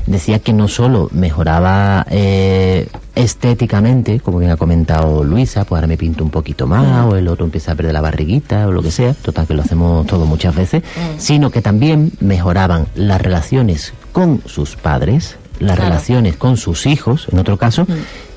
decía 0.06 0.38
que 0.38 0.54
no 0.54 0.66
solo 0.68 1.10
mejoraba 1.12 2.06
eh, 2.10 2.88
estéticamente, 3.16 4.20
como 4.20 4.38
bien 4.38 4.52
ha 4.52 4.56
comentado 4.56 5.24
Luisa, 5.24 5.64
pues 5.64 5.78
ahora 5.78 5.88
me 5.88 5.96
pinto 5.96 6.22
un 6.22 6.30
poquito 6.30 6.66
más, 6.66 7.06
o 7.06 7.16
el 7.16 7.26
otro 7.26 7.46
empieza 7.46 7.72
a 7.72 7.74
perder 7.74 7.94
la 7.94 8.02
barriguita, 8.02 8.68
o 8.68 8.72
lo 8.72 8.82
que 8.82 8.90
sea, 8.92 9.14
total 9.14 9.46
que 9.46 9.54
lo 9.54 9.62
hacemos 9.62 10.06
todo 10.06 10.26
muchas 10.26 10.54
veces, 10.54 10.82
sino 11.18 11.50
que 11.50 11.62
también 11.62 12.12
mejoraban 12.20 12.86
las 12.94 13.20
relaciones 13.20 13.94
con 14.12 14.42
sus 14.44 14.76
padres, 14.76 15.36
las 15.58 15.78
relaciones 15.78 16.36
con 16.36 16.58
sus 16.58 16.86
hijos, 16.86 17.26
en 17.32 17.38
otro 17.38 17.56
caso, 17.56 17.86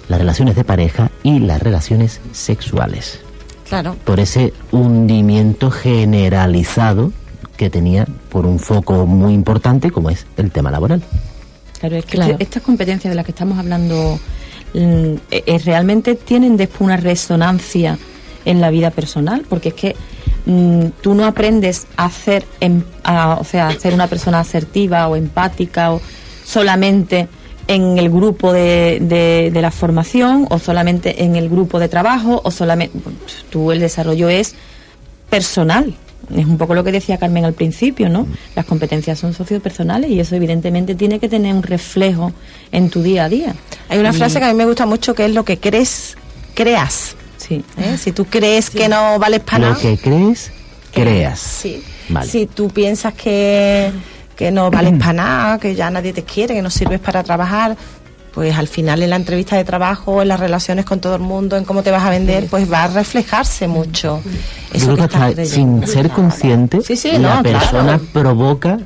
las 0.07 0.17
relaciones 0.17 0.55
de 0.55 0.63
pareja 0.63 1.11
y 1.23 1.39
las 1.39 1.61
relaciones 1.61 2.21
sexuales. 2.31 3.19
Por 4.05 4.19
ese 4.19 4.53
hundimiento 4.71 5.69
generalizado 5.69 7.11
que 7.57 7.69
tenía 7.69 8.07
por 8.29 8.45
un 8.45 8.57
foco 8.57 9.05
muy 9.05 9.33
importante 9.33 9.91
como 9.91 10.09
es 10.09 10.25
el 10.37 10.51
tema 10.51 10.71
laboral. 10.71 11.03
Claro, 11.79 11.97
es 11.97 12.05
que 12.05 12.17
este, 12.17 12.35
estas 12.39 12.63
competencias 12.63 13.11
de 13.11 13.15
las 13.15 13.25
que 13.25 13.31
estamos 13.31 13.59
hablando 13.59 14.15
mm, 14.15 14.48
realmente 14.73 16.15
tienen 16.15 16.57
después 16.57 16.81
una 16.81 16.97
resonancia 16.97 17.97
en 18.45 18.61
la 18.61 18.69
vida 18.69 18.91
personal, 18.91 19.45
porque 19.47 19.69
es 19.69 19.75
que 19.75 19.95
mm, 20.45 20.85
tú 21.01 21.13
no 21.13 21.25
aprendes 21.25 21.87
a 21.97 22.05
hacer, 22.05 22.45
em, 22.59 22.83
o 23.03 23.43
sea, 23.43 23.67
a 23.67 23.79
ser 23.79 23.93
una 23.93 24.07
persona 24.07 24.39
asertiva 24.39 25.07
o 25.07 25.15
empática 25.15 25.91
o 25.91 26.01
solamente 26.43 27.27
en 27.67 27.99
el 27.99 28.09
grupo 28.09 28.51
de, 28.51 28.97
de, 29.53 29.61
la 29.61 29.69
formación 29.69 30.47
o 30.49 30.57
solamente 30.57 31.23
en 31.23 31.35
el 31.35 31.49
grupo 31.49 31.77
de 31.79 31.87
trabajo 31.87 32.41
o 32.43 32.49
solamente 32.49 32.97
tú 33.51 33.71
el 33.71 33.79
desarrollo 33.79 34.27
es 34.27 34.55
personal 35.29 35.93
es 36.35 36.45
un 36.45 36.57
poco 36.57 36.73
lo 36.73 36.83
que 36.83 36.91
decía 36.91 37.17
Carmen 37.17 37.45
al 37.45 37.53
principio, 37.53 38.09
¿no? 38.09 38.27
Las 38.55 38.65
competencias 38.65 39.19
son 39.19 39.33
sociopersonales 39.33 40.09
y 40.11 40.19
eso 40.19 40.35
evidentemente 40.35 40.95
tiene 40.95 41.19
que 41.19 41.29
tener 41.29 41.53
un 41.53 41.63
reflejo 41.63 42.31
en 42.71 42.89
tu 42.89 43.01
día 43.01 43.25
a 43.25 43.29
día. 43.29 43.55
Hay 43.89 43.99
una 43.99 44.13
frase 44.13 44.39
que 44.39 44.45
a 44.45 44.49
mí 44.49 44.53
me 44.53 44.65
gusta 44.65 44.85
mucho 44.85 45.15
que 45.15 45.25
es 45.25 45.33
lo 45.33 45.43
que 45.43 45.59
crees, 45.59 46.15
creas. 46.53 47.15
Sí. 47.37 47.63
¿Eh? 47.77 47.97
Si 47.97 48.11
tú 48.11 48.25
crees 48.25 48.69
que 48.69 48.87
no 48.87 49.17
vales 49.17 49.39
para 49.41 49.59
nada. 49.59 49.73
Lo 49.73 49.79
que 49.79 49.97
crees, 49.97 50.51
creas. 50.93 51.39
Sí. 51.39 51.83
Si 52.27 52.45
tú 52.47 52.69
piensas 52.69 53.13
que, 53.13 53.91
que 54.35 54.51
no 54.51 54.69
vales 54.69 54.93
para 54.99 55.13
nada, 55.13 55.59
que 55.59 55.75
ya 55.75 55.89
nadie 55.89 56.13
te 56.13 56.23
quiere, 56.23 56.53
que 56.53 56.61
no 56.61 56.69
sirves 56.69 56.99
para 56.99 57.23
trabajar, 57.23 57.75
pues 58.33 58.55
al 58.57 58.67
final 58.67 59.03
en 59.03 59.09
la 59.09 59.15
entrevista 59.15 59.55
de 59.55 59.63
trabajo, 59.63 60.21
en 60.21 60.27
las 60.27 60.39
relaciones 60.39 60.85
con 60.85 60.99
todo 60.99 61.15
el 61.15 61.21
mundo, 61.21 61.57
en 61.57 61.65
cómo 61.65 61.83
te 61.83 61.91
vas 61.91 62.03
a 62.03 62.09
vender, 62.09 62.47
pues 62.47 62.71
va 62.71 62.83
a 62.83 62.87
reflejarse 62.87 63.67
mucho. 63.67 64.21
Eso 64.73 64.95
que 64.95 65.45
sin 65.45 65.85
ser 65.87 66.09
consciente, 66.09 66.79
la 67.19 67.41
persona 67.41 67.99
provoca 68.13 68.79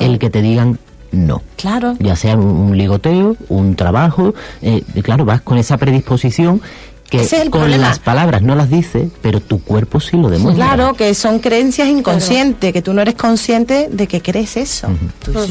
el 0.00 0.18
que 0.18 0.30
te 0.30 0.42
digan 0.42 0.78
no. 1.12 1.42
Claro. 1.56 1.96
Ya 2.00 2.16
sea 2.16 2.36
un, 2.36 2.76
ligoteo, 2.76 3.36
un 3.48 3.76
trabajo, 3.76 4.34
eh, 4.62 4.82
claro, 5.02 5.24
vas 5.24 5.40
con 5.42 5.58
esa 5.58 5.76
predisposición 5.76 6.60
que 7.08 7.50
con 7.50 7.70
las 7.80 7.98
palabras 7.98 8.42
no 8.42 8.54
las 8.54 8.70
dice, 8.70 9.08
pero 9.22 9.40
tu 9.40 9.62
cuerpo 9.62 10.00
sí 10.00 10.16
lo 10.16 10.28
demuestra. 10.28 10.66
Claro, 10.66 10.94
que 10.94 11.14
son 11.14 11.38
creencias 11.38 11.88
inconscientes, 11.88 12.72
que 12.72 12.82
tú 12.82 12.92
no 12.92 13.02
eres 13.02 13.14
consciente 13.14 13.88
de 13.90 14.06
que 14.06 14.20
crees 14.20 14.56
eso. 14.56 14.88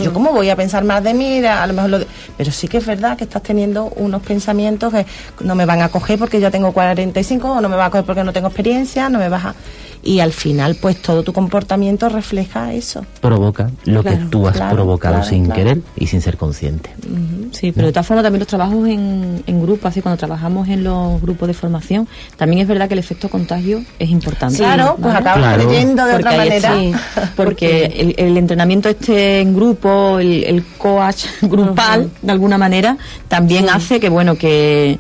Yo 0.01 0.13
cómo 0.13 0.31
voy 0.31 0.49
a 0.49 0.55
pensar 0.55 0.83
más 0.83 1.03
de 1.03 1.13
mí, 1.13 1.43
a 1.45 1.65
lo 1.67 1.73
mejor 1.73 1.89
lo 1.89 1.99
pero 2.37 2.51
sí 2.51 2.67
que 2.67 2.77
es 2.77 2.85
verdad 2.85 3.17
que 3.17 3.23
estás 3.23 3.43
teniendo 3.43 3.85
unos 3.95 4.21
pensamientos 4.21 4.93
que 4.93 5.05
no 5.41 5.55
me 5.55 5.65
van 5.65 5.81
a 5.81 5.89
coger 5.89 6.19
porque 6.19 6.39
ya 6.39 6.51
tengo 6.51 6.71
45 6.71 7.51
o 7.51 7.61
no 7.61 7.69
me 7.69 7.75
va 7.75 7.85
a 7.85 7.89
coger 7.89 8.05
porque 8.05 8.23
no 8.23 8.33
tengo 8.33 8.47
experiencia, 8.47 9.09
no 9.09 9.19
me 9.19 9.29
vas 9.29 9.45
a 9.45 9.55
y 10.03 10.19
al 10.19 10.33
final 10.33 10.75
pues 10.75 11.01
todo 11.01 11.23
tu 11.23 11.33
comportamiento 11.33 12.09
refleja 12.09 12.73
eso. 12.73 13.05
Provoca 13.21 13.71
lo 13.85 14.03
que 14.03 14.17
tú 14.29 14.47
has 14.47 14.59
provocado 14.59 15.23
sin 15.23 15.49
querer 15.49 15.81
y 15.95 16.07
sin 16.07 16.21
ser 16.21 16.37
consciente. 16.37 16.91
Sí, 17.51 17.71
pero 17.71 17.87
de 17.87 17.93
todas 17.93 18.07
formas 18.07 18.23
también 18.23 18.39
los 18.39 18.47
trabajos 18.47 18.87
en, 18.87 19.43
en 19.45 19.61
grupo, 19.61 19.87
así 19.87 20.01
cuando 20.01 20.17
trabajamos 20.17 20.67
en 20.67 20.83
los 20.83 21.21
grupos 21.21 21.47
de 21.47 21.53
formación, 21.53 22.07
también 22.35 22.61
es 22.61 22.67
verdad 22.67 22.87
que 22.87 22.93
el 22.95 22.99
efecto 22.99 23.29
contagio 23.29 23.83
es 23.99 24.09
importante. 24.09 24.57
claro, 24.57 24.97
pues 25.01 25.15
acabas 25.15 25.57
leyendo 25.57 26.05
de 26.05 26.15
otra 26.15 26.35
manera. 26.35 26.73
porque 27.35 28.15
el, 28.17 28.37
entrenamiento 28.37 28.89
este 28.89 29.39
en 29.39 29.55
grupo, 29.55 30.19
el, 30.19 30.63
coach 30.77 31.25
grupal, 31.41 32.09
de 32.21 32.31
alguna 32.31 32.57
manera, 32.57 32.97
también 33.27 33.69
hace 33.69 33.99
que, 33.99 34.09
bueno, 34.09 34.35
que 34.35 34.99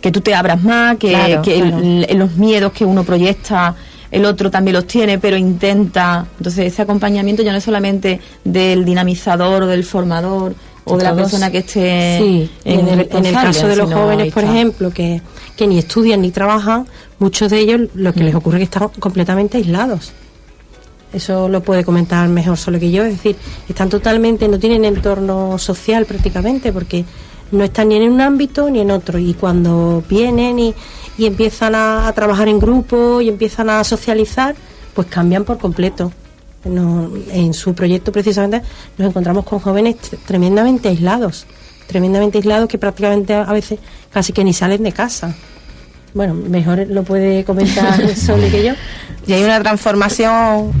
que 0.00 0.12
tú 0.12 0.20
te 0.20 0.36
abras 0.36 0.62
más, 0.62 0.98
que, 0.98 1.40
que 1.42 2.14
los 2.14 2.36
miedos 2.36 2.70
que 2.72 2.84
uno 2.84 3.02
proyecta 3.02 3.74
el 4.10 4.24
otro 4.24 4.50
también 4.50 4.74
los 4.74 4.86
tiene, 4.86 5.18
pero 5.18 5.36
intenta. 5.36 6.26
Entonces, 6.38 6.72
ese 6.72 6.82
acompañamiento 6.82 7.42
ya 7.42 7.52
no 7.52 7.58
es 7.58 7.64
solamente 7.64 8.20
del 8.44 8.84
dinamizador 8.84 9.64
o 9.64 9.66
del 9.66 9.84
formador 9.84 10.54
o 10.84 10.96
de 10.96 11.04
la 11.04 11.14
persona 11.14 11.50
que 11.50 11.58
esté. 11.58 12.18
Sí, 12.18 12.50
en, 12.64 12.88
el, 12.88 13.08
caso 13.08 13.66
de 13.66 13.76
los 13.76 13.92
jóvenes, 13.92 14.32
por 14.32 14.44
ejemplo, 14.44 14.90
que, 14.90 15.20
que 15.56 15.66
ni 15.66 15.78
estudian 15.78 16.20
ni 16.20 16.30
trabajan, 16.30 16.86
muchos 17.18 17.50
de 17.50 17.58
ellos 17.58 17.80
lo 17.94 18.12
que 18.12 18.22
les 18.22 18.34
mm. 18.34 18.36
ocurre 18.36 18.56
es 18.62 18.68
que 18.68 18.76
están 18.76 18.88
completamente 19.00 19.58
aislados. 19.58 20.12
Eso 21.12 21.48
lo 21.48 21.62
puede 21.62 21.84
comentar 21.84 22.28
mejor 22.28 22.58
solo 22.58 22.78
que 22.78 22.90
yo, 22.90 23.04
es 23.04 23.12
decir, 23.16 23.36
están 23.68 23.88
totalmente, 23.88 24.48
no 24.48 24.58
tienen 24.58 24.84
entorno 24.84 25.56
social 25.58 26.04
prácticamente, 26.04 26.72
porque 26.72 27.04
no 27.52 27.64
están 27.64 27.88
ni 27.88 27.96
en 27.96 28.12
un 28.12 28.20
ámbito 28.20 28.70
ni 28.70 28.80
en 28.80 28.90
otro. 28.90 29.18
Y 29.18 29.34
cuando 29.34 30.02
vienen 30.08 30.58
y, 30.58 30.74
y 31.18 31.26
empiezan 31.26 31.74
a, 31.74 32.12
trabajar 32.14 32.48
en 32.48 32.58
grupo 32.58 33.20
y 33.20 33.28
empiezan 33.28 33.70
a 33.70 33.82
socializar, 33.84 34.54
pues 34.94 35.06
cambian 35.08 35.44
por 35.44 35.58
completo. 35.58 36.12
en 36.64 37.54
su 37.54 37.74
proyecto 37.74 38.10
precisamente 38.10 38.62
nos 38.98 39.08
encontramos 39.08 39.44
con 39.44 39.60
jóvenes 39.60 39.96
tremendamente 40.26 40.88
aislados, 40.88 41.46
tremendamente 41.86 42.38
aislados 42.38 42.68
que 42.68 42.78
prácticamente 42.78 43.34
a 43.34 43.52
veces 43.52 43.78
casi 44.10 44.32
que 44.32 44.42
ni 44.42 44.52
salen 44.52 44.82
de 44.82 44.92
casa. 44.92 45.34
Bueno, 46.14 46.34
mejor 46.34 46.86
lo 46.88 47.02
puede 47.02 47.44
comentar 47.44 48.08
Sole 48.16 48.50
que 48.50 48.64
yo. 48.64 48.72
Y 49.26 49.32
hay 49.32 49.44
una 49.44 49.60
transformación 49.60 50.72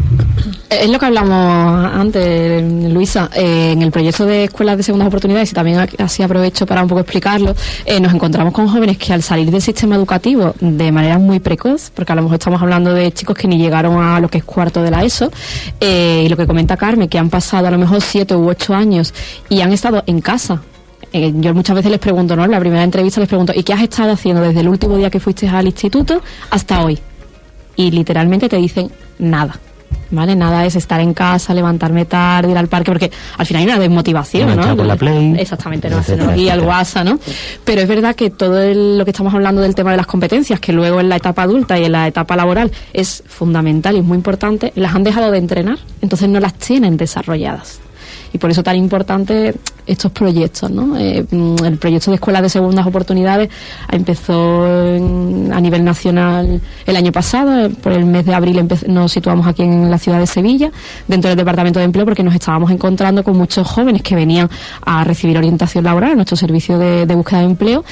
es 0.68 0.90
lo 0.90 0.98
que 0.98 1.06
hablamos 1.06 1.92
antes, 1.94 2.92
Luisa, 2.92 3.30
eh, 3.34 3.72
en 3.72 3.82
el 3.82 3.90
proyecto 3.90 4.26
de 4.26 4.44
escuelas 4.44 4.76
de 4.76 4.82
segundas 4.82 5.08
oportunidades, 5.08 5.50
y 5.52 5.54
también 5.54 5.78
así 5.98 6.22
aprovecho 6.22 6.66
para 6.66 6.82
un 6.82 6.88
poco 6.88 7.00
explicarlo, 7.00 7.54
eh, 7.84 8.00
nos 8.00 8.12
encontramos 8.12 8.52
con 8.52 8.68
jóvenes 8.68 8.98
que 8.98 9.12
al 9.12 9.22
salir 9.22 9.50
del 9.50 9.62
sistema 9.62 9.96
educativo 9.96 10.54
de 10.60 10.90
manera 10.92 11.18
muy 11.18 11.40
precoz, 11.40 11.90
porque 11.94 12.12
a 12.12 12.16
lo 12.16 12.22
mejor 12.22 12.38
estamos 12.38 12.60
hablando 12.60 12.92
de 12.92 13.12
chicos 13.12 13.36
que 13.36 13.48
ni 13.48 13.58
llegaron 13.58 14.02
a 14.02 14.18
lo 14.20 14.28
que 14.28 14.38
es 14.38 14.44
cuarto 14.44 14.82
de 14.82 14.90
la 14.90 15.04
ESO, 15.04 15.30
eh, 15.80 16.22
y 16.26 16.28
lo 16.28 16.36
que 16.36 16.46
comenta 16.46 16.76
Carmen, 16.76 17.08
que 17.08 17.18
han 17.18 17.30
pasado 17.30 17.68
a 17.68 17.70
lo 17.70 17.78
mejor 17.78 18.00
siete 18.00 18.34
u 18.34 18.48
ocho 18.48 18.74
años 18.74 19.14
y 19.48 19.60
han 19.60 19.72
estado 19.72 20.02
en 20.06 20.20
casa 20.20 20.62
yo 21.12 21.54
muchas 21.54 21.76
veces 21.76 21.90
les 21.90 22.00
pregunto, 22.00 22.36
¿no? 22.36 22.44
En 22.44 22.50
la 22.50 22.60
primera 22.60 22.82
entrevista 22.82 23.20
les 23.20 23.28
pregunto, 23.28 23.52
¿y 23.54 23.62
qué 23.62 23.72
has 23.72 23.82
estado 23.82 24.12
haciendo 24.12 24.42
desde 24.42 24.60
el 24.60 24.68
último 24.68 24.96
día 24.96 25.10
que 25.10 25.20
fuiste 25.20 25.48
al 25.48 25.66
instituto 25.66 26.20
hasta 26.50 26.84
hoy? 26.84 26.98
Y 27.76 27.90
literalmente 27.90 28.48
te 28.48 28.56
dicen 28.56 28.90
nada. 29.18 29.58
¿vale? 30.10 30.36
Nada 30.36 30.64
es 30.64 30.76
estar 30.76 31.00
en 31.00 31.14
casa, 31.14 31.54
levantarme 31.54 32.04
tarde, 32.04 32.50
ir 32.50 32.58
al 32.58 32.68
parque, 32.68 32.90
porque 32.90 33.10
al 33.36 33.46
final 33.46 33.62
hay 33.62 33.68
una 33.68 33.78
desmotivación, 33.78 34.56
¿no? 34.56 34.74
la 34.84 34.96
Play, 34.96 35.34
Exactamente, 35.38 35.90
no, 35.90 36.36
y 36.36 36.48
el 36.48 36.60
WhatsApp, 36.60 37.04
¿no? 37.04 37.18
Pero 37.64 37.80
es 37.80 37.88
verdad 37.88 38.14
que 38.14 38.30
todo 38.30 38.72
lo 38.72 39.04
que 39.04 39.10
estamos 39.10 39.34
hablando 39.34 39.62
del 39.62 39.74
tema 39.74 39.90
de 39.90 39.96
las 39.96 40.06
competencias, 40.06 40.60
que 40.60 40.72
luego 40.72 41.00
en 41.00 41.08
la 41.08 41.16
etapa 41.16 41.42
adulta 41.42 41.78
y 41.78 41.84
en 41.84 41.92
la 41.92 42.06
etapa 42.06 42.36
laboral 42.36 42.70
es 42.92 43.22
fundamental 43.26 43.96
y 43.96 43.98
es 43.98 44.04
muy 44.04 44.16
importante, 44.16 44.72
las 44.76 44.94
han 44.94 45.04
dejado 45.04 45.30
de 45.30 45.38
entrenar, 45.38 45.78
entonces 46.02 46.28
no 46.28 46.40
las 46.40 46.54
tienen 46.54 46.96
desarrolladas 46.96 47.80
y 48.32 48.38
por 48.38 48.50
eso 48.50 48.62
tan 48.62 48.76
importante 48.76 49.54
estos 49.86 50.10
proyectos. 50.12 50.70
¿no? 50.70 50.98
Eh, 50.98 51.24
mm, 51.30 51.64
el 51.64 51.78
proyecto 51.78 52.10
de 52.10 52.16
escuelas 52.16 52.42
de 52.42 52.48
segundas 52.48 52.86
oportunidades 52.86 53.48
empezó 53.90 54.64
a 54.64 55.60
nivel 55.60 55.84
nacional 55.84 56.60
el 56.84 56.96
año 56.96 57.12
pasado, 57.12 57.66
eh, 57.66 57.70
por 57.70 57.92
el 57.92 58.04
mes 58.04 58.26
de 58.26 58.34
abril 58.34 58.66
nos 58.88 59.12
situamos 59.12 59.46
aquí 59.46 59.62
en 59.62 59.90
la 59.90 59.98
ciudad 59.98 60.18
de 60.18 60.26
Sevilla, 60.26 60.70
dentro 61.06 61.28
del 61.28 61.36
Departamento 61.36 61.78
de 61.78 61.84
Empleo, 61.84 62.04
porque 62.04 62.22
nos 62.22 62.34
estábamos 62.34 62.70
encontrando 62.70 63.22
con 63.22 63.36
muchos 63.36 63.66
jóvenes 63.66 64.02
que 64.02 64.14
venían 64.14 64.50
a 64.84 65.04
recibir 65.04 65.36
orientación 65.36 65.84
laboral 65.84 66.10
en 66.10 66.16
nuestro 66.16 66.36
servicio 66.36 66.78
de 66.78 67.14
búsqueda 67.14 67.40
de 67.40 67.46
empleo, 67.46 67.84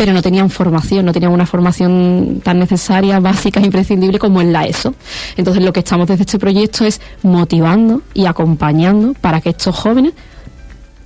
pero 0.00 0.14
no 0.14 0.22
tenían 0.22 0.48
formación, 0.48 1.04
no 1.04 1.12
tenían 1.12 1.30
una 1.30 1.44
formación 1.44 2.40
tan 2.42 2.58
necesaria, 2.58 3.20
básica, 3.20 3.60
imprescindible 3.60 4.18
como 4.18 4.40
en 4.40 4.50
la 4.50 4.64
ESO. 4.64 4.94
Entonces 5.36 5.62
lo 5.62 5.74
que 5.74 5.80
estamos 5.80 6.08
desde 6.08 6.22
este 6.22 6.38
proyecto 6.38 6.86
es 6.86 7.02
motivando 7.22 8.00
y 8.14 8.24
acompañando 8.24 9.12
para 9.20 9.42
que 9.42 9.50
estos 9.50 9.76
jóvenes 9.76 10.14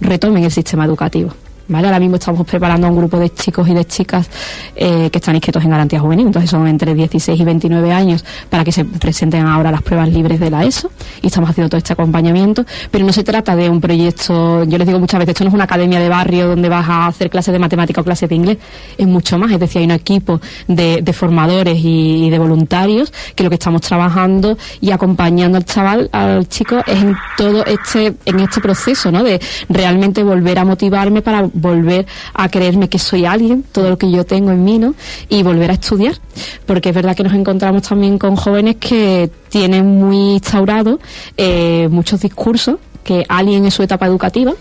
retomen 0.01 0.45
el 0.45 0.53
sistema 0.53 0.84
educativo. 0.84 1.32
¿Vale? 1.66 1.86
Ahora 1.86 1.98
mismo 1.98 2.16
estamos 2.16 2.46
preparando 2.46 2.86
a 2.86 2.90
un 2.90 2.96
grupo 2.96 3.18
de 3.18 3.32
chicos 3.32 3.66
y 3.68 3.74
de 3.74 3.86
chicas 3.86 4.28
eh, 4.76 5.08
que 5.10 5.18
están 5.18 5.34
inscritos 5.34 5.64
en 5.64 5.70
garantía 5.70 5.98
juvenil, 5.98 6.26
entonces 6.26 6.50
son 6.50 6.66
entre 6.68 6.94
16 6.94 7.40
y 7.40 7.44
29 7.44 7.90
años 7.90 8.22
para 8.50 8.64
que 8.64 8.72
se 8.72 8.84
presenten 8.84 9.46
ahora 9.46 9.70
las 9.70 9.80
pruebas 9.80 10.10
libres 10.10 10.40
de 10.40 10.50
la 10.50 10.64
ESO. 10.64 10.90
Y 11.22 11.28
estamos 11.28 11.48
haciendo 11.48 11.70
todo 11.70 11.78
este 11.78 11.94
acompañamiento, 11.94 12.66
pero 12.90 13.06
no 13.06 13.12
se 13.12 13.24
trata 13.24 13.56
de 13.56 13.70
un 13.70 13.80
proyecto, 13.80 14.64
yo 14.64 14.76
les 14.76 14.86
digo 14.86 14.98
muchas 14.98 15.18
veces, 15.18 15.32
esto 15.32 15.44
no 15.44 15.48
es 15.48 15.54
una 15.54 15.64
academia 15.64 15.98
de 15.98 16.08
barrio 16.08 16.48
donde 16.48 16.68
vas 16.68 16.86
a 16.86 17.06
hacer 17.06 17.30
clases 17.30 17.52
de 17.52 17.58
matemática 17.58 18.02
o 18.02 18.04
clases 18.04 18.28
de 18.28 18.34
inglés, 18.34 18.58
es 18.98 19.06
mucho 19.06 19.38
más, 19.38 19.50
es 19.50 19.58
decir, 19.58 19.78
hay 19.78 19.86
un 19.86 19.92
equipo 19.92 20.40
de, 20.68 21.12
formadores 21.14 21.78
y, 21.82 22.28
de 22.28 22.38
voluntarios 22.38 23.12
que 23.34 23.42
lo 23.42 23.48
que 23.48 23.54
estamos 23.54 23.80
trabajando 23.80 24.58
y 24.80 24.90
acompañando 24.90 25.56
al 25.56 25.64
chaval, 25.64 26.10
al 26.12 26.46
chico, 26.48 26.82
es 26.86 27.02
en 27.02 27.16
todo 27.36 27.64
este, 27.64 28.14
en 28.26 28.40
este 28.40 28.60
proceso, 28.60 29.10
¿no? 29.10 29.22
De 29.22 29.40
realmente 29.68 30.22
volver 30.22 30.58
a 30.58 30.64
motivarme 30.64 31.22
para 31.22 31.48
volver 31.55 32.07
a 32.34 32.48
creerme 32.48 32.88
que 32.88 32.98
soy 32.98 33.24
alguien, 33.24 33.64
todo 33.72 33.88
lo 33.88 33.98
que 33.98 34.11
yo 34.11 34.26
tengo 34.26 34.50
en 34.50 34.62
mí, 34.64 34.78
¿no? 34.78 34.94
Y 35.28 35.42
volver 35.42 35.70
a 35.70 35.74
estudiar, 35.74 36.16
porque 36.66 36.90
es 36.90 36.94
verdad 36.94 37.16
que 37.16 37.22
nos 37.22 37.32
encontramos 37.32 37.82
también 37.82 38.18
con 38.18 38.36
jóvenes 38.36 38.76
que 38.76 39.30
tienen 39.48 39.86
muy 39.86 40.34
instaurados 40.34 40.98
eh, 41.36 41.88
muchos 41.90 42.20
discursos, 42.20 42.76
que 43.02 43.24
alguien 43.28 43.64
en 43.64 43.70
su 43.70 43.82
etapa 43.82 44.07
educativa 44.07 44.52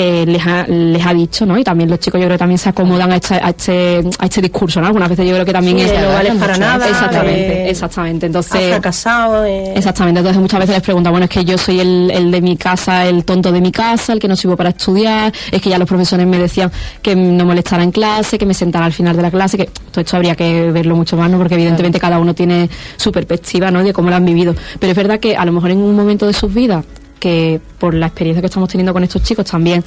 eh, 0.00 0.24
les, 0.24 0.46
ha, 0.46 0.64
les 0.68 1.04
ha 1.04 1.12
dicho, 1.12 1.44
¿no? 1.44 1.58
Y 1.58 1.64
también 1.64 1.90
los 1.90 1.98
chicos 1.98 2.20
yo 2.20 2.26
creo 2.26 2.36
que 2.36 2.38
también 2.38 2.58
se 2.58 2.68
acomodan 2.68 3.10
a 3.10 3.16
este, 3.16 3.34
a 3.34 3.48
este, 3.48 4.08
a 4.20 4.26
este 4.26 4.40
discurso, 4.40 4.80
¿no? 4.80 4.86
Algunas 4.86 5.08
veces 5.08 5.26
yo 5.26 5.32
creo 5.34 5.44
que 5.44 5.52
también 5.52 5.76
es... 5.80 5.92
No 5.92 6.12
vale 6.12 6.32
para 6.34 6.56
nada. 6.56 6.88
Exactamente, 6.88 7.70
exactamente. 7.70 8.26
Entonces... 8.26 8.68
fracasado. 8.68 9.44
Eh. 9.44 9.72
Exactamente, 9.74 10.20
entonces 10.20 10.40
muchas 10.40 10.60
veces 10.60 10.76
les 10.76 10.84
preguntan, 10.84 11.12
bueno, 11.12 11.24
es 11.24 11.30
que 11.30 11.44
yo 11.44 11.58
soy 11.58 11.80
el, 11.80 12.12
el 12.12 12.30
de 12.30 12.40
mi 12.40 12.56
casa, 12.56 13.06
el 13.06 13.24
tonto 13.24 13.50
de 13.50 13.60
mi 13.60 13.72
casa, 13.72 14.12
el 14.12 14.20
que 14.20 14.28
no 14.28 14.36
sirvo 14.36 14.56
para 14.56 14.68
estudiar, 14.68 15.32
es 15.50 15.60
que 15.60 15.68
ya 15.68 15.80
los 15.80 15.88
profesores 15.88 16.24
me 16.28 16.38
decían 16.38 16.70
que 17.02 17.16
no 17.16 17.44
molestara 17.44 17.82
en 17.82 17.90
clase, 17.90 18.38
que 18.38 18.46
me 18.46 18.54
sentara 18.54 18.86
al 18.86 18.92
final 18.92 19.16
de 19.16 19.22
la 19.22 19.32
clase, 19.32 19.56
que 19.56 19.64
todo 19.64 20.00
esto 20.00 20.16
habría 20.16 20.36
que 20.36 20.70
verlo 20.70 20.94
mucho 20.94 21.16
más, 21.16 21.28
¿no? 21.28 21.38
Porque 21.38 21.54
evidentemente 21.54 21.98
cada 21.98 22.20
uno 22.20 22.36
tiene 22.36 22.70
su 22.96 23.10
perspectiva, 23.10 23.72
¿no? 23.72 23.82
De 23.82 23.92
cómo 23.92 24.10
lo 24.10 24.14
han 24.14 24.24
vivido. 24.24 24.54
Pero 24.78 24.92
es 24.92 24.96
verdad 24.96 25.18
que 25.18 25.36
a 25.36 25.44
lo 25.44 25.50
mejor 25.50 25.72
en 25.72 25.78
un 25.78 25.96
momento 25.96 26.24
de 26.24 26.34
sus 26.34 26.54
vidas 26.54 26.84
que 27.18 27.60
por 27.78 27.94
la 27.94 28.06
experiencia 28.06 28.40
que 28.40 28.46
estamos 28.46 28.68
teniendo 28.68 28.92
con 28.92 29.04
estos 29.04 29.22
chicos 29.22 29.46
también 29.46 29.84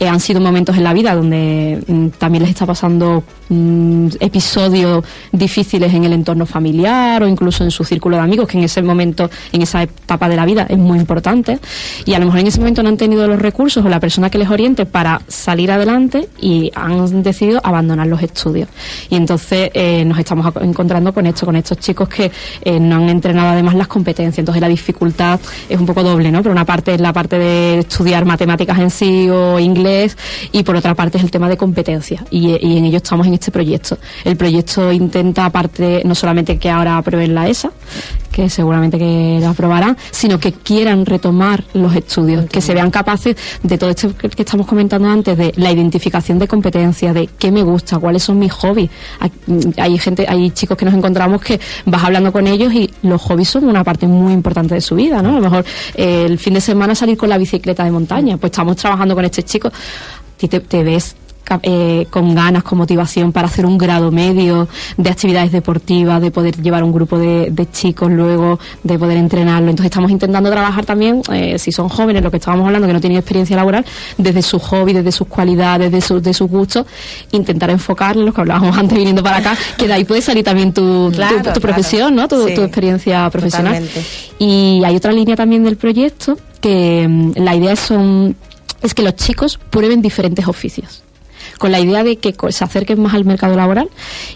eh, 0.00 0.08
han 0.08 0.20
sido 0.20 0.40
momentos 0.40 0.76
en 0.76 0.84
la 0.84 0.92
vida 0.92 1.14
donde 1.14 1.82
mm, 1.86 2.08
también 2.18 2.42
les 2.42 2.50
está 2.50 2.66
pasando 2.66 3.22
mm, 3.48 4.08
episodios 4.20 5.04
difíciles 5.32 5.92
en 5.92 6.04
el 6.04 6.12
entorno 6.12 6.46
familiar 6.46 7.22
o 7.22 7.28
incluso 7.28 7.64
en 7.64 7.70
su 7.70 7.84
círculo 7.84 8.16
de 8.16 8.22
amigos, 8.22 8.48
que 8.48 8.58
en 8.58 8.64
ese 8.64 8.82
momento, 8.82 9.30
en 9.52 9.62
esa 9.62 9.82
etapa 9.82 10.28
de 10.28 10.36
la 10.36 10.44
vida 10.44 10.66
es 10.68 10.78
muy 10.78 10.98
importante. 10.98 11.58
Y 12.04 12.14
a 12.14 12.18
lo 12.18 12.26
mejor 12.26 12.40
en 12.40 12.46
ese 12.46 12.58
momento 12.58 12.82
no 12.82 12.88
han 12.88 12.96
tenido 12.96 13.26
los 13.26 13.38
recursos 13.38 13.84
o 13.84 13.88
la 13.88 14.00
persona 14.00 14.30
que 14.30 14.38
les 14.38 14.50
oriente 14.50 14.86
para 14.86 15.20
salir 15.28 15.70
adelante 15.70 16.28
y 16.40 16.70
han 16.74 17.22
decidido 17.22 17.60
abandonar 17.62 18.06
los 18.06 18.22
estudios. 18.22 18.68
Y 19.10 19.16
entonces 19.16 19.70
eh, 19.74 20.04
nos 20.04 20.18
estamos 20.18 20.52
encontrando 20.60 21.12
con 21.12 21.26
esto, 21.26 21.46
con 21.46 21.56
estos 21.56 21.78
chicos 21.78 22.08
que 22.08 22.30
eh, 22.62 22.80
no 22.80 22.96
han 22.96 23.08
entrenado 23.08 23.50
además 23.50 23.74
las 23.74 23.88
competencias. 23.88 24.38
Entonces 24.38 24.60
la 24.60 24.68
dificultad 24.68 25.40
es 25.68 25.78
un 25.78 25.86
poco 25.86 26.02
doble, 26.02 26.30
¿no? 26.30 26.42
Por 26.42 26.52
una 26.52 26.64
parte 26.64 26.73
es 26.86 27.00
la 27.00 27.12
parte 27.12 27.38
de 27.38 27.78
estudiar 27.80 28.24
matemáticas 28.24 28.78
en 28.78 28.90
sí 28.90 29.28
o 29.30 29.58
inglés 29.58 30.16
y 30.52 30.62
por 30.62 30.76
otra 30.76 30.94
parte 30.94 31.18
es 31.18 31.24
el 31.24 31.30
tema 31.30 31.48
de 31.48 31.56
competencia 31.56 32.24
y, 32.30 32.54
en 32.54 32.84
ello 32.84 32.96
estamos 32.98 33.26
en 33.26 33.34
este 33.34 33.50
proyecto. 33.50 33.98
El 34.24 34.36
proyecto 34.36 34.92
intenta 34.92 35.46
aparte 35.46 36.02
no 36.04 36.14
solamente 36.14 36.58
que 36.58 36.70
ahora 36.70 36.98
aprueben 36.98 37.34
la 37.34 37.48
ESA, 37.48 37.70
que 38.34 38.50
seguramente 38.50 38.98
que 38.98 39.38
la 39.40 39.50
aprobarán, 39.50 39.96
sino 40.10 40.40
que 40.40 40.50
quieran 40.52 41.06
retomar 41.06 41.62
los 41.72 41.94
estudios, 41.94 42.46
que 42.46 42.60
se 42.60 42.74
vean 42.74 42.90
capaces 42.90 43.36
de 43.62 43.78
todo 43.78 43.90
esto 43.90 44.12
que 44.16 44.42
estamos 44.42 44.66
comentando 44.66 45.08
antes, 45.08 45.38
de 45.38 45.52
la 45.54 45.70
identificación 45.70 46.40
de 46.40 46.48
competencias, 46.48 47.14
de 47.14 47.28
qué 47.38 47.52
me 47.52 47.62
gusta, 47.62 47.98
cuáles 47.98 48.24
son 48.24 48.40
mis 48.40 48.50
hobbies. 48.52 48.90
Hay, 49.76 49.98
gente, 49.98 50.26
hay 50.28 50.50
chicos 50.50 50.76
que 50.76 50.84
nos 50.84 50.94
encontramos 50.94 51.40
que 51.42 51.60
vas 51.86 52.02
hablando 52.02 52.32
con 52.32 52.48
ellos 52.48 52.74
y 52.74 52.90
los 53.02 53.22
hobbies 53.22 53.50
son 53.50 53.68
una 53.68 53.84
parte 53.84 54.08
muy 54.08 54.32
importante 54.32 54.74
de 54.74 54.80
su 54.80 54.96
vida, 54.96 55.22
¿no? 55.22 55.30
A 55.30 55.32
lo 55.34 55.40
mejor 55.40 55.64
eh, 55.94 56.24
el 56.26 56.40
fin 56.40 56.54
de 56.54 56.60
semana 56.60 56.96
salir 56.96 57.16
con 57.16 57.28
la 57.28 57.38
bicicleta 57.38 57.84
de 57.84 57.92
montaña, 57.92 58.36
pues 58.36 58.50
estamos 58.50 58.74
trabajando 58.76 59.14
con 59.14 59.24
este 59.24 59.44
chico, 59.44 59.70
te, 60.38 60.48
te 60.58 60.82
ves 60.82 61.14
eh, 61.62 62.06
con 62.10 62.34
ganas, 62.34 62.62
con 62.62 62.78
motivación 62.78 63.32
para 63.32 63.48
hacer 63.48 63.66
un 63.66 63.76
grado 63.76 64.10
medio 64.10 64.68
de 64.96 65.10
actividades 65.10 65.52
deportivas, 65.52 66.20
de 66.20 66.30
poder 66.30 66.60
llevar 66.60 66.82
un 66.82 66.92
grupo 66.92 67.18
de, 67.18 67.66
chicos 67.72 68.10
luego, 68.10 68.58
de 68.82 68.98
poder 68.98 69.18
entrenarlo. 69.18 69.70
Entonces 69.70 69.86
estamos 69.86 70.10
intentando 70.10 70.50
trabajar 70.50 70.84
también, 70.84 71.22
eh, 71.32 71.58
si 71.58 71.72
son 71.72 71.88
jóvenes, 71.88 72.22
lo 72.22 72.30
que 72.30 72.38
estábamos 72.38 72.66
hablando, 72.66 72.86
que 72.86 72.92
no 72.92 73.00
tienen 73.00 73.18
experiencia 73.18 73.56
laboral, 73.56 73.84
desde 74.16 74.42
sus 74.42 74.62
hobbies, 74.62 74.96
desde 74.96 75.12
sus 75.12 75.26
cualidades, 75.26 75.90
desde 75.90 76.06
sus, 76.06 76.22
de 76.22 76.34
sus 76.34 76.48
gustos, 76.50 76.86
intentar 77.32 77.70
enfocar 77.70 78.16
lo 78.16 78.32
que 78.32 78.40
hablábamos 78.40 78.76
antes 78.78 78.96
viniendo 78.96 79.22
para 79.22 79.38
acá, 79.38 79.56
que 79.76 79.86
de 79.86 79.92
ahí 79.92 80.04
puede 80.04 80.22
salir 80.22 80.44
también 80.44 80.72
tu, 80.72 81.12
tu, 81.12 81.60
profesión, 81.60 82.14
¿no? 82.14 82.28
Tu, 82.28 82.46
experiencia 82.48 83.28
profesional. 83.30 83.86
Y 84.38 84.82
hay 84.84 84.96
otra 84.96 85.12
línea 85.12 85.36
también 85.36 85.64
del 85.64 85.76
proyecto 85.76 86.36
que 86.60 87.06
mm, 87.08 87.32
la 87.36 87.54
idea 87.54 87.76
son, 87.76 88.36
es 88.82 88.94
que 88.94 89.02
los 89.02 89.14
chicos 89.16 89.58
prueben 89.70 90.00
diferentes 90.00 90.48
oficios 90.48 91.04
con 91.58 91.72
la 91.72 91.80
idea 91.80 92.04
de 92.04 92.16
que 92.16 92.34
se 92.50 92.64
acerquen 92.64 93.02
más 93.02 93.14
al 93.14 93.24
mercado 93.24 93.56
laboral 93.56 93.88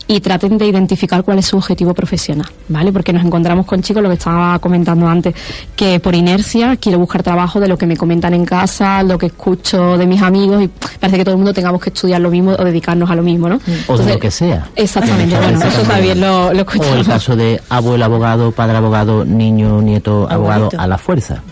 y 0.07 0.21
traten 0.21 0.59
de 0.59 0.67
identificar 0.67 1.23
cuál 1.25 1.39
es 1.39 1.47
su 1.47 1.57
objetivo 1.57 1.95
profesional, 1.95 2.49
¿vale? 2.69 2.93
Porque 2.93 3.13
nos 3.13 3.25
encontramos 3.25 3.67
con 3.67 3.83
chicos, 3.83 4.03
lo 4.03 4.09
que 4.09 4.17
estaba 4.17 4.59
comentando 4.59 5.07
antes, 5.07 5.35
que 5.77 6.01
por 6.01 6.15
inercia 6.15 6.77
quiero 6.77 6.99
buscar 6.99 7.23
trabajo 7.23 7.61
de 7.61 7.69
lo 7.69 7.77
que 7.77 7.87
me 7.87 7.97
comentan 7.97 8.35
en 8.35 8.45
casa, 8.45 9.03
lo 9.03 9.19
que 9.19 9.27
escucho 9.27 9.97
de 9.97 10.07
mis 10.07 10.23
amigos 10.23 10.63
y 10.63 10.69
parece 10.69 11.19
que 11.19 11.25
todo 11.25 11.35
el 11.35 11.39
mundo 11.39 11.53
tengamos 11.53 11.81
que 11.81 11.91
estudiar 11.91 12.21
lo 12.21 12.31
mismo 12.31 12.53
o 12.53 12.65
dedicarnos 12.65 13.11
a 13.11 13.15
lo 13.15 13.23
mismo, 13.23 13.49
¿no? 13.49 13.61
o 13.87 13.97
de 13.97 14.15
lo 14.15 14.19
que 14.19 14.31
sea. 14.31 14.69
Exactamente, 14.77 15.37
bueno, 15.37 15.63
eso 15.63 15.83
también 15.83 16.21
lo, 16.21 16.53
lo 16.53 16.63
O 16.63 16.95
el 16.95 17.07
caso 17.07 17.37
de 17.37 17.61
abuelo 17.69 18.05
abogado, 18.05 18.53
padre 18.53 18.77
abogado, 18.77 19.25
niño, 19.25 19.81
nieto 19.83 20.29
abogado 20.31 20.71
a 20.77 20.87
la 20.87 20.99
fuerza. 20.99 21.43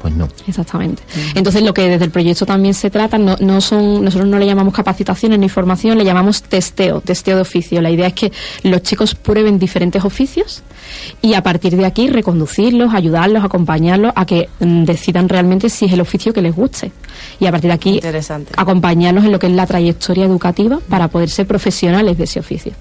Pues 0.00 0.14
no. 0.14 0.28
Exactamente. 0.46 1.02
Entonces, 1.34 1.62
lo 1.62 1.72
que 1.72 1.88
desde 1.88 2.04
el 2.04 2.10
proyecto 2.10 2.46
también 2.46 2.74
se 2.74 2.90
trata, 2.90 3.18
no, 3.18 3.36
no 3.40 3.60
son, 3.60 4.04
nosotros 4.04 4.28
no 4.28 4.38
le 4.38 4.46
llamamos 4.46 4.74
capacitaciones 4.74 5.38
ni 5.38 5.48
formación, 5.48 5.98
le 5.98 6.04
llamamos 6.04 6.42
testeo, 6.42 7.00
testeo 7.00 7.36
de 7.36 7.42
oficio. 7.42 7.80
La 7.80 7.90
idea 7.90 8.06
es 8.06 8.12
que 8.12 8.32
los 8.62 8.82
chicos 8.82 9.14
prueben 9.14 9.58
diferentes 9.58 10.04
oficios 10.04 10.62
y 11.20 11.34
a 11.34 11.42
partir 11.42 11.76
de 11.76 11.86
aquí 11.86 12.08
reconducirlos, 12.08 12.94
ayudarlos, 12.94 13.44
acompañarlos 13.44 14.12
a 14.14 14.26
que 14.26 14.48
mm, 14.60 14.84
decidan 14.84 15.28
realmente 15.28 15.70
si 15.70 15.86
es 15.86 15.92
el 15.92 16.00
oficio 16.00 16.32
que 16.32 16.42
les 16.42 16.54
guste. 16.54 16.92
Y 17.40 17.46
a 17.46 17.50
partir 17.50 17.68
de 17.68 17.74
aquí 17.74 18.00
acompañarlos 18.56 19.24
en 19.24 19.32
lo 19.32 19.38
que 19.38 19.46
es 19.46 19.52
la 19.52 19.66
trayectoria 19.66 20.24
educativa 20.24 20.78
para 20.88 21.08
poder 21.08 21.30
ser 21.30 21.46
profesionales 21.46 22.18
de 22.18 22.24
ese 22.24 22.40
oficio. 22.40 22.72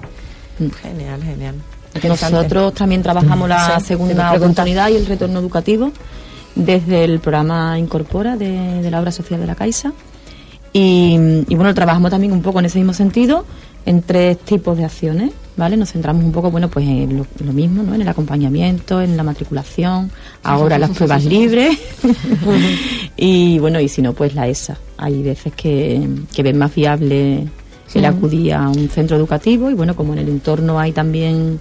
Genial, 0.82 1.24
genial. 1.24 1.56
Nosotros 2.04 2.74
también 2.74 3.04
trabajamos 3.04 3.50
la 3.50 3.80
segunda 3.80 4.34
oportunidad 4.34 4.90
y 4.90 4.96
el 4.96 5.06
retorno 5.06 5.40
educativo 5.40 5.92
desde 6.56 7.04
el 7.04 7.20
programa 7.20 7.78
Incorpora 7.80 8.38
de, 8.38 8.90
la 8.90 9.00
obra 9.00 9.12
social 9.12 9.40
de 9.40 9.48
la 9.48 9.56
Caixa. 9.56 9.94
Y, 10.74 11.18
bueno, 11.50 11.74
trabajamos 11.74 12.12
también 12.12 12.32
un 12.32 12.42
poco 12.42 12.60
en 12.60 12.66
ese 12.66 12.80
mismo 12.80 12.94
sentido, 12.94 13.46
en 13.86 14.02
tres 14.02 14.40
tipos 14.40 14.78
de 14.78 14.86
acciones, 14.86 15.32
¿vale? 15.58 15.76
Nos 15.76 15.92
centramos 15.92 16.24
un 16.24 16.32
poco, 16.32 16.50
bueno, 16.50 16.70
pues 16.70 16.88
en 16.88 17.18
lo, 17.18 17.54
mismo, 17.54 17.84
¿no? 17.84 17.94
En 17.94 18.02
el 18.02 18.08
acompañamiento, 18.08 19.02
en 19.02 19.18
la 19.18 19.24
matriculación, 19.24 20.12
ahora 20.44 20.78
las 20.78 20.92
pruebas 20.92 21.26
libres 21.26 21.78
y 23.18 23.60
bueno, 23.60 23.82
y 23.82 23.90
si 23.90 24.02
no, 24.02 24.14
pues 24.14 24.34
la 24.34 24.48
ESA. 24.48 24.78
Hay 24.98 25.22
veces 25.24 25.52
que, 25.54 26.08
que 26.34 26.44
ven 26.44 26.58
más 26.58 26.74
viable 26.74 27.48
el 27.94 28.06
acudir 28.06 28.54
a 28.54 28.70
un 28.70 28.88
centro 28.90 29.18
educativo 29.18 29.70
y 29.70 29.74
bueno, 29.74 29.96
como 29.96 30.14
en 30.14 30.20
el 30.20 30.30
entorno 30.30 30.80
hay 30.80 30.92
también 30.92 31.60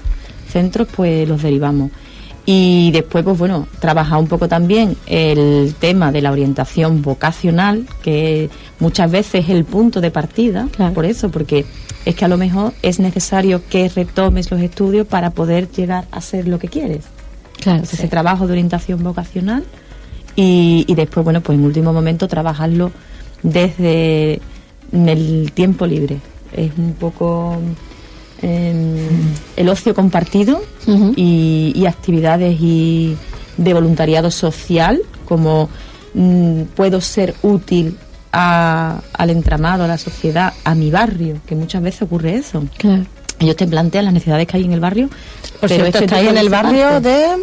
centros, 0.49 0.89
pues 0.95 1.29
los 1.29 1.43
derivamos. 1.43 1.91
Y 2.53 2.91
después, 2.91 3.23
pues 3.23 3.39
bueno, 3.39 3.69
trabajar 3.79 4.19
un 4.19 4.27
poco 4.27 4.49
también 4.49 4.97
el 5.07 5.73
tema 5.79 6.11
de 6.11 6.21
la 6.21 6.33
orientación 6.33 7.01
vocacional, 7.01 7.87
que 8.03 8.51
muchas 8.81 9.09
veces 9.09 9.45
es 9.45 9.51
el 9.51 9.65
punto 9.65 10.01
de 10.01 10.11
partida, 10.11 10.67
por 10.93 11.05
eso, 11.05 11.31
porque 11.31 11.65
es 12.05 12.17
que 12.17 12.25
a 12.25 12.29
lo 12.29 12.37
mejor 12.37 12.73
es 12.83 12.99
necesario 12.99 13.63
que 13.71 13.89
retomes 13.89 14.51
los 14.51 14.61
estudios 14.61 15.07
para 15.07 15.31
poder 15.31 15.71
llegar 15.71 16.07
a 16.11 16.21
ser 16.21 16.49
lo 16.49 16.59
que 16.59 16.67
quieres. 16.67 17.05
Claro, 17.61 17.85
ese 17.85 18.09
trabajo 18.09 18.49
de 18.49 18.55
orientación 18.55 19.01
vocacional 19.05 19.63
y, 20.35 20.85
y 20.89 20.95
después, 20.97 21.23
bueno, 21.23 21.43
pues 21.43 21.57
en 21.57 21.65
último 21.65 21.93
momento 21.93 22.27
trabajarlo 22.27 22.91
desde 23.45 24.41
el 24.93 25.53
tiempo 25.55 25.87
libre. 25.87 26.19
Es 26.53 26.73
un 26.77 26.95
poco 26.95 27.59
el 28.43 29.69
ocio 29.69 29.95
compartido 29.95 30.63
y, 31.17 31.85
actividades 31.87 32.61
y 32.61 33.17
de 33.57 33.75
voluntariado 33.75 34.31
social, 34.31 35.01
como 35.27 35.69
mm, 36.15 36.63
puedo 36.75 37.01
ser 37.01 37.35
útil 37.43 37.97
al 38.33 39.31
entramado, 39.31 39.85
a 39.85 39.89
la 39.89 39.99
sociedad, 39.99 40.53
a 40.65 40.75
mi 40.75 40.91
barrio, 40.91 41.37
que 41.47 41.55
muchas 41.55 41.83
veces 41.83 42.03
ocurre 42.03 42.37
eso. 42.37 42.65
Ellos 43.39 43.57
te 43.57 43.67
plantean 43.67 44.05
las 44.05 44.15
necesidades 44.15 44.47
que 44.47 44.57
hay 44.57 44.65
en 44.65 44.73
el 44.73 44.81
barrio. 44.81 45.09
Por 45.61 45.69
pero 45.69 45.85
cierto, 45.85 45.99
estáis 45.99 46.29
en 46.29 46.39
el 46.39 46.49
barrio 46.49 47.01
de 47.01 47.37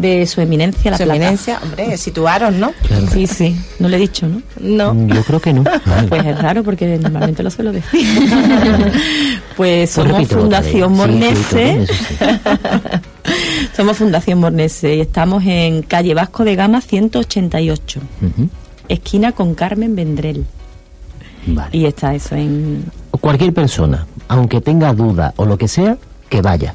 de 0.00 0.26
su 0.26 0.40
eminencia, 0.40 0.90
la 0.90 0.96
su 0.96 1.02
eminencia, 1.02 1.58
hombre, 1.62 1.96
situaron, 1.96 2.58
¿no? 2.60 2.72
Sí, 3.12 3.26
sí, 3.26 3.56
no 3.78 3.88
le 3.88 3.96
he 3.96 4.00
dicho, 4.00 4.26
¿no? 4.26 4.42
No. 4.60 4.94
Mm, 4.94 5.12
yo 5.12 5.22
creo 5.24 5.40
que 5.40 5.52
no. 5.52 5.64
Pues 6.08 6.24
es 6.24 6.38
raro 6.40 6.62
porque 6.62 6.98
normalmente 6.98 7.42
lo 7.42 7.50
suelo 7.50 7.72
decir. 7.72 8.06
pues, 9.56 9.90
pues 9.90 9.90
somos 9.90 10.28
Fundación 10.28 10.92
Mornese. 10.92 11.86
somos 13.76 13.96
Fundación 13.96 14.38
Mornese 14.38 14.96
y 14.96 15.00
estamos 15.00 15.44
en 15.44 15.82
calle 15.82 16.14
Vasco 16.14 16.44
de 16.44 16.56
Gama 16.56 16.80
188, 16.80 18.00
esquina 18.88 19.32
con 19.32 19.54
Carmen 19.54 19.96
Vendrell. 19.96 20.44
Vale. 21.46 21.76
Y 21.76 21.86
está 21.86 22.14
eso 22.14 22.34
en... 22.34 22.84
Cualquier 23.20 23.52
persona, 23.52 24.06
aunque 24.28 24.60
tenga 24.60 24.92
duda 24.92 25.32
o 25.36 25.46
lo 25.46 25.56
que 25.56 25.66
sea, 25.66 25.96
que 26.28 26.42
vaya 26.42 26.74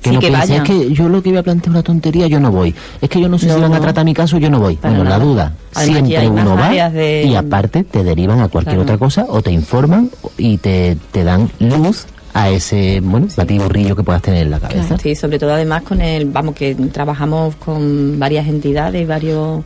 que 0.00 0.12
no 0.12 0.20
que 0.20 0.30
vaya. 0.30 0.56
es 0.56 0.62
que 0.62 0.92
yo 0.92 1.08
lo 1.08 1.22
que 1.22 1.30
iba 1.30 1.40
a 1.40 1.42
plantear 1.42 1.70
una 1.70 1.82
tontería, 1.82 2.26
yo 2.26 2.40
no 2.40 2.50
voy. 2.50 2.74
Es 3.00 3.08
que 3.08 3.20
yo 3.20 3.28
no 3.28 3.38
sé 3.38 3.48
si 3.52 3.60
van 3.60 3.74
a 3.74 3.80
tratar 3.80 4.04
mi 4.04 4.14
caso, 4.14 4.38
yo 4.38 4.50
no 4.50 4.60
voy. 4.60 4.78
bueno, 4.82 5.04
la 5.04 5.18
duda, 5.18 5.52
siempre 5.72 6.28
uno 6.28 6.56
va 6.56 6.74
y 6.74 7.34
aparte 7.34 7.84
te 7.84 8.02
derivan 8.02 8.40
a 8.40 8.48
cualquier 8.48 8.78
otra 8.78 8.98
cosa 8.98 9.26
o 9.28 9.42
te 9.42 9.52
informan 9.52 10.10
y 10.38 10.58
te, 10.58 10.96
te 11.12 11.24
dan 11.24 11.50
luz 11.58 12.06
a 12.32 12.48
ese 12.48 13.00
bueno 13.00 13.26
batiburrillo 13.36 13.96
que 13.96 14.04
puedas 14.04 14.22
tener 14.22 14.44
en 14.44 14.50
la 14.50 14.60
cabeza. 14.60 14.96
sí, 14.98 15.14
sobre 15.14 15.38
todo 15.38 15.52
además 15.52 15.82
con 15.82 16.00
el, 16.00 16.26
vamos, 16.26 16.54
que 16.54 16.74
trabajamos 16.74 17.56
con 17.56 18.18
varias 18.18 18.46
entidades, 18.46 19.06
varios 19.06 19.64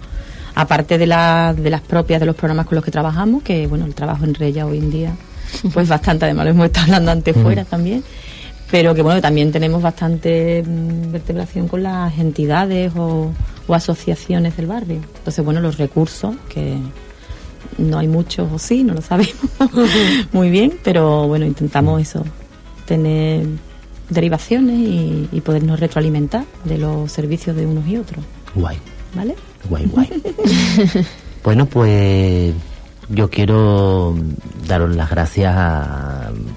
aparte 0.55 0.99
de, 0.99 1.07
la, 1.07 1.55
de 1.57 1.71
las 1.71 1.81
propias 1.81 2.21
de 2.21 2.27
los 2.27 2.37
programas 2.37 2.67
con 2.67 2.77
los 2.77 2.85
que 2.85 2.91
trabajamos, 2.91 3.43
que 3.43 3.67
bueno, 3.67 3.85
el 3.85 3.95
trabajo 3.95 4.25
en 4.25 4.35
Reya 4.35 4.67
hoy 4.67 4.79
en 4.79 4.91
día, 4.91 5.13
pues 5.73 5.89
bastante, 5.91 6.25
además 6.25 6.47
lo 6.47 6.51
hemos 6.53 6.67
estado 6.67 6.87
hablando 6.87 7.11
antes 7.11 7.37
fuera 7.37 7.65
también, 7.65 8.05
pero 8.71 8.95
que 8.95 9.03
bueno, 9.03 9.21
también 9.21 9.53
tenemos 9.53 9.83
bastante 9.83 10.63
mm, 10.63 11.13
vertebración 11.13 11.69
con 11.69 11.83
las 11.83 12.19
entidades 12.19 12.93
o, 12.97 13.31
o 13.67 13.75
asociaciones 13.75 14.57
del 14.57 14.67
barrio. 14.67 15.01
Entonces, 15.19 15.45
bueno, 15.45 15.61
los 15.61 15.79
recursos, 15.79 16.35
que 16.49 16.77
no 17.79 17.99
hay 17.99 18.09
muchos 18.09 18.51
o 18.53 18.59
sí, 18.59 18.85
no 18.85 18.95
lo 18.95 19.03
sabemos 19.03 19.35
muy 20.33 20.51
bien, 20.51 20.79
pero 20.83 21.27
bueno, 21.29 21.45
intentamos 21.45 22.01
eso, 22.01 22.25
tener 22.87 23.47
derivaciones 24.11 24.79
y, 24.79 25.29
y 25.33 25.41
podernos 25.41 25.81
retroalimentar 25.81 26.45
de 26.65 26.79
los 26.79 27.11
servicios 27.11 27.57
de 27.57 27.67
unos 27.67 27.87
y 27.87 27.97
otros. 27.97 28.25
Guay. 28.55 28.79
¿Vale? 29.15 29.37
Guay, 29.69 29.87
guay. 29.87 30.23
bueno, 31.45 31.67
pues 31.67 32.53
yo 33.09 33.29
quiero 33.31 34.15
daros 34.67 34.95
las 34.95 35.11
gracias, 35.11 35.55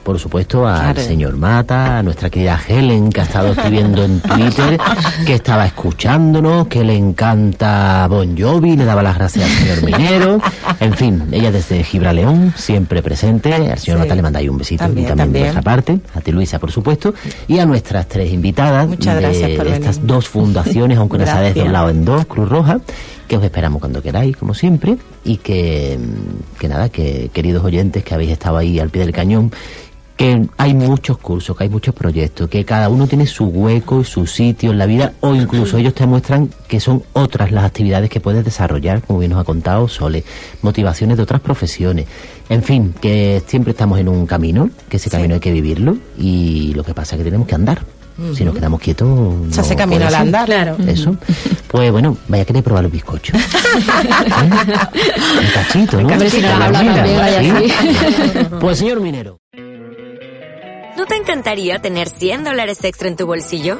por 0.04 0.18
supuesto, 0.20 0.68
al 0.68 0.98
señor 0.98 1.36
Mata, 1.36 2.00
a 2.00 2.04
nuestra 2.04 2.30
querida 2.30 2.60
Helen, 2.68 3.10
que 3.10 3.22
ha 3.22 3.24
estado 3.24 3.50
escribiendo 3.50 4.04
en 4.04 4.22
Twitter, 4.22 4.80
que 5.26 5.34
estaba 5.34 5.66
escuchándonos, 5.66 6.68
que 6.68 6.84
le 6.84 6.96
encanta 6.96 8.08
Bon 8.10 8.38
Jovi, 8.38 8.78
le 8.78 8.86
daba 8.86 9.04
las 9.04 9.18
gracias 9.18 9.46
al 9.46 9.52
señor 9.52 9.84
Minero. 9.86 10.42
En 10.80 10.94
fin, 10.94 11.24
ella 11.32 11.52
desde 11.52 11.84
Gibraleón, 11.84 12.54
siempre 12.56 13.02
presente. 13.02 13.54
Al 13.54 13.78
señor 13.78 14.00
Mata 14.00 14.16
le 14.16 14.22
manda 14.22 14.40
ahí 14.40 14.50
un 14.50 14.58
besito 14.58 14.86
y 14.86 15.04
también, 15.04 15.34
de 15.34 15.40
nuestra 15.40 15.62
parte. 15.62 16.00
A 16.14 16.22
ti, 16.22 16.32
Luisa, 16.32 16.60
por 16.60 16.72
supuesto. 16.72 17.14
Y 17.48 17.60
a 17.60 17.66
nuestras 17.66 18.08
tres 18.08 18.32
invitadas 18.32 18.88
Muchas 18.88 19.20
gracias 19.20 19.52
por 19.52 19.68
estas 19.68 20.06
dos 20.06 20.28
fundaciones, 20.28 20.98
aunque 20.98 21.18
nos 21.18 21.30
ha 21.30 21.42
desdoblado 21.42 21.90
en 21.90 22.06
dos, 22.06 22.26
Cruz 22.26 22.50
Roja 22.50 22.80
que 23.28 23.38
os 23.38 23.44
esperamos 23.44 23.80
cuando 23.80 24.02
queráis, 24.02 24.38
como 24.38 24.54
siempre, 24.54 24.98
y 25.24 25.38
que, 25.38 26.00
que 26.60 26.68
nada, 26.68 26.90
que 26.90 27.30
queridos 27.34 27.64
oyentes 27.64 28.04
que 28.04 28.14
habéis 28.14 28.32
estado 28.32 28.58
ahí 28.58 28.80
al 28.80 28.90
pie 28.90 29.02
del 29.02 29.14
cañón, 29.14 29.52
que 30.18 30.48
hay 30.58 30.74
muchos 30.74 31.20
cursos, 31.20 31.56
que 31.56 31.66
hay 31.66 31.70
muchos 31.70 31.94
proyectos, 31.94 32.50
que 32.50 32.66
cada 32.66 32.90
uno 32.90 33.06
tiene 33.08 33.28
su 33.28 33.46
hueco 33.46 34.02
y 34.02 34.04
su 34.04 34.26
sitio 34.26 34.72
en 34.72 34.80
la 34.80 34.88
vida, 34.88 35.14
o 35.20 35.36
incluso 35.36 35.78
ellos 35.78 35.94
te 35.94 36.08
muestran 36.08 36.50
que 36.68 36.80
son 36.80 37.04
otras 37.14 37.52
las 37.52 37.66
actividades 37.66 38.10
que 38.10 38.20
puedes 38.20 38.44
desarrollar, 38.44 39.04
como 39.04 39.20
bien 39.20 39.32
nos 39.32 39.40
ha 39.40 39.44
contado 39.44 39.88
Sole, 39.88 40.24
motivaciones 40.64 41.18
de 41.18 41.24
otras 41.24 41.40
profesiones. 41.40 42.08
En 42.50 42.64
fin, 42.64 42.96
que 43.00 43.44
siempre 43.46 43.72
estamos 43.72 44.00
en 44.00 44.10
un 44.10 44.26
camino, 44.26 44.72
que 44.90 44.98
ese 44.98 45.12
camino 45.12 45.36
hay 45.36 45.40
que 45.40 45.52
vivirlo, 45.52 45.98
y 46.18 46.74
lo 46.74 46.84
que 46.84 46.96
pasa 46.96 47.16
es 47.16 47.20
que 47.20 47.26
tenemos 47.26 47.48
que 47.48 47.56
andar. 47.56 47.97
Si 48.34 48.44
nos 48.44 48.56
quedamos 48.56 48.80
quietos. 48.80 49.08
Se 49.52 49.62
hace 49.62 49.76
camino 49.76 50.08
al 50.08 50.16
andar. 50.16 50.46
Claro. 50.46 50.76
Eso. 50.88 51.16
Pues 51.68 51.92
bueno, 51.92 52.18
vaya 52.28 52.44
a 52.44 52.46
querer 52.46 52.64
probar 52.64 52.84
los 52.84 52.92
bizcochos. 52.92 53.36
Un 54.44 55.48
cachito, 55.54 56.02
¿no? 56.02 56.10
Si. 56.30 56.42
Pues 58.60 58.80
señor 58.80 59.00
minero. 59.02 59.38
¿No 60.98 61.06
te 61.06 61.16
encantaría 61.16 61.80
tener 61.80 62.10
100 62.10 62.44
dólares 62.44 62.84
extra 62.84 63.08
en 63.08 63.16
tu 63.16 63.28
bolsillo? 63.28 63.80